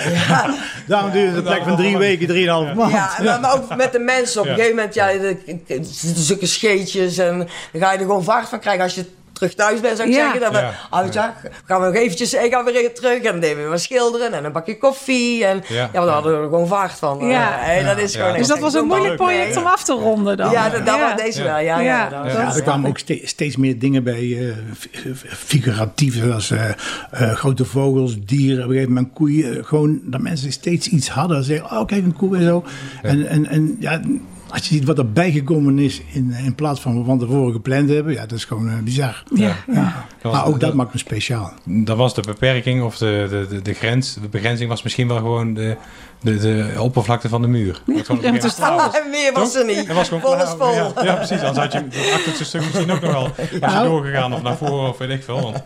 daarom 0.87 1.11
duurt 1.11 1.27
het 1.27 1.35
een 1.37 1.43
plek 1.43 1.63
van 1.63 1.75
drie 1.75 1.97
weken, 1.97 2.27
drieënhalf 2.27 2.73
maand. 2.73 2.91
Ja, 2.91 3.09
maar, 3.23 3.39
maar 3.39 3.53
ook 3.53 3.75
met 3.75 3.91
de 3.91 3.99
mensen. 3.99 4.39
Op 4.41 4.45
Ja. 4.45 4.51
een 4.51 4.57
gegeven 4.57 4.75
moment, 4.77 4.93
ja, 4.95 5.09
er 5.11 5.25
er 5.25 5.35
zitten 5.81 6.23
zulke 6.23 6.45
scheetjes 6.45 7.17
en 7.17 7.37
dan 7.37 7.81
ga 7.81 7.91
je 7.91 7.97
er 7.97 8.05
gewoon 8.05 8.23
vaart 8.23 8.49
van 8.49 8.59
krijgen 8.59 8.83
als 8.83 8.95
je 8.95 9.05
terug 9.41 9.55
thuis 9.55 9.79
bent, 9.79 9.97
zou 9.97 10.09
ik 10.09 10.15
Ja. 10.15 10.21
zeggen. 10.21 10.39
Dan 10.39 10.51
we, 10.51 10.57
Ja. 10.57 10.71
ah, 10.89 11.03
weet 11.03 11.13
je, 11.13 11.19
gaan 11.65 11.79
we 11.81 11.85
nog 11.87 11.95
eventjes, 11.95 12.33
ik 12.33 12.53
ga 12.53 12.63
weer 12.63 12.93
terug 12.93 13.17
en 13.17 13.31
dan 13.31 13.39
deden 13.39 13.63
we 13.63 13.69
wat 13.69 13.81
schilderen 13.81 14.33
en 14.33 14.45
een 14.45 14.51
bakje 14.51 14.77
koffie. 14.77 15.45
En 15.45 15.63
ja, 15.67 15.89
Ja. 15.93 16.05
daar 16.05 16.07
hadden 16.13 16.31
we 16.31 16.37
er 16.37 16.43
gewoon 16.49 16.67
vaart 16.67 16.91
van. 16.91 17.27
Ja. 17.27 17.59
Eh, 17.59 17.65
hey, 17.65 17.83
dat 17.83 17.97
is 17.97 18.13
Ja. 18.13 18.19
gewoon 18.21 18.37
Dus 18.37 18.47
dat 18.47 18.59
was 18.59 18.73
een 18.73 18.85
moeilijk 18.85 19.15
project 19.15 19.57
om 19.57 19.65
af 19.65 19.83
te 19.83 19.93
ronden 19.93 20.37
dan. 20.37 20.51
Ja, 20.51 20.69
dat, 20.69 20.85
dat 20.85 20.99
was 20.99 21.15
deze 21.15 21.43
wel. 21.43 21.57
Ja, 21.57 21.59
ja, 21.59 21.79
Ja. 21.79 22.09
dat 22.09 22.23
was- 22.23 22.33
Ja, 22.33 22.45
Dat- 22.45 22.55
er 22.55 22.61
kwamen 22.61 22.89
ook 22.89 22.97
ste- 22.97 23.21
steeds 23.23 23.55
meer 23.57 23.79
dingen 23.79 24.03
bij, 24.03 24.37
eh, 24.49 24.55
fi- 24.77 25.15
figuratieve, 25.25 26.19
zoals 26.19 26.51
eh, 26.51 26.69
eh, 27.11 27.31
grote 27.33 27.65
vogels, 27.65 28.15
dieren, 28.25 28.57
op 28.63 28.69
een 28.69 28.71
gegeven 28.75 28.93
moment 28.93 29.13
koeien. 29.13 29.57
eh, 29.57 29.63
gewoon 29.65 29.99
dat 30.03 30.21
mensen 30.21 30.51
steeds 30.51 30.87
iets 30.87 31.09
hadden. 31.09 31.43
Zeggen, 31.43 31.71
oh 31.71 31.85
kijk 31.85 32.03
een 32.03 32.15
koe 32.15 32.37
en 32.37 32.43
zo. 32.43 32.63
En, 33.01 33.27
en, 33.27 33.45
en 33.47 33.77
ja, 33.79 34.01
als 34.51 34.67
je 34.67 34.73
ziet 34.75 34.85
wat 34.85 34.97
er 34.97 35.11
bijgekomen 35.11 35.79
is 35.79 36.01
in, 36.13 36.31
in 36.31 36.55
plaats 36.55 36.79
van 36.81 36.91
wat 36.93 37.01
we 37.01 37.07
van 37.09 37.19
tevoren 37.19 37.53
gepland 37.53 37.89
hebben, 37.89 38.13
ja, 38.13 38.21
dat 38.25 38.31
is 38.37 38.45
gewoon 38.45 38.69
eh, 38.69 38.77
bizar. 38.83 39.23
Ja. 39.33 39.55
Ja. 39.73 40.05
was- 40.21 40.33
Maar 40.33 40.45
ook 40.45 40.51
dat 40.51 40.59
dat- 40.61 40.73
maakt 40.73 40.93
me 40.93 40.99
speciaal. 40.99 41.53
Dat 41.65 41.97
was 41.97 42.13
de 42.15 42.21
beperking 42.21 42.83
of 42.83 42.97
de, 42.97 43.27
de, 43.29 43.45
de, 43.55 43.61
de 43.61 43.73
grens. 43.73 44.13
De 44.13 44.27
begrenzing 44.29 44.69
was 44.69 44.83
misschien 44.83 45.07
wel 45.07 45.17
gewoon 45.17 45.53
de, 45.53 45.75
de, 46.21 46.37
de 46.37 46.73
oppervlakte 46.79 47.29
van 47.29 47.41
de 47.41 47.47
muur. 47.47 47.81
Ja, 47.85 47.95
het 47.95 48.55
klaar 48.55 48.75
was. 48.85 48.99
En 48.99 49.09
meer 49.09 49.33
was 49.33 49.55
er 49.55 49.65
niet. 49.65 49.75
Het 49.87 49.93
was 49.93 50.07
gewoon 50.07 50.21
klaar. 50.35 50.47
vol. 50.47 50.73
Ja, 50.73 50.91
ja, 51.03 51.15
precies. 51.15 51.41
Anders 51.41 51.57
had 51.57 51.73
je 51.73 51.87
dat 51.87 52.11
achterste 52.13 52.45
stuk 52.45 52.61
misschien 52.61 52.91
ook 52.91 53.01
nog 53.01 53.11
wel 53.11 53.29
je 53.81 53.83
doorgegaan 53.83 54.33
of 54.33 54.41
naar 54.41 54.57
voren 54.57 54.89
of 54.89 54.97
weet 54.97 55.09
ik 55.09 55.23
veel. 55.23 55.41
Want, 55.41 55.61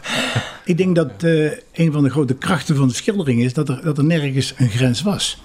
Ik 0.65 0.78
denk 0.78 0.95
dat 0.95 1.12
eh, 1.24 1.52
een 1.74 1.91
van 1.91 2.04
de 2.04 2.10
grote 2.10 2.34
krachten 2.34 2.76
van 2.76 2.88
de 2.88 2.93
schildering 2.93 3.41
is 3.41 3.54
dat 3.54 3.69
er, 3.69 3.80
dat 3.84 3.98
er 3.98 4.04
nergens 4.04 4.54
een 4.58 4.69
grens 4.69 5.02
was. 5.02 5.41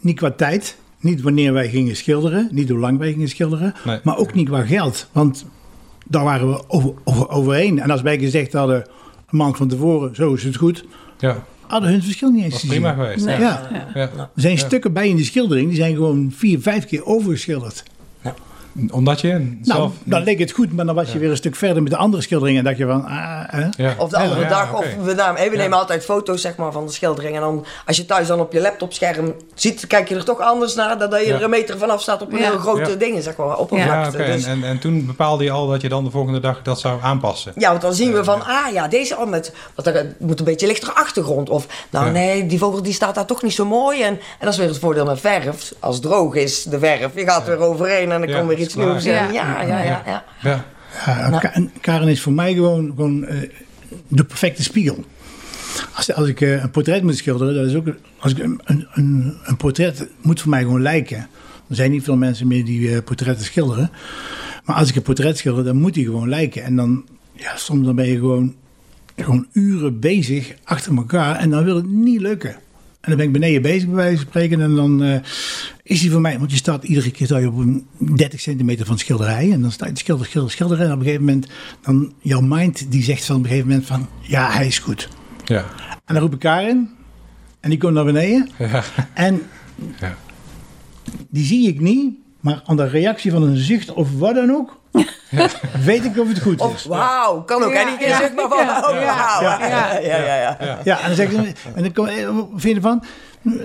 Niet 0.00 0.16
qua 0.16 0.30
tijd, 0.30 0.76
niet 1.00 1.20
wanneer 1.20 1.52
wij 1.52 1.68
gingen 1.68 1.96
schilderen, 1.96 2.48
niet 2.52 2.68
hoe 2.68 2.78
lang 2.78 2.98
wij 2.98 3.12
gingen 3.12 3.28
schilderen, 3.28 3.74
Nee. 3.84 3.98
maar 4.02 4.16
ook 4.16 4.34
niet 4.34 4.48
qua 4.48 4.62
geld. 4.62 5.08
Want 5.12 5.46
daar 6.06 6.24
waren 6.24 6.48
we 6.50 6.62
over, 6.68 6.92
over, 7.04 7.28
overheen. 7.28 7.80
En 7.80 7.90
als 7.90 8.02
wij 8.02 8.18
gezegd 8.18 8.52
hadden, 8.52 8.76
een 9.30 9.36
maand 9.38 9.56
van 9.56 9.68
tevoren, 9.68 10.14
zo 10.14 10.32
is 10.34 10.44
het 10.44 10.56
goed, 10.56 10.84
ja, 11.18 11.44
hadden 11.66 11.88
hun 11.88 11.98
het 11.98 12.06
verschil 12.06 12.30
niet 12.30 12.42
eens 12.44 12.52
was 12.52 12.60
gezien. 12.60 12.80
prima 12.80 12.92
geweest. 12.94 13.24
Nee. 13.24 13.38
Ja. 13.40 13.68
Ja. 13.94 14.10
Er 14.16 14.28
zijn 14.34 14.58
stukken 14.58 14.92
bij 14.92 15.08
in 15.08 15.16
die 15.16 15.24
schildering, 15.24 15.68
die 15.68 15.76
zijn 15.76 15.94
gewoon 15.94 16.32
vier, 16.36 16.60
vijf 16.60 16.86
keer 16.86 17.04
overgeschilderd. 17.04 17.82
Omdat 18.90 19.20
je 19.20 19.56
Nou, 19.62 19.90
dan 20.04 20.22
leek 20.22 20.38
het 20.38 20.50
goed, 20.52 20.72
maar 20.72 20.86
dan 20.86 20.94
was 20.94 21.12
je 21.12 21.18
weer 21.18 21.30
een 21.30 21.36
stuk 21.36 21.56
verder 21.56 21.82
met 21.82 21.92
de 21.92 21.98
andere 21.98 22.22
schilderingen. 22.22 22.58
En 22.58 22.64
dacht 22.64 22.76
je 22.78 22.86
van, 22.86 23.04
ah, 23.04 23.40
hè? 23.46 23.66
Ja. 23.76 23.94
Of 23.98 24.08
de 24.10 24.16
andere 24.18 24.40
Ja, 24.40 24.48
dag, 24.48 24.74
of 24.74 24.84
we, 25.02 25.14
namen, 25.14 25.40
hey, 25.40 25.50
we 25.50 25.56
nemen 25.56 25.78
altijd 25.78 26.04
foto's 26.04 26.40
zeg 26.40 26.56
maar, 26.56 26.72
van 26.72 26.86
de 26.86 26.92
schildering. 26.92 27.34
En 27.34 27.40
dan, 27.40 27.64
als 27.86 27.96
je 27.96 28.06
thuis 28.06 28.26
dan 28.26 28.40
op 28.40 28.52
je 28.52 28.60
laptopscherm 28.60 29.34
ziet, 29.54 29.86
kijk 29.86 30.08
je 30.08 30.14
er 30.14 30.24
toch 30.24 30.40
anders 30.40 30.74
naar 30.74 30.98
dan 30.98 31.10
dat 31.10 31.20
je 31.20 31.26
Ja. 31.26 31.34
er 31.34 31.42
een 31.42 31.50
meter 31.50 31.78
vanaf 31.78 32.02
staat 32.02 32.22
op 32.22 32.32
een 32.32 32.38
Ja. 32.38 32.44
heel 32.50 32.58
grote 32.58 32.90
Ja. 32.90 32.96
dingen, 32.96 33.22
zeg 33.22 33.36
maar, 33.36 33.46
Ja, 33.46 33.54
oppervlakte. 33.54 34.18
oké. 34.18 34.26
Dus- 34.32 34.44
En, 34.44 34.50
en, 34.62 34.68
en 34.68 34.78
toen 34.78 35.06
bepaalde 35.06 35.44
je 35.44 35.50
al 35.50 35.66
dat 35.68 35.80
je 35.80 35.88
dan 35.88 36.04
de 36.04 36.10
volgende 36.10 36.40
dag 36.40 36.62
dat 36.62 36.80
zou 36.80 36.98
aanpassen. 37.02 37.52
Ja, 37.56 37.68
want 37.70 37.80
dan 37.82 37.94
zien 37.94 38.12
we 38.12 38.24
van, 38.24 38.42
ah 38.46 38.72
ja, 38.72 38.88
deze 38.88 39.14
al 39.14 39.26
met, 39.26 39.52
wat 39.74 39.86
er 39.86 39.94
het 39.94 40.20
moet 40.20 40.38
een 40.38 40.44
beetje 40.44 40.66
lichtere 40.66 40.92
achtergrond. 40.94 41.48
Of, 41.50 41.66
nou 41.90 42.06
Ja. 42.06 42.12
nee, 42.12 42.46
die 42.46 42.58
vogel 42.58 42.82
die 42.82 42.92
staat 42.92 43.14
daar 43.14 43.26
toch 43.26 43.42
niet 43.42 43.52
zo 43.54 43.64
mooi. 43.64 44.02
En, 44.02 44.12
en 44.12 44.18
dat 44.40 44.52
is 44.52 44.58
weer 44.58 44.68
het 44.68 44.78
voordeel 44.78 45.04
met 45.04 45.20
verf. 45.20 45.72
Als 45.80 45.94
het 45.94 46.04
droog 46.04 46.34
is, 46.34 46.62
de 46.62 46.78
verf, 46.78 47.14
je 47.14 47.24
gaat 47.24 47.48
er 47.48 47.58
weer 47.58 47.66
overheen 47.66 48.12
en 48.12 48.20
dan 48.20 48.28
Ja, 48.28 48.36
komt 48.36 48.48
weer 48.48 48.58
iets 48.60 48.74
nieuws. 48.74 49.04
Ja. 49.04 49.30
Ja, 49.30 49.62
ja, 49.62 49.82
ja. 49.82 50.02
ja, 50.06 50.24
Ja. 50.42 50.64
Ja, 51.06 51.28
Nou. 51.28 51.40
Ka- 51.40 51.52
en 51.52 51.70
Karen 51.80 52.08
is 52.08 52.20
voor 52.20 52.32
mij 52.32 52.54
gewoon, 52.54 52.86
gewoon 52.96 53.24
eh, 53.26 53.50
de 54.08 54.24
perfecte 54.24 54.62
spiegel. 54.62 55.04
Als, 55.94 56.12
als 56.14 56.28
ik 56.28 56.40
eh, 56.40 56.62
een 56.62 56.70
portret 56.70 57.02
moet 57.02 57.16
schilderen, 57.16 57.54
dat 57.54 57.66
is 57.66 57.74
ook, 57.74 57.86
als 58.18 58.32
ik 58.32 58.38
een, 58.38 58.60
een, 58.64 58.86
een, 58.92 59.36
een 59.44 59.56
portret 59.56 60.08
moet 60.22 60.40
voor 60.40 60.50
mij 60.50 60.60
gewoon 60.62 60.82
lijken. 60.82 61.28
Er 61.68 61.76
zijn 61.76 61.90
niet 61.90 62.04
veel 62.04 62.16
mensen 62.16 62.46
meer 62.46 62.64
die 62.64 62.94
eh, 62.94 63.02
portretten 63.04 63.44
schilderen. 63.44 63.90
Maar 64.64 64.76
als 64.76 64.88
ik 64.88 64.96
een 64.96 65.02
portret 65.02 65.38
schilder, 65.38 65.64
dan 65.64 65.76
moet 65.76 65.94
die 65.94 66.04
gewoon 66.04 66.28
lijken. 66.28 66.62
En 66.64 66.76
dan, 66.76 67.04
ja, 67.32 67.56
soms 67.56 67.86
dan 67.86 67.94
ben 67.94 68.06
je 68.06 68.16
gewoon, 68.18 68.54
gewoon 69.16 69.46
uren 69.52 69.98
bezig 70.00 70.54
achter 70.64 70.96
elkaar 70.96 71.36
en 71.36 71.50
dan 71.50 71.64
wil 71.64 71.76
het 71.76 71.86
niet 71.88 72.20
lukken. 72.20 72.56
En 73.00 73.08
dan 73.08 73.16
ben 73.16 73.26
ik 73.26 73.32
beneden 73.32 73.62
bezig 73.62 73.86
bij 73.86 73.94
wijze 73.94 74.16
van 74.16 74.26
spreken. 74.26 74.60
En 74.60 74.74
dan 74.74 75.02
eh, 75.02 75.18
is 75.82 76.00
die 76.00 76.10
voor 76.10 76.20
mij, 76.20 76.38
want 76.38 76.50
je 76.50 76.56
staat 76.56 76.84
iedere 76.84 77.10
keer 77.10 77.26
sta 77.26 77.38
je 77.38 77.46
op 77.48 77.56
een 77.58 77.86
30 77.98 78.40
centimeter 78.40 78.86
van 78.86 78.98
schilderij. 78.98 79.52
En 79.52 79.60
dan 79.62 79.72
sta 79.72 79.86
je 79.86 79.92
te 79.92 80.00
schilderen, 80.00 80.30
schilderen, 80.30 80.56
schilderen. 80.56 80.86
En 80.86 80.92
op 80.92 80.98
een 80.98 81.04
gegeven 81.04 81.24
moment, 81.24 81.46
dan 81.80 82.12
jouw 82.20 82.40
mind 82.40 82.92
die 82.92 83.02
zegt 83.02 83.24
van 83.24 83.36
op 83.36 83.42
een 83.42 83.48
gegeven 83.48 83.68
moment 83.68 83.86
van, 83.86 84.08
ja, 84.20 84.50
hij 84.50 84.66
is 84.66 84.78
goed. 84.78 85.08
Ja. 85.44 85.64
En 86.04 86.14
dan 86.14 86.22
roep 86.22 86.32
ik 86.32 86.38
Karin. 86.38 86.88
En 87.60 87.70
die 87.70 87.78
komt 87.78 87.94
naar 87.94 88.04
beneden. 88.04 88.48
Ja. 88.58 88.82
En 89.14 89.42
Ja. 90.00 90.16
die 91.30 91.44
zie 91.44 91.68
ik 91.68 91.80
niet. 91.80 92.14
Maar 92.40 92.62
aan 92.66 92.76
de 92.76 92.88
reactie 92.88 93.30
van 93.30 93.42
een 93.42 93.56
zucht 93.56 93.92
of 93.92 94.18
wat 94.18 94.34
dan 94.34 94.50
ook, 94.50 94.79
weet 95.84 96.04
ik 96.04 96.18
of 96.18 96.28
het 96.28 96.40
goed 96.42 96.60
Of 96.60 96.74
is. 96.74 96.84
wauw, 96.84 97.42
kan 97.42 97.62
ook? 97.62 97.72
Ja, 97.72 97.84
Die 97.96 98.08
zeg 98.08 98.32
maar 98.34 98.48
van, 98.48 98.58
Ja, 98.58 98.64
ja, 98.64 98.80
wauw. 98.80 99.42
ja. 99.68 99.68
Ja, 99.68 100.16
ja, 100.16 100.34
ja. 100.34 100.56
ja. 100.60 100.78
Ja, 100.84 100.98
en 101.00 101.06
dan 101.06 101.16
zeg 101.16 101.30
ik, 101.30 101.56
en 101.74 101.82
dan 101.82 101.92
kom, 101.92 102.06
eh, 102.06 102.26
wat 102.26 102.46
vind 102.50 102.62
je 102.62 102.74
ervan? 102.74 103.04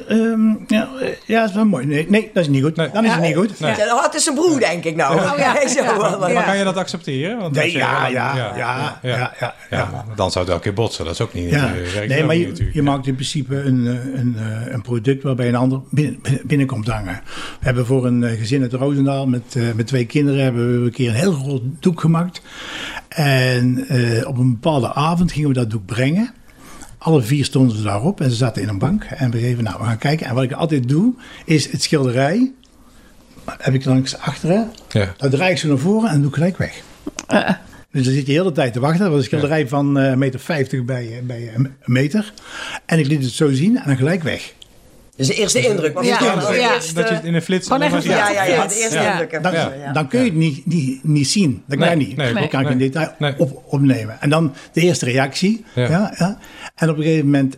Ehm, 0.08 0.50
ja, 0.68 0.90
ja, 1.26 1.40
dat 1.40 1.50
is 1.50 1.56
wel 1.56 1.66
mooi. 1.66 1.86
Nee, 1.86 2.06
nee 2.10 2.30
dat 2.34 2.44
is 2.44 2.50
niet 2.50 2.64
goed. 2.64 2.76
Nee. 2.76 2.90
Dan 2.94 3.06
is 3.06 3.12
het 3.12 3.22
niet 3.22 3.36
goed. 3.36 3.60
Nee. 3.60 3.76
Ja, 3.76 4.02
het 4.04 4.14
is 4.14 4.24
zijn 4.24 4.36
broer, 4.36 4.60
denk 4.60 4.84
ik 4.84 4.96
nou. 4.96 5.16
Oh, 5.16 5.34
ja. 5.38 5.68
Zo. 5.68 6.18
Maar 6.20 6.32
Ja. 6.32 6.42
kan 6.44 6.58
je 6.58 6.64
dat 6.64 6.78
accepteren? 6.78 7.38
Want 7.38 7.48
als 7.48 7.58
Nee, 7.58 7.72
je 7.72 7.78
ja, 7.78 8.08
ja, 8.08 8.36
ja, 8.36 8.54
ja, 9.02 9.34
ja, 9.40 9.54
ja. 9.70 10.06
Dan 10.16 10.32
zou 10.32 10.44
het 10.46 10.54
elke 10.54 10.64
keer 10.64 10.74
botsen. 10.74 11.06
Dat 11.06 11.14
is 11.14 11.22
ook 11.22 11.34
niet. 11.34 11.50
Ja, 11.50 11.72
nee, 12.08 12.24
maar 12.24 12.36
je, 12.36 12.82
maakt 12.82 13.08
in 13.08 13.14
principe 13.14 13.56
een, 13.56 13.88
eh, 13.88 14.20
een, 14.20 14.36
eh, 14.38 14.74
een 14.74 14.82
product 14.82 15.24
waarbij 15.24 15.48
een 15.48 15.56
ander 15.56 15.80
binnen, 15.92 16.20
binnenkomt 16.44 16.88
hangen. 16.88 17.22
We 17.60 17.66
hebben 17.66 17.86
voor 17.86 18.06
een 18.06 18.24
eh, 18.24 18.38
gezin 18.40 18.62
uit 18.62 18.74
Roosendaal 18.74 19.28
met, 19.28 19.56
met 19.76 19.88
twee 19.88 20.06
kinderen 20.06 20.44
hebben 20.44 20.80
we 20.80 20.86
een 20.86 20.92
keer 20.92 21.10
een 21.10 21.16
heel 21.16 21.34
groot 21.34 21.62
doek 21.80 22.00
gemaakt. 22.02 22.42
En 23.08 23.86
eh, 23.88 24.28
op 24.28 24.38
een 24.38 24.52
bepaalde 24.52 24.94
avond 24.94 25.32
gingen 25.32 25.48
we 25.50 25.54
dat 25.56 25.70
doek 25.70 25.86
brengen. 25.86 26.34
Alle 27.06 27.22
vier 27.22 27.46
stonden 27.46 27.78
ze 27.78 27.84
daarop 27.84 28.22
en 28.22 28.30
ze 28.30 28.36
zaten 28.36 28.62
in 28.62 28.68
een 28.68 28.78
bank. 28.80 29.04
En 29.04 29.32
we 29.32 29.40
geven, 29.40 29.64
nou, 29.64 29.78
we 29.80 29.84
gaan 29.86 29.98
kijken. 29.98 30.26
En 30.28 30.34
wat 30.36 30.44
ik 30.44 30.52
altijd 30.52 30.90
doe, 30.90 31.14
is 31.46 31.72
het 31.72 31.84
schilderij. 31.84 32.52
Heb 33.58 33.74
ik 33.74 33.86
langs 33.86 34.18
achteren. 34.18 34.72
Ja. 34.90 35.14
Dan 35.18 35.30
draai 35.30 35.52
ik 35.52 35.58
ze 35.58 35.68
naar 35.68 35.78
voren 35.78 36.10
en 36.10 36.20
doe 36.20 36.28
ik 36.30 36.34
gelijk 36.34 36.58
weg. 36.58 36.82
Eh, 37.28 37.50
Dus 37.92 38.04
dan 38.04 38.14
zit 38.14 38.16
je 38.16 38.24
de 38.26 38.32
hele 38.40 38.52
tijd 38.52 38.74
te 38.74 38.80
wachten. 38.80 39.00
Dat 39.00 39.10
was 39.10 39.18
een 39.20 39.26
schilderij 39.26 39.68
van 39.68 40.00
eh, 40.00 40.14
meter 40.14 40.40
50 40.40 40.84
bij, 40.86 41.06
eh, 41.18 41.24
bij 41.24 41.52
een 41.56 41.74
meter. 41.84 42.34
En 42.86 43.00
ik 43.00 43.08
liet 43.08 43.24
het 43.24 43.32
zo 43.32 43.52
zien 43.54 43.78
en 43.78 43.84
dan 43.86 43.98
gelijk 43.98 44.24
weg. 44.24 44.54
Dus 45.16 45.28
de 45.28 45.34
eerste 45.34 45.60
indruk. 45.68 45.94
Was 45.94 46.06
Ja, 46.06 46.18
de 46.20 46.58
eerste- 46.58 46.94
Dat 46.94 47.10
je 47.10 47.16
het 47.16 47.24
in 47.24 47.34
een 47.34 47.42
flits... 47.42 47.68
Echt 47.70 47.92
was- 47.92 48.04
Ja, 48.04 48.30
ja, 48.30 48.44
ja, 48.44 48.68
de 48.68 48.76
eerste 48.76 48.96
Ja. 48.98 49.12
indruk. 49.22 49.44
Dan, 49.44 49.54
dan 49.94 50.08
kun 50.08 50.20
je 50.20 50.26
het 50.26 50.34
niet, 50.36 50.66
niet, 50.66 51.04
niet 51.04 51.28
zien. 51.28 51.64
Dat 51.68 51.78
kan 51.80 51.88
Nee, 51.88 51.96
niet. 52.08 52.16
nee, 52.18 52.34
dat 52.34 52.48
kan 52.48 52.62
ik 52.62 52.70
in 52.70 52.78
detail 52.78 53.12
Nee. 53.20 53.34
op, 53.38 53.64
opnemen. 53.68 54.22
En 54.22 54.30
dan 54.30 54.54
de 54.74 54.82
eerste 54.82 55.06
reactie. 55.06 55.66
Ja. 55.76 55.88
Ja. 56.18 56.38
En 56.76 56.90
op 56.90 56.98
een 56.98 57.04
gegeven 57.04 57.26
moment 57.26 57.58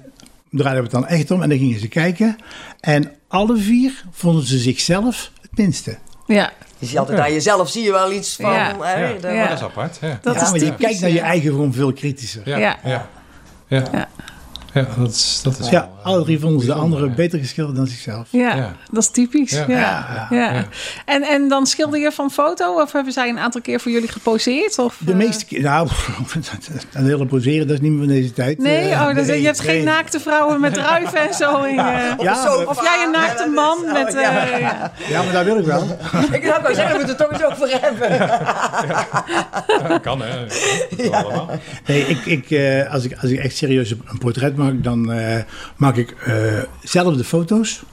draaiden 0.51 0.84
we 0.84 0.89
het 0.89 1.01
dan 1.01 1.08
echt 1.08 1.32
om. 1.32 1.41
En 1.41 1.49
dan 1.49 1.58
gingen 1.58 1.80
ze 1.80 1.88
kijken. 1.88 2.36
En 2.80 3.12
alle 3.27 3.58
vier 3.58 4.03
vonden 4.12 4.43
ze 4.45 4.58
zichzelf 4.58 5.32
het 5.41 5.58
minste. 5.58 5.97
ja, 6.27 6.51
Je 6.77 6.86
ziet 6.86 6.97
altijd 6.97 7.19
aan 7.19 7.34
jezelf, 7.34 7.69
zie 7.69 7.84
je 7.84 7.91
wel 7.91 8.12
iets 8.12 8.36
van... 8.36 8.51
Ja. 8.53 8.75
hè, 8.82 9.06
Ja, 9.08 9.19
de- 9.19 9.27
Ja. 9.27 9.47
dat 9.47 9.58
is 9.58 9.63
apart. 9.63 9.97
Ja. 10.01 10.19
dat 10.21 10.36
ja, 10.36 10.41
is 10.41 10.49
maar 10.49 10.60
je 10.60 10.75
kijkt 10.75 10.99
naar 10.99 11.10
je 11.10 11.19
eigen 11.19 11.49
gewoon 11.49 11.73
veel 11.73 11.93
kritischer. 11.93 12.41
Ja. 12.49 12.58
Ja. 12.84 13.10
Ja. 13.67 14.08
Ja. 14.78 14.88
Dat 14.98 15.10
is, 15.10 15.40
dat 15.44 15.60
is 15.60 15.70
Ja, 15.70 15.72
wel, 15.72 15.90
eh, 16.00 16.06
alle 16.06 16.24
drie 16.24 16.40
vonden 16.40 16.62
ze 16.62 16.68
de 16.68 17.06
ja. 17.06 17.08
beter 17.16 17.40
geschilderd 17.40 17.78
dan 17.78 17.88
zichzelf. 17.88 18.28
Ja, 18.30 18.56
Ja. 18.56 18.74
dat 18.92 19.04
is 19.04 19.10
typisch. 19.10 19.52
Ja. 19.52 19.66
Ja. 19.68 19.76
Ja. 19.78 20.28
Ja. 20.30 20.54
Ja. 20.54 20.66
En, 21.06 21.24
en 21.24 21.48
dan 21.48 21.66
schilder 21.66 22.00
je 22.00 22.12
van 22.12 22.32
foto? 22.32 22.82
Of 22.82 22.92
hebben 22.92 23.13
zij 23.13 23.30
een 23.30 23.40
aantal 23.40 23.62
keer 23.62 23.80
voor 23.80 23.92
jullie 23.92 24.08
geposeerd? 24.10 24.80
Of, 24.80 24.96
De 25.00 25.12
eh, 25.12 25.18
meeste 25.18 25.46
keer, 25.46 25.62
nou, 25.62 25.88
een 26.94 27.06
hele 27.06 27.26
poseren, 27.26 27.68
dat 27.68 27.76
is 27.76 27.82
niet 27.82 27.92
meer 27.92 28.00
van 28.06 28.08
deze 28.08 28.34
tijd. 28.34 28.58
Nee, 28.58 28.90
Eh, 28.90 29.02
oh, 29.02 29.16
dat, 29.16 29.26
nee, 29.26 29.40
je 29.40 29.46
hebt 29.46 29.60
geen 29.60 29.76
nee. 29.76 29.84
naakte 29.84 30.20
vrouwen 30.20 30.60
met 30.62 30.74
druiven 30.80 31.20
en 31.28 31.34
zo. 31.34 31.63
In, 31.63 31.76
de 31.76 32.42
sofa. 32.46 32.63
Of 32.70 32.82
jij 32.84 33.04
een 33.06 33.12
naakte 33.12 33.48
man 33.56 33.78
is- 33.86 33.92
met... 33.92 34.13
oh, 34.16 34.22
ja. 34.22 34.48
eh, 34.48 34.60
ja. 34.60 34.92
Ja, 35.10 35.24
maar 35.24 35.34
dat 35.34 35.44
wil 35.46 35.58
ik 35.58 35.66
wel. 35.66 35.82
Ik 36.38 36.44
zou 36.46 36.62
wel 36.63 36.76
zeggen, 36.76 36.98
we 37.00 37.04
moeten 37.06 37.08
het 37.08 37.18
toch 37.18 37.32
eens 37.32 37.44
over 37.44 37.82
hebben. 37.82 38.12
Ja, 39.90 39.98
kan 40.02 40.22
hè. 40.22 40.46
Kan 41.10 41.24
allemaal. 41.24 41.50
Nee, 41.86 42.02
ik, 42.08 42.26
ik, 42.26 42.50
eh, 42.52 42.94
als, 42.94 43.04
ik, 43.04 43.18
als 43.22 43.32
ik 43.32 43.40
echt 43.40 43.56
serieus 43.58 43.92
een 43.92 44.18
portret 44.20 44.56
maak, 44.56 44.66
dan 44.75 45.12
eh, 45.12 45.43
maak 45.75 45.95
ik 45.95 46.12
eh, 46.12 46.63
zelf 46.84 47.17
de 47.17 47.23
foto's 47.23 47.84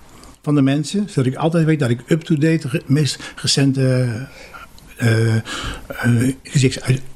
van 0.42 0.54
de 0.54 0.62
mensen. 0.62 1.08
Zodat 1.08 1.32
ik 1.32 1.38
altijd 1.38 1.64
weet 1.64 1.78
dat 1.78 1.90
ik 1.90 2.00
up-to-date, 2.06 2.82
meest 2.86 3.32
recente 3.36 4.08
eh, 4.96 5.36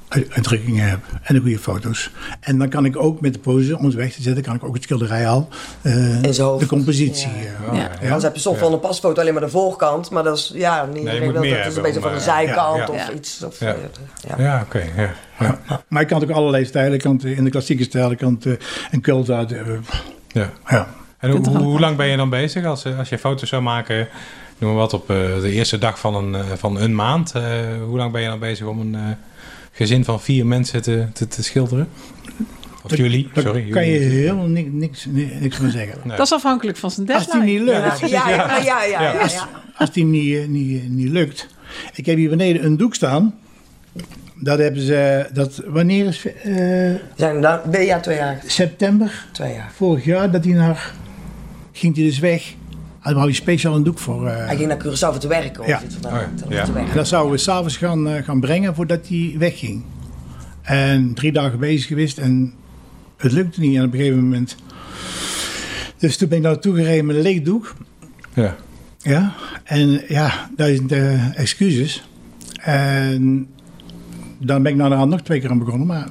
gezichtsuitdrukkingen 0.09 0.89
heb. 0.89 0.99
En 1.23 1.35
de 1.35 1.41
goede 1.41 1.59
foto's. 1.59 2.11
En 2.41 2.59
dan 2.59 2.69
kan 2.69 2.85
ik 2.85 2.97
ook 2.97 3.21
met 3.21 3.33
de 3.33 3.39
pose, 3.39 3.79
om 3.79 3.85
het 3.85 3.95
weg 3.95 4.13
te 4.13 4.23
zetten, 4.23 4.43
kan 4.43 4.55
ik 4.55 4.65
ook 4.65 4.75
het 4.75 4.83
schilderij 4.83 5.29
al, 5.29 5.49
eh, 5.83 5.95
hoofd. 6.39 6.61
de 6.61 6.67
compositie. 6.67 7.29
Ja. 7.29 7.73
eh, 7.73 7.77
Ja. 7.79 7.91
ja. 8.01 8.05
Anders 8.07 8.23
heb 8.23 8.35
je 8.35 8.41
soms 8.41 8.59
van 8.59 8.73
een 8.73 8.81
pasfoto 8.81 9.21
alleen 9.21 9.33
maar 9.35 9.43
de 9.43 9.49
voorkant, 9.49 10.11
maar 10.11 10.23
dat 10.23 10.37
is, 10.37 10.53
ja, 10.55 10.85
niet 10.93 11.03
meer 11.03 11.33
dat. 11.33 11.45
Het 11.45 11.45
is 11.45 11.51
hebben 11.53 11.77
een 11.77 11.83
beetje 11.83 12.01
van 12.01 12.11
de 12.11 12.17
eh, 12.17 12.23
zijkant 12.23 12.89
of 12.91 12.97
Ja. 12.97 13.13
iets. 13.13 13.43
Of, 13.43 13.61
Ja. 13.61 13.75
ja. 14.29 14.35
Ja, 14.39 14.63
oké. 14.67 14.83
ja. 14.97 15.11
Ja. 15.39 15.59
Maar 15.89 16.03
ik 16.03 16.09
kan 16.09 16.23
ook 16.23 16.31
allerlei 16.31 16.65
stijlen. 16.65 16.93
Ik 16.93 17.01
kan 17.01 17.21
in 17.23 17.45
de 17.45 17.51
klassieke 17.51 17.83
stijl, 17.83 18.11
ik 18.11 18.19
kan 18.19 18.41
eh, 18.43 18.53
een 18.91 19.01
cult 19.01 19.31
uit. 19.31 19.53
eh, 19.53 19.61
Ja. 20.29 20.51
ja. 20.69 20.89
En 21.19 21.31
hoe, 21.57 21.81
lang 21.81 21.97
ben 21.97 22.07
je 22.07 22.17
dan 22.17 22.31
bezig 22.31 22.65
als, 22.65 22.85
als 22.99 23.09
je 23.09 23.19
foto's 23.19 23.49
zou 23.49 23.63
maken? 23.63 24.09
Noem 24.59 24.71
maar 24.71 24.79
wat 24.81 24.93
op 24.95 25.11
eh, 25.11 25.17
de 25.41 25.51
eerste 25.53 25.79
dag 25.79 25.99
van 25.99 26.15
een, 26.15 26.35
eh, 26.35 26.41
van 26.57 26.81
een 26.81 26.95
maand. 26.95 27.33
eh, 27.33 27.43
hoe 27.87 27.97
lang 27.97 28.13
ben 28.13 28.23
je 28.23 28.29
dan 28.29 28.39
bezig 28.39 28.67
om 28.67 28.81
een 28.81 28.95
eh, 28.95 29.01
gezin 29.79 30.05
van 30.05 30.21
vier 30.21 30.47
mensen 30.47 30.83
te, 30.83 31.07
te, 31.13 31.29
te 31.29 31.43
schilderen? 31.43 31.89
Of 32.83 32.97
jullie, 32.97 33.29
Daar 33.35 33.45
sorry. 33.45 33.69
kan 33.71 33.87
je 33.87 33.99
helemaal 33.99 34.47
niks, 34.47 34.69
niks, 34.73 35.07
niks 35.41 35.57
van 35.57 35.71
zeggen. 35.71 35.99
Nee. 36.05 36.17
Dat 36.17 36.27
is 36.27 36.33
afhankelijk 36.33 36.77
van 36.79 36.91
zijn 36.91 37.11
Als 37.13 37.25
die 37.25 37.33
deadline. 37.33 37.59
niet 37.59 37.69
lukt, 37.69 38.11
Ja, 38.11 38.29
ja, 38.29 38.37
ja, 38.37 38.57
ja, 38.59 38.83
ja, 38.85 38.85
ja, 38.85 39.01
Ja. 39.03 39.27
ja. 39.29 39.49
als 39.77 39.93
die 39.93 40.05
niet, 40.05 40.37
eh, 40.37 40.47
niet, 40.47 40.81
eh, 40.83 40.89
niet 40.89 41.09
lukt. 41.09 41.47
Ik 41.95 42.07
heb 42.07 42.17
hier 42.17 42.29
beneden 42.29 42.65
een 42.65 42.77
doek 42.77 42.95
staan. 42.95 43.35
Dat 44.35 44.59
hebben 44.59 44.83
ze, 44.83 45.27
dat, 45.33 45.63
wanneer 45.67 46.07
is 46.07 46.27
eh, 46.27 46.35
We 46.55 47.01
zijn 47.17 47.41
daar, 47.41 47.63
twee 47.71 47.87
jaar. 48.17 48.41
september 48.47 49.27
Twee 49.33 49.53
jaar. 49.55 49.71
vorig 49.75 50.05
jaar 50.05 50.31
dat 50.31 50.45
hij 50.45 50.53
naar, 50.53 50.93
ging 51.73 51.95
hij 51.97 52.05
dus 52.05 52.19
weg. 52.19 52.55
En 53.09 53.15
daar 53.15 53.23
had 53.23 53.33
hij 53.33 53.43
speciaal 53.43 53.75
een 53.77 53.83
doek 53.83 53.99
voor. 53.99 54.27
eh, 54.29 54.47
Hij 54.47 54.57
ging 54.57 54.69
naar 54.69 54.79
Curaçao 54.79 54.99
voor 55.11 55.19
te 55.19 55.29
werken. 55.29 55.61
Of 55.61 55.67
Ja. 55.69 55.83
iets 55.85 55.95
van 56.01 56.13
Oh 56.13 56.19
ja. 56.21 56.29
dat, 56.37 56.49
Ja. 56.49 56.65
te 56.65 56.73
werken. 56.73 56.95
dat 56.97 57.09
zouden 57.09 57.33
we 57.33 57.39
s'avonds 57.39 57.77
gaan, 57.77 58.09
eh, 58.09 58.23
gaan 58.25 58.41
brengen 58.41 58.75
voordat 58.75 59.09
hij 59.09 59.35
wegging. 59.39 59.83
En 60.63 61.15
drie 61.15 61.33
dagen 61.33 61.59
bezig 61.59 61.87
geweest 61.87 62.19
en 62.19 62.53
het 63.17 63.33
lukte 63.33 63.61
niet. 63.61 63.77
En 63.77 63.85
op 63.85 63.93
een 63.93 63.99
gegeven 63.99 64.21
moment. 64.23 64.57
Dus 65.99 66.17
toen 66.17 66.29
ben 66.29 66.39
ik 66.39 66.45
naartoe 66.45 66.75
gereden 66.75 67.07
met 67.07 67.17
een 67.17 67.23
leeg 67.23 67.43
doek. 67.43 67.75
Ja. 68.35 68.57
Ja, 68.99 69.33
en 69.65 70.03
ja, 70.09 70.51
duizend 70.57 70.93
eh, 70.93 71.39
excuses. 71.39 72.09
En 72.61 73.47
dan 74.39 74.63
ben 74.63 74.73
ik 74.73 74.79
naar 74.79 74.89
de 74.91 74.95
hand 74.97 75.11
nog 75.11 75.21
twee 75.21 75.41
keer 75.41 75.51
aan 75.51 75.59
begonnen, 75.59 75.87
maar 75.87 76.09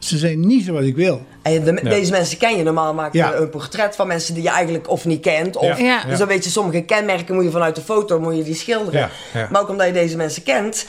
ze 0.00 0.18
zijn 0.18 0.40
niet 0.46 0.64
zoals 0.64 0.84
ik 0.84 0.96
wil. 0.96 1.22
En 1.42 1.64
de- 1.64 1.80
deze 1.82 2.10
mensen 2.10 2.38
ken 2.38 2.56
je 2.56 2.62
normaal, 2.62 2.94
maak 2.94 3.12
je 3.12 3.18
Ja. 3.18 3.34
een 3.34 3.50
portret 3.50 3.96
van 3.96 4.06
mensen 4.06 4.34
die 4.34 4.42
je 4.42 4.48
eigenlijk 4.48 4.88
of 4.90 5.04
niet 5.04 5.20
kent. 5.20 5.56
Of, 5.56 5.78
Ja. 5.78 5.84
Ja. 5.84 6.04
Dus 6.08 6.18
dan 6.18 6.28
weet 6.28 6.44
je, 6.44 6.50
sommige 6.50 6.80
kenmerken 6.80 7.34
moet 7.34 7.44
je 7.44 7.50
vanuit 7.50 7.74
de 7.74 7.80
foto 7.82 8.20
moet 8.20 8.36
je 8.36 8.42
die 8.42 8.54
schilderen. 8.54 9.00
Ja, 9.00 9.10
ja. 9.34 9.48
Maar 9.50 9.60
ook 9.60 9.68
omdat 9.68 9.86
je 9.86 9.92
deze 9.92 10.16
mensen 10.16 10.42
kent. 10.42 10.86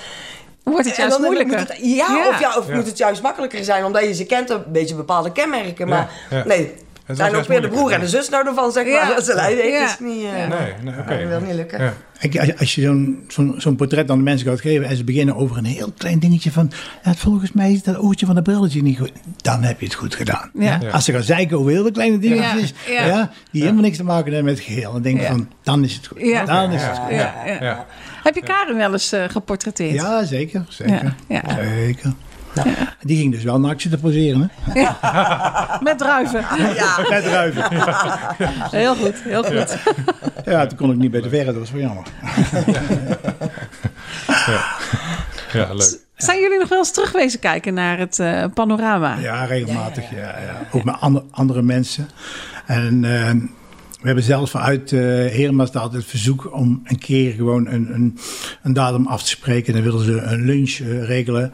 Wordt 0.63 0.86
het 0.88 0.95
juist 0.95 1.19
moeilijker. 1.19 1.58
Moet 1.60 1.67
het, 1.67 1.78
ja, 1.82 1.86
Ja. 1.95 2.28
Of, 2.30 2.39
ja, 2.39 2.58
of 2.58 2.67
Ja. 2.67 2.76
moet 2.76 2.86
het 2.86 2.97
juist 2.97 3.21
makkelijker 3.21 3.63
zijn 3.63 3.86
omdat 3.86 4.04
je 4.04 4.13
ze 4.13 4.26
kent, 4.26 4.50
een 4.50 4.63
beetje 4.67 4.95
bepaalde 4.95 5.32
kenmerken. 5.32 5.88
Maar 5.88 6.12
ja. 6.30 6.43
Nee, 7.08 7.18
zijn 7.18 7.36
ook 7.36 7.48
weer 7.48 7.62
de 7.62 7.68
broer 7.68 7.92
en 7.92 8.00
de 8.00 8.08
zus 8.08 8.30
nou 8.30 8.48
ervan, 8.48 8.72
zeg 8.72 8.86
maar. 8.86 9.08
Dat 9.16 9.26
ze 9.26 9.34
leiden, 9.36 9.68
ja. 9.68 9.84
is 9.84 10.00
niet... 10.00 10.24
Uh, 10.24 10.32
nee, 10.32 10.74
nee 10.84 10.94
oké. 10.94 11.02
Okay. 11.02 11.22
Dat 11.22 11.30
wil 11.30 11.48
niet 11.48 11.56
lukken. 11.56 11.80
Ja. 11.84 11.94
Als 12.58 12.76
je 12.76 12.82
zo'n 12.82 13.24
zo'n 13.28 13.54
zo'n 13.58 13.76
portret 13.76 14.10
aan 14.12 14.18
de 14.18 14.24
mensen 14.24 14.48
gaat 14.48 14.62
geven 14.62 14.86
en 14.86 14.96
ze 14.96 15.04
beginnen 15.04 15.36
over 15.36 15.58
een 15.58 15.66
heel 15.66 15.94
klein 15.98 16.20
dingetje 16.20 16.52
van, 16.52 16.72
ja, 17.04 17.14
volgens 17.14 17.52
mij 17.52 17.72
is 17.72 17.84
dat 17.84 18.00
oortje 18.00 18.26
van 18.26 18.36
dat 18.36 18.44
brilletje 18.44 18.82
niet 18.82 19.00
goed, 19.00 19.12
dan 19.42 19.64
heb 19.64 19.80
je 19.80 19.86
het 19.86 19.96
goed 19.96 20.16
gedaan. 20.16 20.52
Ja. 20.54 20.80
Als 20.92 21.06
ze 21.06 21.12
gaan 21.12 21.24
zeiken 21.24 21.58
over 21.58 21.72
heel 21.72 21.92
kleine 21.92 22.20
dingetjes, 22.20 22.74
ja. 22.88 23.32
die 23.52 23.62
helemaal 23.62 23.84
niks 23.84 23.98
te 23.98 24.04
maken 24.04 24.34
hebben 24.34 24.52
met 24.54 24.64
het 24.64 24.74
geheel, 24.74 24.92
dan 24.92 25.02
denk 25.02 25.20
je 25.20 25.26
van, 25.26 25.50
dan 25.64 25.84
is 25.84 25.94
het 25.94 26.08
goed. 26.08 26.20
Dan 26.46 26.72
is 26.72 26.82
het 26.84 26.98
goed. 26.98 27.16
Ja. 27.60 27.86
Heb 28.24 28.36
je 28.36 28.42
Karen 28.42 28.78
wel 28.78 28.92
eens 28.92 29.14
uh, 29.14 29.24
geportretteerd? 29.30 29.94
Ja, 29.94 30.24
zeker. 30.24 30.66
Zeker. 30.70 31.16
Zeker. 31.28 32.14
Ja. 32.54 32.64
Die 33.02 33.18
ging 33.18 33.34
dus 33.34 33.44
wel 33.44 33.60
naar 33.60 33.72
actie 33.72 33.90
te 33.90 33.98
poseren. 33.98 34.52
Hè? 34.60 34.80
Ja. 34.82 35.80
Met 35.84 35.98
druiven. 35.98 36.46
Ja. 36.76 37.06
Met 37.10 37.24
druiven. 37.24 37.64
Heel 38.72 38.96
goed, 38.96 39.16
heel 39.24 39.44
goed. 39.44 39.78
Ja, 40.46 40.68
toen 40.68 40.78
kon 40.78 40.92
ik 40.92 40.98
niet 40.98 41.12
bij 41.12 41.22
de 41.22 41.30
verre, 41.30 41.46
dat 41.46 41.56
was 41.56 41.72
wel 41.72 41.82
jammer. 41.82 42.06
Ja. 44.26 44.66
ja, 45.54 45.74
leuk. 45.74 46.00
Zijn 46.16 46.40
jullie 46.40 46.60
nog 46.60 46.70
wel 46.70 46.78
eens 46.78 46.92
terugwezen 46.92 47.40
kijken 47.40 47.74
naar 47.74 47.98
het 47.98 48.20
uh, 48.20 48.46
panorama? 48.54 49.16
Ja, 49.18 49.46
regelmatig. 49.46 50.10
Ja, 50.10 50.18
ja, 50.18 50.68
Ook 50.72 50.84
met 50.84 50.96
andere, 51.00 51.26
andere 51.32 51.62
mensen. 51.62 52.10
En 52.66 53.04
uh, 53.04 53.30
we 54.02 54.08
hebben 54.08 54.24
zelfs 54.24 54.52
vanuit 54.52 54.92
uh, 54.92 55.60
altijd 55.60 55.94
het 55.94 56.06
verzoek 56.06 56.54
om 56.54 56.82
een 56.84 57.00
keer 57.00 57.34
gewoon 57.34 57.68
een, 57.68 57.94
een, 57.94 58.18
een 58.64 58.74
datum 58.74 59.08
af 59.08 59.24
te 59.24 59.30
spreken. 59.30 59.74
Dan 59.74 59.82
willen 59.82 60.06
ze 60.06 60.22
een 60.22 60.46
lunch 60.46 60.78
uh, 60.78 61.04
regelen. 61.04 61.54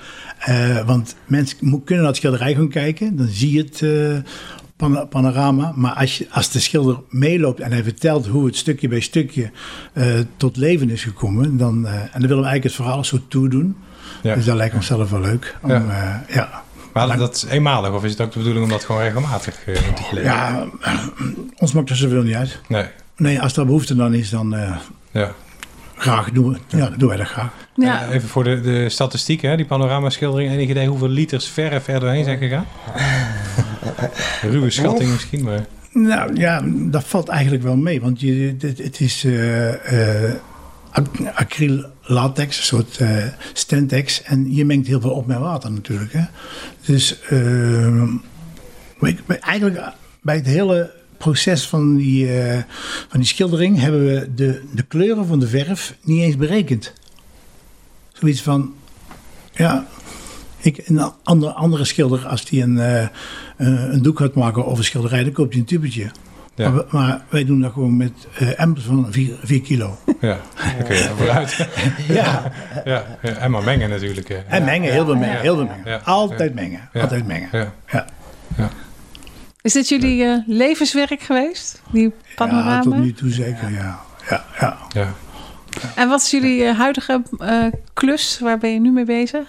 Uh, 0.50 0.86
want 0.86 1.16
mensen 1.26 1.58
kunnen 1.60 1.98
naar 1.98 2.06
het 2.06 2.16
schilderij 2.16 2.56
gaan 2.56 2.70
kijken. 2.70 3.16
Dan 3.16 3.28
zie 3.28 3.52
je 3.52 3.60
het 3.60 3.82
uh, 3.82 5.06
panorama. 5.10 5.74
Maar 5.76 5.94
als, 5.94 6.18
je, 6.18 6.28
als 6.32 6.52
de 6.52 6.60
schilder 6.60 7.00
meeloopt 7.10 7.60
en 7.60 7.72
hij 7.72 7.84
vertelt 7.84 8.28
hoe 8.28 8.46
het 8.46 8.56
stukje 8.56 8.88
bij 8.88 9.00
stukje 9.00 9.52
tot 10.38 10.58
leven 10.58 10.90
is 10.90 11.04
gekomen. 11.04 11.58
Dan, 11.58 11.88
en 11.88 12.10
dan 12.12 12.22
willen 12.22 12.44
we 12.44 12.50
eigenlijk 12.50 12.64
het 12.64 12.74
verhaal 12.74 13.04
zo 13.04 13.20
toedoen. 13.28 13.76
Ja. 14.24 14.36
Dus 14.36 14.46
dat 14.46 14.56
lijkt 14.56 14.76
ons 14.76 14.86
zelf 14.86 15.10
wel 15.10 15.22
leuk. 15.22 15.58
Om, 15.62 15.70
ja. 15.70 16.26
ja. 16.30 16.64
Maar 17.06 17.18
dat 17.18 17.36
is 17.36 17.46
eenmalig 17.46 17.92
of 17.92 18.04
is 18.04 18.12
het 18.12 18.22
ook 18.22 18.32
de 18.32 18.38
bedoeling 18.38 18.66
om 18.66 18.72
dat 18.72 18.84
gewoon 18.84 19.02
regelmatig 19.02 19.68
uh, 19.68 19.76
te 19.76 20.04
plegen? 20.10 20.32
Ja, 20.32 20.66
ons 21.58 21.74
maakt 21.74 21.90
er 21.90 21.96
zoveel 21.96 22.22
niet 22.22 22.36
uit. 22.36 22.60
Nee. 22.68 22.86
Nee, 23.16 23.42
als 23.42 23.58
er 23.58 23.66
behoefte 23.66 23.96
dan 23.96 24.14
is, 24.14 24.30
dan 24.30 24.56
uh, 24.56 24.76
ja. 25.12 25.32
graag 25.96 26.32
doen 26.32 26.50
we, 26.50 26.78
ja, 26.78 26.90
doen 26.98 27.08
wij 27.08 27.18
dat 27.18 27.28
graag. 27.28 27.52
Ja. 27.76 28.08
Uh, 28.08 28.14
even 28.14 28.30
voor 28.30 28.44
de, 28.44 28.62
de 28.62 28.90
statistieken, 28.90 29.58
die 29.58 29.66
panoramaschildering. 29.66 30.52
Enig 30.52 30.70
idee 30.70 30.88
hoeveel 30.88 31.08
liters 31.08 31.48
verf 31.48 31.84
verder 31.84 32.10
heen 32.10 32.24
zijn 32.24 32.38
gegaan? 32.38 32.66
Ruwe 34.52 34.70
schatting 34.70 35.12
misschien, 35.12 35.44
maar... 35.44 35.66
Nou 35.92 36.36
ja, 36.36 36.62
dat 36.66 37.04
valt 37.04 37.28
eigenlijk 37.28 37.64
wel 37.64 37.78
mee. 37.78 38.02
Want 38.02 38.20
je, 38.20 38.56
het, 38.60 38.78
het 38.78 39.00
is 39.00 39.28
acryl 41.34 41.86
latex, 42.08 42.58
een 42.58 42.64
soort 42.64 43.00
uh, 43.00 43.24
Stentex. 43.54 44.22
En 44.24 44.54
je 44.56 44.66
mengt 44.66 44.88
heel 44.88 45.02
veel 45.02 45.12
op 45.12 45.26
met 45.28 45.38
water 45.38 45.72
natuurlijk. 45.72 46.14
Hè. 46.14 46.24
Dus 46.86 47.20
uh, 47.32 48.04
eigenlijk 49.40 49.80
bij 50.22 50.36
het 50.36 50.46
hele 50.46 50.94
proces 51.18 51.68
van 51.68 51.96
die, 51.96 52.26
uh, 52.26 52.58
van 53.10 53.20
die 53.20 53.30
schildering 53.30 53.80
hebben 53.80 54.06
we 54.06 54.34
de, 54.36 54.64
de 54.74 54.84
kleuren 54.84 55.26
van 55.26 55.40
de 55.40 55.48
verf 55.48 55.96
niet 56.02 56.22
eens 56.22 56.36
berekend. 56.36 56.94
Zoiets 58.14 58.42
van, 58.42 58.74
ja, 59.54 59.88
ik, 60.58 60.88
een 60.88 61.12
andere, 61.24 61.52
andere 61.54 61.86
schilder, 61.86 62.26
als 62.28 62.46
die 62.46 62.62
een, 62.62 63.10
een 63.58 64.02
doek 64.02 64.20
gaat 64.20 64.34
maken 64.34 64.66
of 64.66 64.78
een 64.78 64.84
schilderij, 64.84 65.24
dan 65.24 65.34
koopt 65.34 65.52
hij 65.52 65.60
een 65.60 65.68
tubetje. 65.68 66.12
Ja. 66.58 66.70
Maar, 66.70 66.84
maar, 66.90 67.22
wij 67.30 67.46
doen 67.46 67.62
dat 67.62 67.72
gewoon 67.74 67.98
met 67.98 68.28
uh, 68.42 68.60
emmers 68.60 68.84
van 68.84 69.08
4 69.44 69.62
kilo. 69.62 69.98
Ja, 70.20 70.38
daar 70.56 70.84
kun 70.84 70.96
je 70.96 71.12
vooruit. 71.18 71.68
ja. 72.08 72.52
ja. 72.86 73.04
En 73.22 73.52
maar 73.52 73.64
mengen 73.64 73.90
natuurlijk. 73.90 74.30
En 74.30 74.64
mengen, 74.64 74.92
heel 74.92 75.06
veel 75.06 75.16
mengen. 75.16 75.40
Heel 75.40 75.56
veel 75.56 75.66
mengen. 75.66 76.04
Altijd 76.04 76.54
mengen. 76.54 76.90
Altijd 76.94 77.28
mengen. 77.28 77.50
Ja. 77.52 78.06
Ja. 78.58 78.70
Is 79.62 79.74
dit 79.74 79.90
jullie 79.90 80.24
uh, 80.24 80.38
levenswerk 80.46 81.22
geweest? 81.22 81.82
Die 81.92 82.12
panorama? 82.36 82.72
Ja, 82.72 82.82
tot 82.82 82.98
nu 82.98 83.14
toe 83.14 83.32
zeker, 83.32 83.72
ja. 83.72 84.00
Ja, 84.30 84.46
ja. 84.60 84.78
ja. 84.90 85.14
En 85.96 86.10
wat 86.10 86.22
is 86.22 86.32
jullie 86.32 86.62
uh, 86.62 86.78
huidige 86.78 87.22
klus? 87.94 88.40
Waar 88.40 88.58
ben 88.58 88.74
je 88.74 88.80
nu 88.80 88.92
mee 88.92 89.06
bezig? 89.06 89.48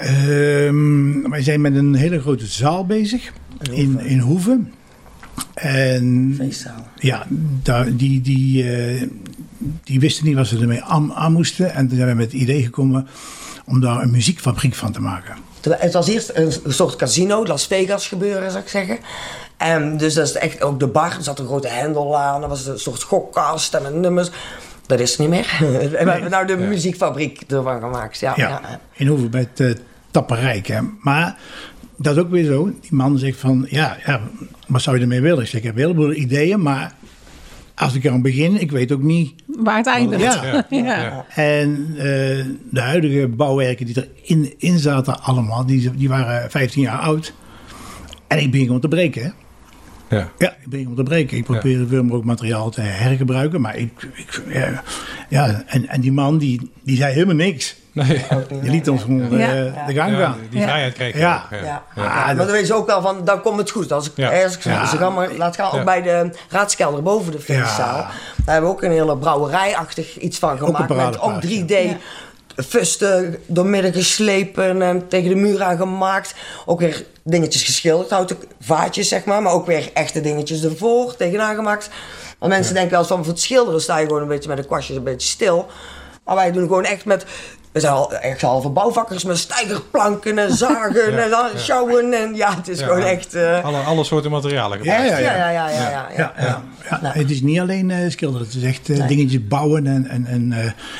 Um, 0.00 1.30
wij 1.30 1.42
zijn 1.42 1.60
met 1.60 1.74
een 1.74 1.94
hele 1.94 2.20
grote 2.20 2.46
zaal 2.46 2.86
bezig 2.86 3.32
in, 3.72 4.00
in 4.00 4.18
Hoeven. 4.18 4.72
En 5.54 6.34
Feestzaal. 6.36 6.86
ja, 6.98 7.26
daar, 7.62 7.96
die, 7.96 8.20
die, 8.20 8.64
uh, 8.64 9.02
die 9.84 10.00
wisten 10.00 10.24
niet 10.24 10.36
wat 10.36 10.46
ze 10.46 10.58
ermee 10.58 10.82
aan, 10.82 11.14
aan, 11.14 11.32
moesten. 11.32 11.74
En 11.74 11.88
toen 11.88 11.96
zijn 11.96 12.08
we 12.08 12.14
met 12.14 12.32
het 12.32 12.40
idee 12.40 12.62
gekomen 12.62 13.08
om 13.64 13.80
daar 13.80 14.02
een 14.02 14.10
muziekfabriek 14.10 14.74
van 14.74 14.92
te 14.92 15.00
maken. 15.00 15.36
Het 15.68 15.92
was 15.92 16.08
eerst 16.08 16.30
een 16.34 16.52
soort 16.66 16.96
casino, 16.96 17.46
Las 17.46 17.66
Vegas 17.66 18.08
gebeuren 18.08 18.50
zou 18.50 18.62
ik 18.62 18.68
zeggen. 18.68 18.98
En 19.56 19.96
dus 19.96 20.14
dat 20.14 20.26
is 20.26 20.34
echt 20.34 20.62
ook 20.62 20.80
de 20.80 20.86
bar. 20.86 21.16
Er 21.16 21.22
zat 21.22 21.38
een 21.38 21.46
grote 21.46 21.68
hendel 21.68 22.18
aan. 22.18 22.42
Er 22.42 22.48
was 22.48 22.66
een 22.66 22.78
soort 22.78 23.02
gokkast 23.02 23.74
en 23.74 23.82
met 23.82 23.94
nummers. 23.94 24.30
Dat 24.86 25.00
is 25.00 25.18
niet 25.18 25.28
meer. 25.28 25.56
we 25.90 25.96
hebben 25.96 26.30
nou 26.30 26.46
de 26.46 26.56
muziekfabriek 26.56 27.42
ervan 27.48 27.80
gemaakt. 27.80 28.18
Ja, 28.18 28.32
ja, 28.36 28.48
ja. 28.48 28.80
in 28.92 29.06
Hoeven 29.06 29.30
bij 29.30 29.48
het 29.50 29.60
uh, 29.60 29.74
Tapperijk. 30.10 30.66
Hè. 30.66 30.80
Maar 31.00 31.36
dat 31.98 32.16
is 32.16 32.22
ook 32.22 32.30
weer 32.30 32.44
zo. 32.44 32.64
Die 32.64 32.94
man 32.94 33.18
zegt 33.18 33.38
van, 33.38 33.66
ja, 33.68 33.96
ja 34.06 34.20
wat 34.66 34.82
zou 34.82 34.96
je 34.96 35.02
ermee 35.02 35.20
willen? 35.20 35.42
Ik 35.42 35.48
zeg, 35.48 35.60
ik 35.60 35.66
heb 35.66 35.74
een 35.74 35.80
heleboel 35.80 36.12
ideeën, 36.12 36.62
maar 36.62 36.94
als 37.74 37.94
ik 37.94 38.08
aan 38.08 38.22
begin, 38.22 38.60
ik 38.60 38.70
weet 38.70 38.92
ook 38.92 39.02
niet... 39.02 39.34
Waar 39.46 39.76
het 39.76 39.86
eindigt. 39.86 40.22
Ja. 40.22 40.66
ja. 40.70 41.26
En 41.34 41.86
uh, 41.90 42.04
de 42.70 42.80
huidige 42.80 43.28
bouwwerken 43.28 43.86
die 43.86 44.10
erin 44.24 44.54
in 44.58 44.78
zaten 44.78 45.22
allemaal, 45.22 45.66
die, 45.66 45.90
die 45.90 46.08
waren 46.08 46.50
15 46.50 46.82
jaar 46.82 46.98
oud. 46.98 47.34
En 48.26 48.38
ik 48.38 48.50
begin 48.50 48.66
gewoon 48.66 48.80
te 48.80 48.88
breken, 48.88 49.22
hè. 49.22 49.30
Ja. 50.16 50.32
ja, 50.38 50.56
ik 50.60 50.68
ben 50.68 50.86
om 50.86 50.94
te 50.94 51.02
breken. 51.02 51.36
Ik 51.36 51.44
probeer 51.44 51.86
veel 51.86 52.02
mogelijk 52.02 52.24
materiaal 52.24 52.70
te 52.70 52.80
hergebruiken. 52.80 53.60
Maar 53.60 53.76
ik, 53.76 54.08
ik 54.14 54.42
ja, 54.48 54.82
ja, 55.28 55.62
en, 55.66 55.88
en 55.88 56.00
die 56.00 56.12
man 56.12 56.38
die, 56.38 56.70
die 56.82 56.96
zei 56.96 57.12
helemaal 57.12 57.34
niks. 57.34 57.76
Nee. 58.06 58.24
Die 58.60 58.70
liet 58.70 58.88
ons 58.88 59.02
gewoon 59.02 59.22
uh, 59.22 59.86
de 59.86 59.94
gang 59.94 60.16
gaan. 60.16 60.36
die 60.50 60.62
vrijheid 60.62 60.94
kreeg 60.94 61.18
ja. 61.18 61.46
Ja. 61.50 61.82
maar 61.94 62.36
dan 62.36 62.46
weet 62.46 62.66
je 62.66 62.74
ook 62.74 62.86
wel 62.86 63.02
van, 63.02 63.24
dan 63.24 63.42
komt 63.42 63.58
het 63.58 63.70
goed. 63.70 63.92
Als 63.92 64.10
ik, 64.10 64.24
als 64.24 64.54
ik 64.54 64.62
ze 64.62 64.96
gaan 64.96 65.14
maar, 65.14 65.32
laat 65.32 65.56
gaan, 65.56 65.72
ook 65.72 65.84
bij 65.84 66.02
de 66.02 66.30
raadskelder 66.48 67.02
boven 67.02 67.32
de 67.32 67.40
feestzaal. 67.40 67.96
Daar 67.96 68.54
hebben 68.54 68.70
we 68.70 68.76
ook 68.76 68.82
een 68.82 68.90
hele 68.90 69.16
brouwerijachtig 69.16 70.18
iets 70.18 70.38
van 70.38 70.58
gemaakt. 70.58 70.88
Met 70.88 71.20
ook 71.20 71.42
3D 71.46 71.74
fusten 72.66 73.36
doormidden 73.46 73.92
geslepen 73.92 74.82
en 74.82 75.08
tegen 75.08 75.28
de 75.28 75.34
muur 75.34 75.62
aangemaakt. 75.62 76.34
Ook 76.66 76.80
weer 76.80 77.04
dingetjes 77.24 77.62
geschilderd, 77.62 78.10
houten 78.10 78.36
vaatjes 78.60 79.08
zeg 79.08 79.24
maar. 79.24 79.42
Maar 79.42 79.52
ook 79.52 79.66
weer 79.66 79.90
echte 79.92 80.20
dingetjes 80.20 80.64
ervoor, 80.64 81.16
tegenaan 81.16 81.54
gemaakt. 81.54 81.90
Want 82.38 82.52
mensen 82.52 82.74
denken 82.74 82.90
wel 82.90 83.00
eens 83.00 83.08
van 83.08 83.24
voor 83.24 83.32
het 83.32 83.42
schilderen 83.42 83.80
sta 83.80 83.98
je 83.98 84.06
gewoon 84.06 84.22
een 84.22 84.28
beetje 84.28 84.48
met 84.48 84.58
de 84.58 84.66
kwastjes 84.66 84.96
een 84.96 85.02
beetje 85.02 85.28
stil. 85.28 85.66
Maar 86.24 86.36
wij 86.36 86.52
doen 86.52 86.66
gewoon 86.66 86.84
echt 86.84 87.04
met 87.04 87.24
we 87.72 87.80
zijn 87.80 87.92
al 87.92 88.14
echt 88.14 88.40
halve 88.40 88.68
bouwvakkers 88.68 89.24
met 89.24 89.38
stijgerplanken 89.38 90.38
en 90.38 90.54
zagen 90.54 91.10
ja, 91.12 91.18
en 91.18 91.30
dan 91.30 91.48
sjouwen. 91.56 92.12
En 92.12 92.34
ja, 92.34 92.56
het 92.56 92.68
is 92.68 92.80
gewoon 92.82 93.02
echt... 93.02 93.34
Uh... 93.34 93.64
Alle, 93.64 93.78
alle 93.78 94.04
soorten 94.04 94.30
materialen 94.30 94.82
Ja, 94.82 95.04
ja, 95.04 95.18
ja. 95.18 95.34
ja, 95.36 95.50
ja, 95.50 95.68
ja, 95.68 96.08
ja, 96.16 96.32
ja, 96.36 96.62
Het 97.02 97.30
is 97.30 97.40
niet 97.40 97.60
alleen 97.60 97.88
uh, 97.88 97.96
schilderen. 98.08 98.46
Het 98.46 98.56
is 98.56 98.62
echt 98.62 98.88
uh, 98.88 99.08
dingetjes 99.08 99.46
bouwen 99.48 99.86
en, 99.86 100.06
en, 100.06 100.26
en, 100.26 100.52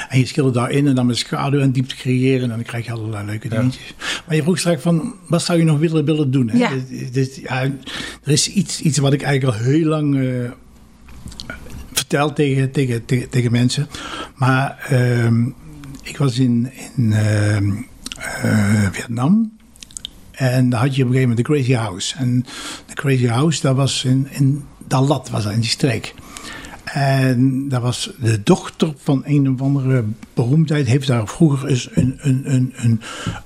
en 0.08 0.18
je 0.18 0.26
schildert 0.26 0.54
daarin 0.54 0.86
en 0.86 0.94
dan 0.94 1.06
met 1.06 1.16
schaduw 1.16 1.60
en 1.60 1.70
diepte 1.70 1.96
creëren. 1.96 2.42
En 2.42 2.48
dan 2.48 2.62
krijg 2.62 2.84
je 2.84 2.92
allerlei 2.92 3.26
leuke 3.26 3.48
dingetjes. 3.48 3.94
Maar 4.26 4.36
je 4.36 4.42
vroeg 4.42 4.58
straks 4.58 4.82
van, 4.82 5.14
wat 5.26 5.42
zou 5.42 5.58
je 5.58 5.64
nog 5.64 5.78
willen, 5.78 6.04
willen 6.04 6.30
doen? 6.30 6.48
Hè? 6.48 6.58
Ja. 6.58 6.70
Dus, 7.12 7.36
ja, 7.36 7.62
er 8.22 8.32
is 8.32 8.48
iets, 8.48 8.80
iets 8.80 8.98
wat 8.98 9.12
ik 9.12 9.22
eigenlijk 9.22 9.58
al 9.58 9.64
heel 9.64 9.86
lang 9.86 10.20
vertel 11.92 12.32
tegen, 12.32 12.70
tegen, 12.70 13.04
tegen, 13.04 13.28
tegen 13.28 13.52
mensen. 13.52 13.88
Maar... 14.34 14.86
Ehm, 14.88 15.44
ik 16.08 16.16
was 16.16 16.38
in, 16.38 16.70
in 16.96 17.12
ehm, 17.12 17.72
eh, 18.18 18.88
Vietnam. 18.92 19.56
En 20.30 20.70
daar 20.70 20.80
had 20.80 20.96
je 20.96 21.02
op 21.02 21.08
een 21.08 21.14
gegeven 21.14 21.28
moment 21.28 21.46
de 21.46 21.52
Crazy 21.52 21.72
House. 21.72 22.16
En 22.16 22.46
de 22.86 22.94
Crazy 22.94 23.26
House, 23.26 23.60
dat 23.60 23.76
was 23.76 24.04
in, 24.04 24.26
in 24.30 24.64
Dalat, 24.86 25.30
was 25.30 25.44
dat 25.44 25.52
in 25.52 25.60
die 25.60 25.68
streek. 25.68 26.14
En 26.84 27.68
dat 27.68 27.82
was 27.82 28.10
de 28.20 28.42
dochter 28.42 28.92
van 28.96 29.22
een 29.24 29.50
of 29.50 29.60
andere 29.60 30.04
beroemdheid. 30.34 30.86
Heeft 30.86 31.06
daar 31.06 31.28
vroeger 31.28 31.68
eens 31.68 31.88
een, 31.92 32.18
een, 32.20 32.54
een, 32.54 32.72
een 32.76 33.00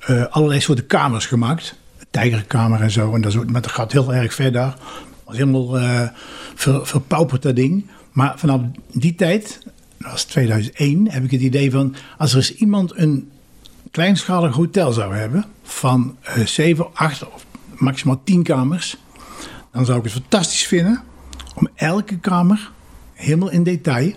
uh, 0.09 0.25
allerlei 0.25 0.61
soorten 0.61 0.85
kamers 0.85 1.25
gemaakt. 1.25 1.75
Tijgerkamer 2.11 2.81
en 2.81 2.91
zo. 2.91 3.13
En 3.13 3.21
dat, 3.21 3.33
is, 3.33 3.39
maar 3.45 3.61
dat 3.61 3.71
gaat 3.71 3.91
heel 3.91 4.13
erg 4.13 4.33
ver 4.33 4.51
daar. 4.51 4.77
was 5.23 5.37
helemaal 5.37 5.79
uh, 5.79 6.07
ver, 6.55 6.87
verpauperd 6.87 7.41
dat 7.41 7.55
ding. 7.55 7.85
Maar 8.11 8.39
vanaf 8.39 8.61
die 8.91 9.15
tijd 9.15 9.59
dat 10.03 10.11
was 10.11 10.23
2001, 10.23 11.11
heb 11.11 11.23
ik 11.23 11.31
het 11.31 11.41
idee 11.41 11.71
van... 11.71 11.95
als 12.17 12.31
er 12.31 12.37
eens 12.37 12.55
iemand 12.55 12.97
een 12.97 13.31
kleinschalig 13.91 14.55
hotel 14.55 14.91
zou 14.91 15.15
hebben... 15.15 15.45
van 15.63 16.17
uh, 16.37 16.45
7, 16.45 16.87
8 16.93 17.27
of 17.33 17.45
maximaal 17.77 18.21
10 18.23 18.43
kamers... 18.43 18.97
dan 19.71 19.85
zou 19.85 19.97
ik 19.97 20.03
het 20.03 20.13
fantastisch 20.13 20.67
vinden 20.67 21.03
om 21.55 21.67
elke 21.75 22.17
kamer 22.17 22.71
helemaal 23.13 23.49
in 23.49 23.63
detail 23.63 24.13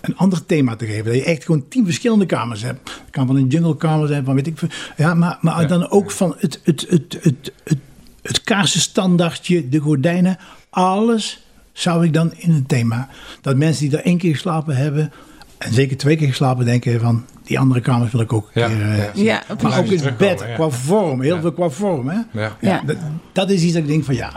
een 0.00 0.16
ander 0.16 0.46
thema 0.46 0.76
te 0.76 0.86
geven. 0.86 1.04
Dat 1.04 1.14
je 1.14 1.24
echt 1.24 1.44
gewoon 1.44 1.68
tien 1.68 1.84
verschillende 1.84 2.26
kamers 2.26 2.62
hebt. 2.62 2.90
Het 2.90 3.10
kan 3.10 3.26
van 3.26 3.36
een 3.36 3.46
junglekamer 3.46 4.08
zijn, 4.08 4.24
van 4.24 4.34
weet 4.34 4.46
ik 4.46 4.58
veel. 4.58 4.68
Ja, 4.96 5.14
maar, 5.14 5.38
maar 5.40 5.68
dan 5.68 5.90
ook 5.90 6.10
van 6.10 6.34
het, 6.38 6.60
het, 6.64 6.86
het, 6.88 7.18
het, 7.20 7.52
het, 7.64 7.78
het 8.22 8.42
kaarsenstandardje, 8.42 9.68
de 9.68 9.78
gordijnen. 9.78 10.38
Alles 10.70 11.49
zou 11.72 12.04
ik 12.04 12.12
dan 12.12 12.32
in 12.36 12.50
een 12.50 12.66
thema. 12.66 13.08
Dat 13.40 13.56
mensen 13.56 13.88
die 13.88 13.98
er 13.98 14.04
één 14.04 14.18
keer 14.18 14.32
geslapen 14.32 14.76
hebben, 14.76 15.12
en 15.58 15.72
zeker 15.72 15.96
twee 15.96 16.16
keer 16.16 16.28
geslapen, 16.28 16.64
denken 16.64 17.00
van 17.00 17.24
die 17.44 17.58
andere 17.58 17.80
kamers 17.80 18.12
wil 18.12 18.20
ik 18.20 18.32
ook. 18.32 18.50
Ja, 18.54 18.66
keer, 18.66 18.96
ja. 18.96 19.10
ja 19.14 19.42
maar 19.62 19.78
ook 19.78 19.86
het 19.86 20.16
bed 20.16 20.44
qua 20.54 20.68
vorm, 20.68 21.22
heel 21.22 21.40
veel 21.40 21.52
qua 21.52 21.68
vorm. 21.68 22.08
Hè? 22.08 22.18
Ja. 22.40 22.56
ja. 22.60 22.82
Dat, 22.86 22.96
dat, 23.32 23.50
is 23.50 23.62
iets 23.62 23.72
dat 23.72 23.82
ik 23.82 23.88
denk 23.88 24.04
van 24.04 24.14
ja, 24.14 24.32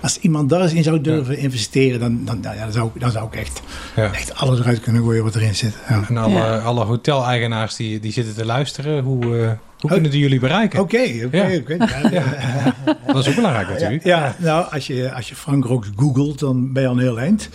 als 0.00 0.18
iemand 0.18 0.48
daar 0.48 0.60
eens 0.60 0.72
in 0.72 0.82
zou 0.82 1.00
durven 1.00 1.38
investeren, 1.38 2.00
dan, 2.00 2.24
dan, 2.24 2.40
dan, 2.40 2.72
zou, 2.72 2.90
dan 2.98 3.10
zou 3.10 3.26
ik 3.26 3.34
echt, 3.34 3.62
echt 3.94 4.34
alles 4.34 4.58
eruit 4.58 4.80
kunnen 4.80 5.02
gooien 5.02 5.24
wat 5.24 5.34
erin 5.34 5.54
zit. 5.54 5.74
En 5.86 6.16
alle, 6.16 6.58
alle 6.58 6.84
hoteleigenaars 6.84 7.76
die, 7.76 8.00
die 8.00 8.12
zitten 8.12 8.34
te 8.34 8.44
luisteren, 8.44 9.02
hoe, 9.02 9.24
uh, 9.24 9.50
hoe 9.84 9.92
kunnen 9.92 10.10
die 10.10 10.20
jullie 10.20 10.40
bereiken? 10.40 10.80
Oké, 10.80 11.02
oké. 11.24 11.58
Dat 13.06 13.16
is 13.16 13.28
ook 13.28 13.34
belangrijk 13.34 13.68
natuurlijk. 13.68 14.04
Ja, 14.04 14.34
nou, 14.38 14.72
als 14.72 14.86
je, 14.86 15.12
als 15.12 15.28
je 15.28 15.34
Frank 15.34 15.64
Rox 15.64 15.88
googelt, 15.96 16.38
dan 16.38 16.72
ben 16.72 16.82
je 16.82 16.88
al 16.88 16.94
een 16.94 17.00
heel 17.00 17.18
eind. 17.18 17.48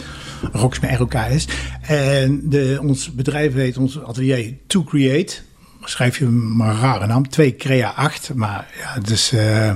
Rox 0.51 0.79
met 0.79 0.97
ROK 0.97 1.13
is. 1.13 1.47
En 1.81 2.41
de, 2.43 2.77
ons 2.81 3.13
bedrijf 3.13 3.53
heet, 3.53 3.77
ons 3.77 4.03
atelier 4.03 4.53
To 4.67 4.83
Create. 4.83 5.35
Schrijf 5.83 6.17
je 6.17 6.25
maar 6.25 6.69
een 6.69 6.79
rare 6.79 7.07
naam. 7.07 7.29
2 7.29 7.55
Crea 7.55 7.89
8. 7.89 8.31
Maar 8.33 8.67
ja, 8.79 8.99
dus... 8.99 9.33
Uh, 9.33 9.71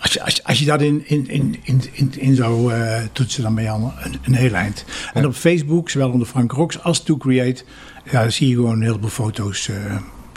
als 0.00 0.12
je, 0.12 0.22
als, 0.22 0.34
je, 0.34 0.44
als 0.44 0.58
je 0.58 0.64
dat 0.64 0.82
in, 0.82 1.02
in, 1.06 1.28
in, 1.28 1.56
in, 1.92 2.12
in 2.16 2.34
zou 2.34 2.74
uh, 2.74 2.96
toetsen, 3.12 3.42
dan 3.42 3.54
ben 3.54 3.64
je 3.64 3.70
al 3.70 3.92
een, 4.02 4.18
een 4.22 4.34
heel 4.34 4.54
eind. 4.54 4.84
En 5.12 5.26
op 5.26 5.34
Facebook, 5.34 5.90
zowel 5.90 6.10
onder 6.10 6.26
Frank 6.26 6.52
Rox 6.52 6.82
als 6.82 7.02
To 7.02 7.16
Create, 7.16 7.64
ja, 8.10 8.30
zie 8.30 8.48
je 8.48 8.54
gewoon 8.54 8.82
heel 8.82 8.98
veel 9.00 9.08
foto's. 9.08 9.68
Uh, 9.68 9.76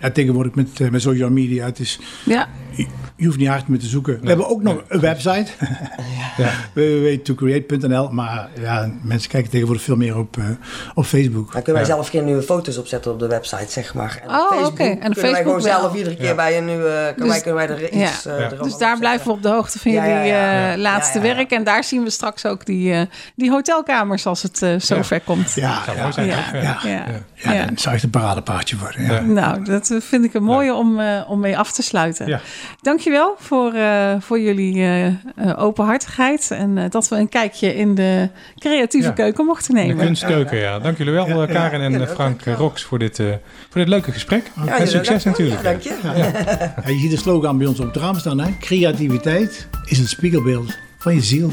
ja, 0.02 0.12
tegenwoordig 0.12 0.56
met, 0.56 0.92
met 0.92 1.02
social 1.02 1.30
media. 1.30 1.66
Het 1.66 1.80
is, 1.80 2.00
ja. 2.26 2.48
Je, 2.72 2.88
je 3.22 3.28
hoeft 3.28 3.40
niet 3.40 3.48
hard 3.48 3.68
meer 3.68 3.80
te 3.80 3.86
zoeken. 3.86 4.22
We 4.22 4.28
hebben 4.28 4.50
ook 4.50 4.62
nog 4.62 4.84
een 4.88 5.00
website. 5.00 5.52
ja. 6.38 6.52
www.tocreate.nl 6.74 8.10
Maar 8.10 8.50
ja, 8.60 8.92
mensen 9.02 9.30
kijken 9.30 9.50
tegenwoordig 9.50 9.84
veel 9.84 9.96
meer 9.96 10.18
op, 10.18 10.38
uh, 10.38 10.46
op 10.94 11.06
Facebook. 11.06 11.54
Dan 11.54 11.62
kunnen 11.62 11.82
wij 11.82 11.92
zelf 11.92 12.10
geen 12.10 12.26
nieuwe 12.26 12.42
foto's 12.42 12.78
opzetten 12.78 13.12
op 13.12 13.20
de 13.20 13.28
website, 13.28 13.72
zeg 13.72 13.94
maar. 13.94 14.20
En 14.24 14.30
oh, 14.30 14.52
oké. 14.58 14.66
Okay. 14.66 14.88
En 14.88 15.00
kunnen 15.00 15.14
Facebook 15.14 15.32
wij 15.32 15.42
gewoon 15.44 15.62
wel. 15.62 15.80
zelf 15.80 15.96
iedere 15.96 16.16
keer 16.16 16.36
bij 16.36 16.58
een 16.58 16.66
nieuwe... 16.66 17.14
Dus, 17.18 17.28
wij, 17.28 17.42
kunnen 17.42 17.68
wij 17.68 17.70
er 17.70 17.92
iets 17.92 18.28
uh, 18.28 18.62
Dus 18.62 18.78
daar 18.78 19.00
blijven 19.00 19.28
we 19.28 19.34
op 19.34 19.42
de 19.42 19.50
hoogte 19.50 19.80
van 19.80 19.92
jullie 19.92 20.32
uh, 20.32 20.74
laatste 20.76 21.20
werk. 21.20 21.52
En 21.52 21.64
daar 21.64 21.84
zien 21.84 22.04
we 22.04 22.10
straks 22.10 22.46
ook 22.46 22.66
die, 22.66 23.10
die 23.36 23.50
hotelkamers 23.50 24.26
als 24.26 24.42
het 24.42 24.66
zover 24.78 25.22
komt. 25.22 25.54
Ja, 25.54 25.82
ja, 25.96 26.24
ja, 26.84 27.06
ja, 27.36 27.66
dan 27.66 27.78
zou 27.78 27.96
het 27.96 28.04
een 28.04 28.10
paradepaardje 28.10 28.78
worden. 28.78 29.34
Nou, 29.34 29.64
dat 29.64 29.90
vind 30.00 30.26
ik 30.26 30.34
een 30.34 30.44
mooie 30.44 30.74
om, 30.74 31.02
om 31.28 31.40
mee 31.40 31.58
af 31.58 31.72
te 31.72 31.82
sluiten. 31.84 32.40
Dankjewel 32.82 33.12
dankjewel 33.12 33.36
voor, 33.40 33.74
uh, 33.74 34.16
voor 34.20 34.40
jullie 34.40 34.76
uh, 34.76 35.14
openhartigheid. 35.58 36.52
En 36.52 36.90
dat 36.90 37.08
we 37.08 37.16
een 37.16 37.30
kijkje 37.30 37.76
in 37.76 37.96
de 37.96 38.30
creatieve 38.58 39.14
keuken 39.14 39.46
mochten 39.46 39.74
nemen. 39.74 39.98
De 39.98 40.04
kunstkeuken, 40.04 40.58
ja. 40.58 40.80
Dank 40.80 40.98
jullie 40.98 41.14
wel, 41.14 41.28
ja, 41.28 41.46
Karen 41.46 41.82
en 41.82 42.08
Frank 42.08 42.42
Rox, 42.46 42.84
voor 42.84 43.00
dit, 43.00 43.16
voor 43.16 43.82
dit 43.82 43.88
leuke 43.88 44.12
gesprek. 44.12 44.52
en 44.66 44.88
succes 44.88 45.24
natuurlijk. 45.24 45.64
Dank 45.64 45.82
je. 45.82 45.94
je 46.86 47.00
ziet 47.00 47.12
de 47.12 47.18
slogan 47.18 47.58
bij 47.58 47.68
ons 47.68 47.80
op 47.80 47.86
het 47.86 47.96
raam 47.96 48.20
staan. 48.20 48.40
Hè? 48.40 48.58
Creativiteit 48.60 49.68
is 49.86 49.98
het 49.98 50.10
spiegelbeeld 50.10 50.78
van 50.98 51.14
je 51.14 51.22
ziel. 51.22 51.52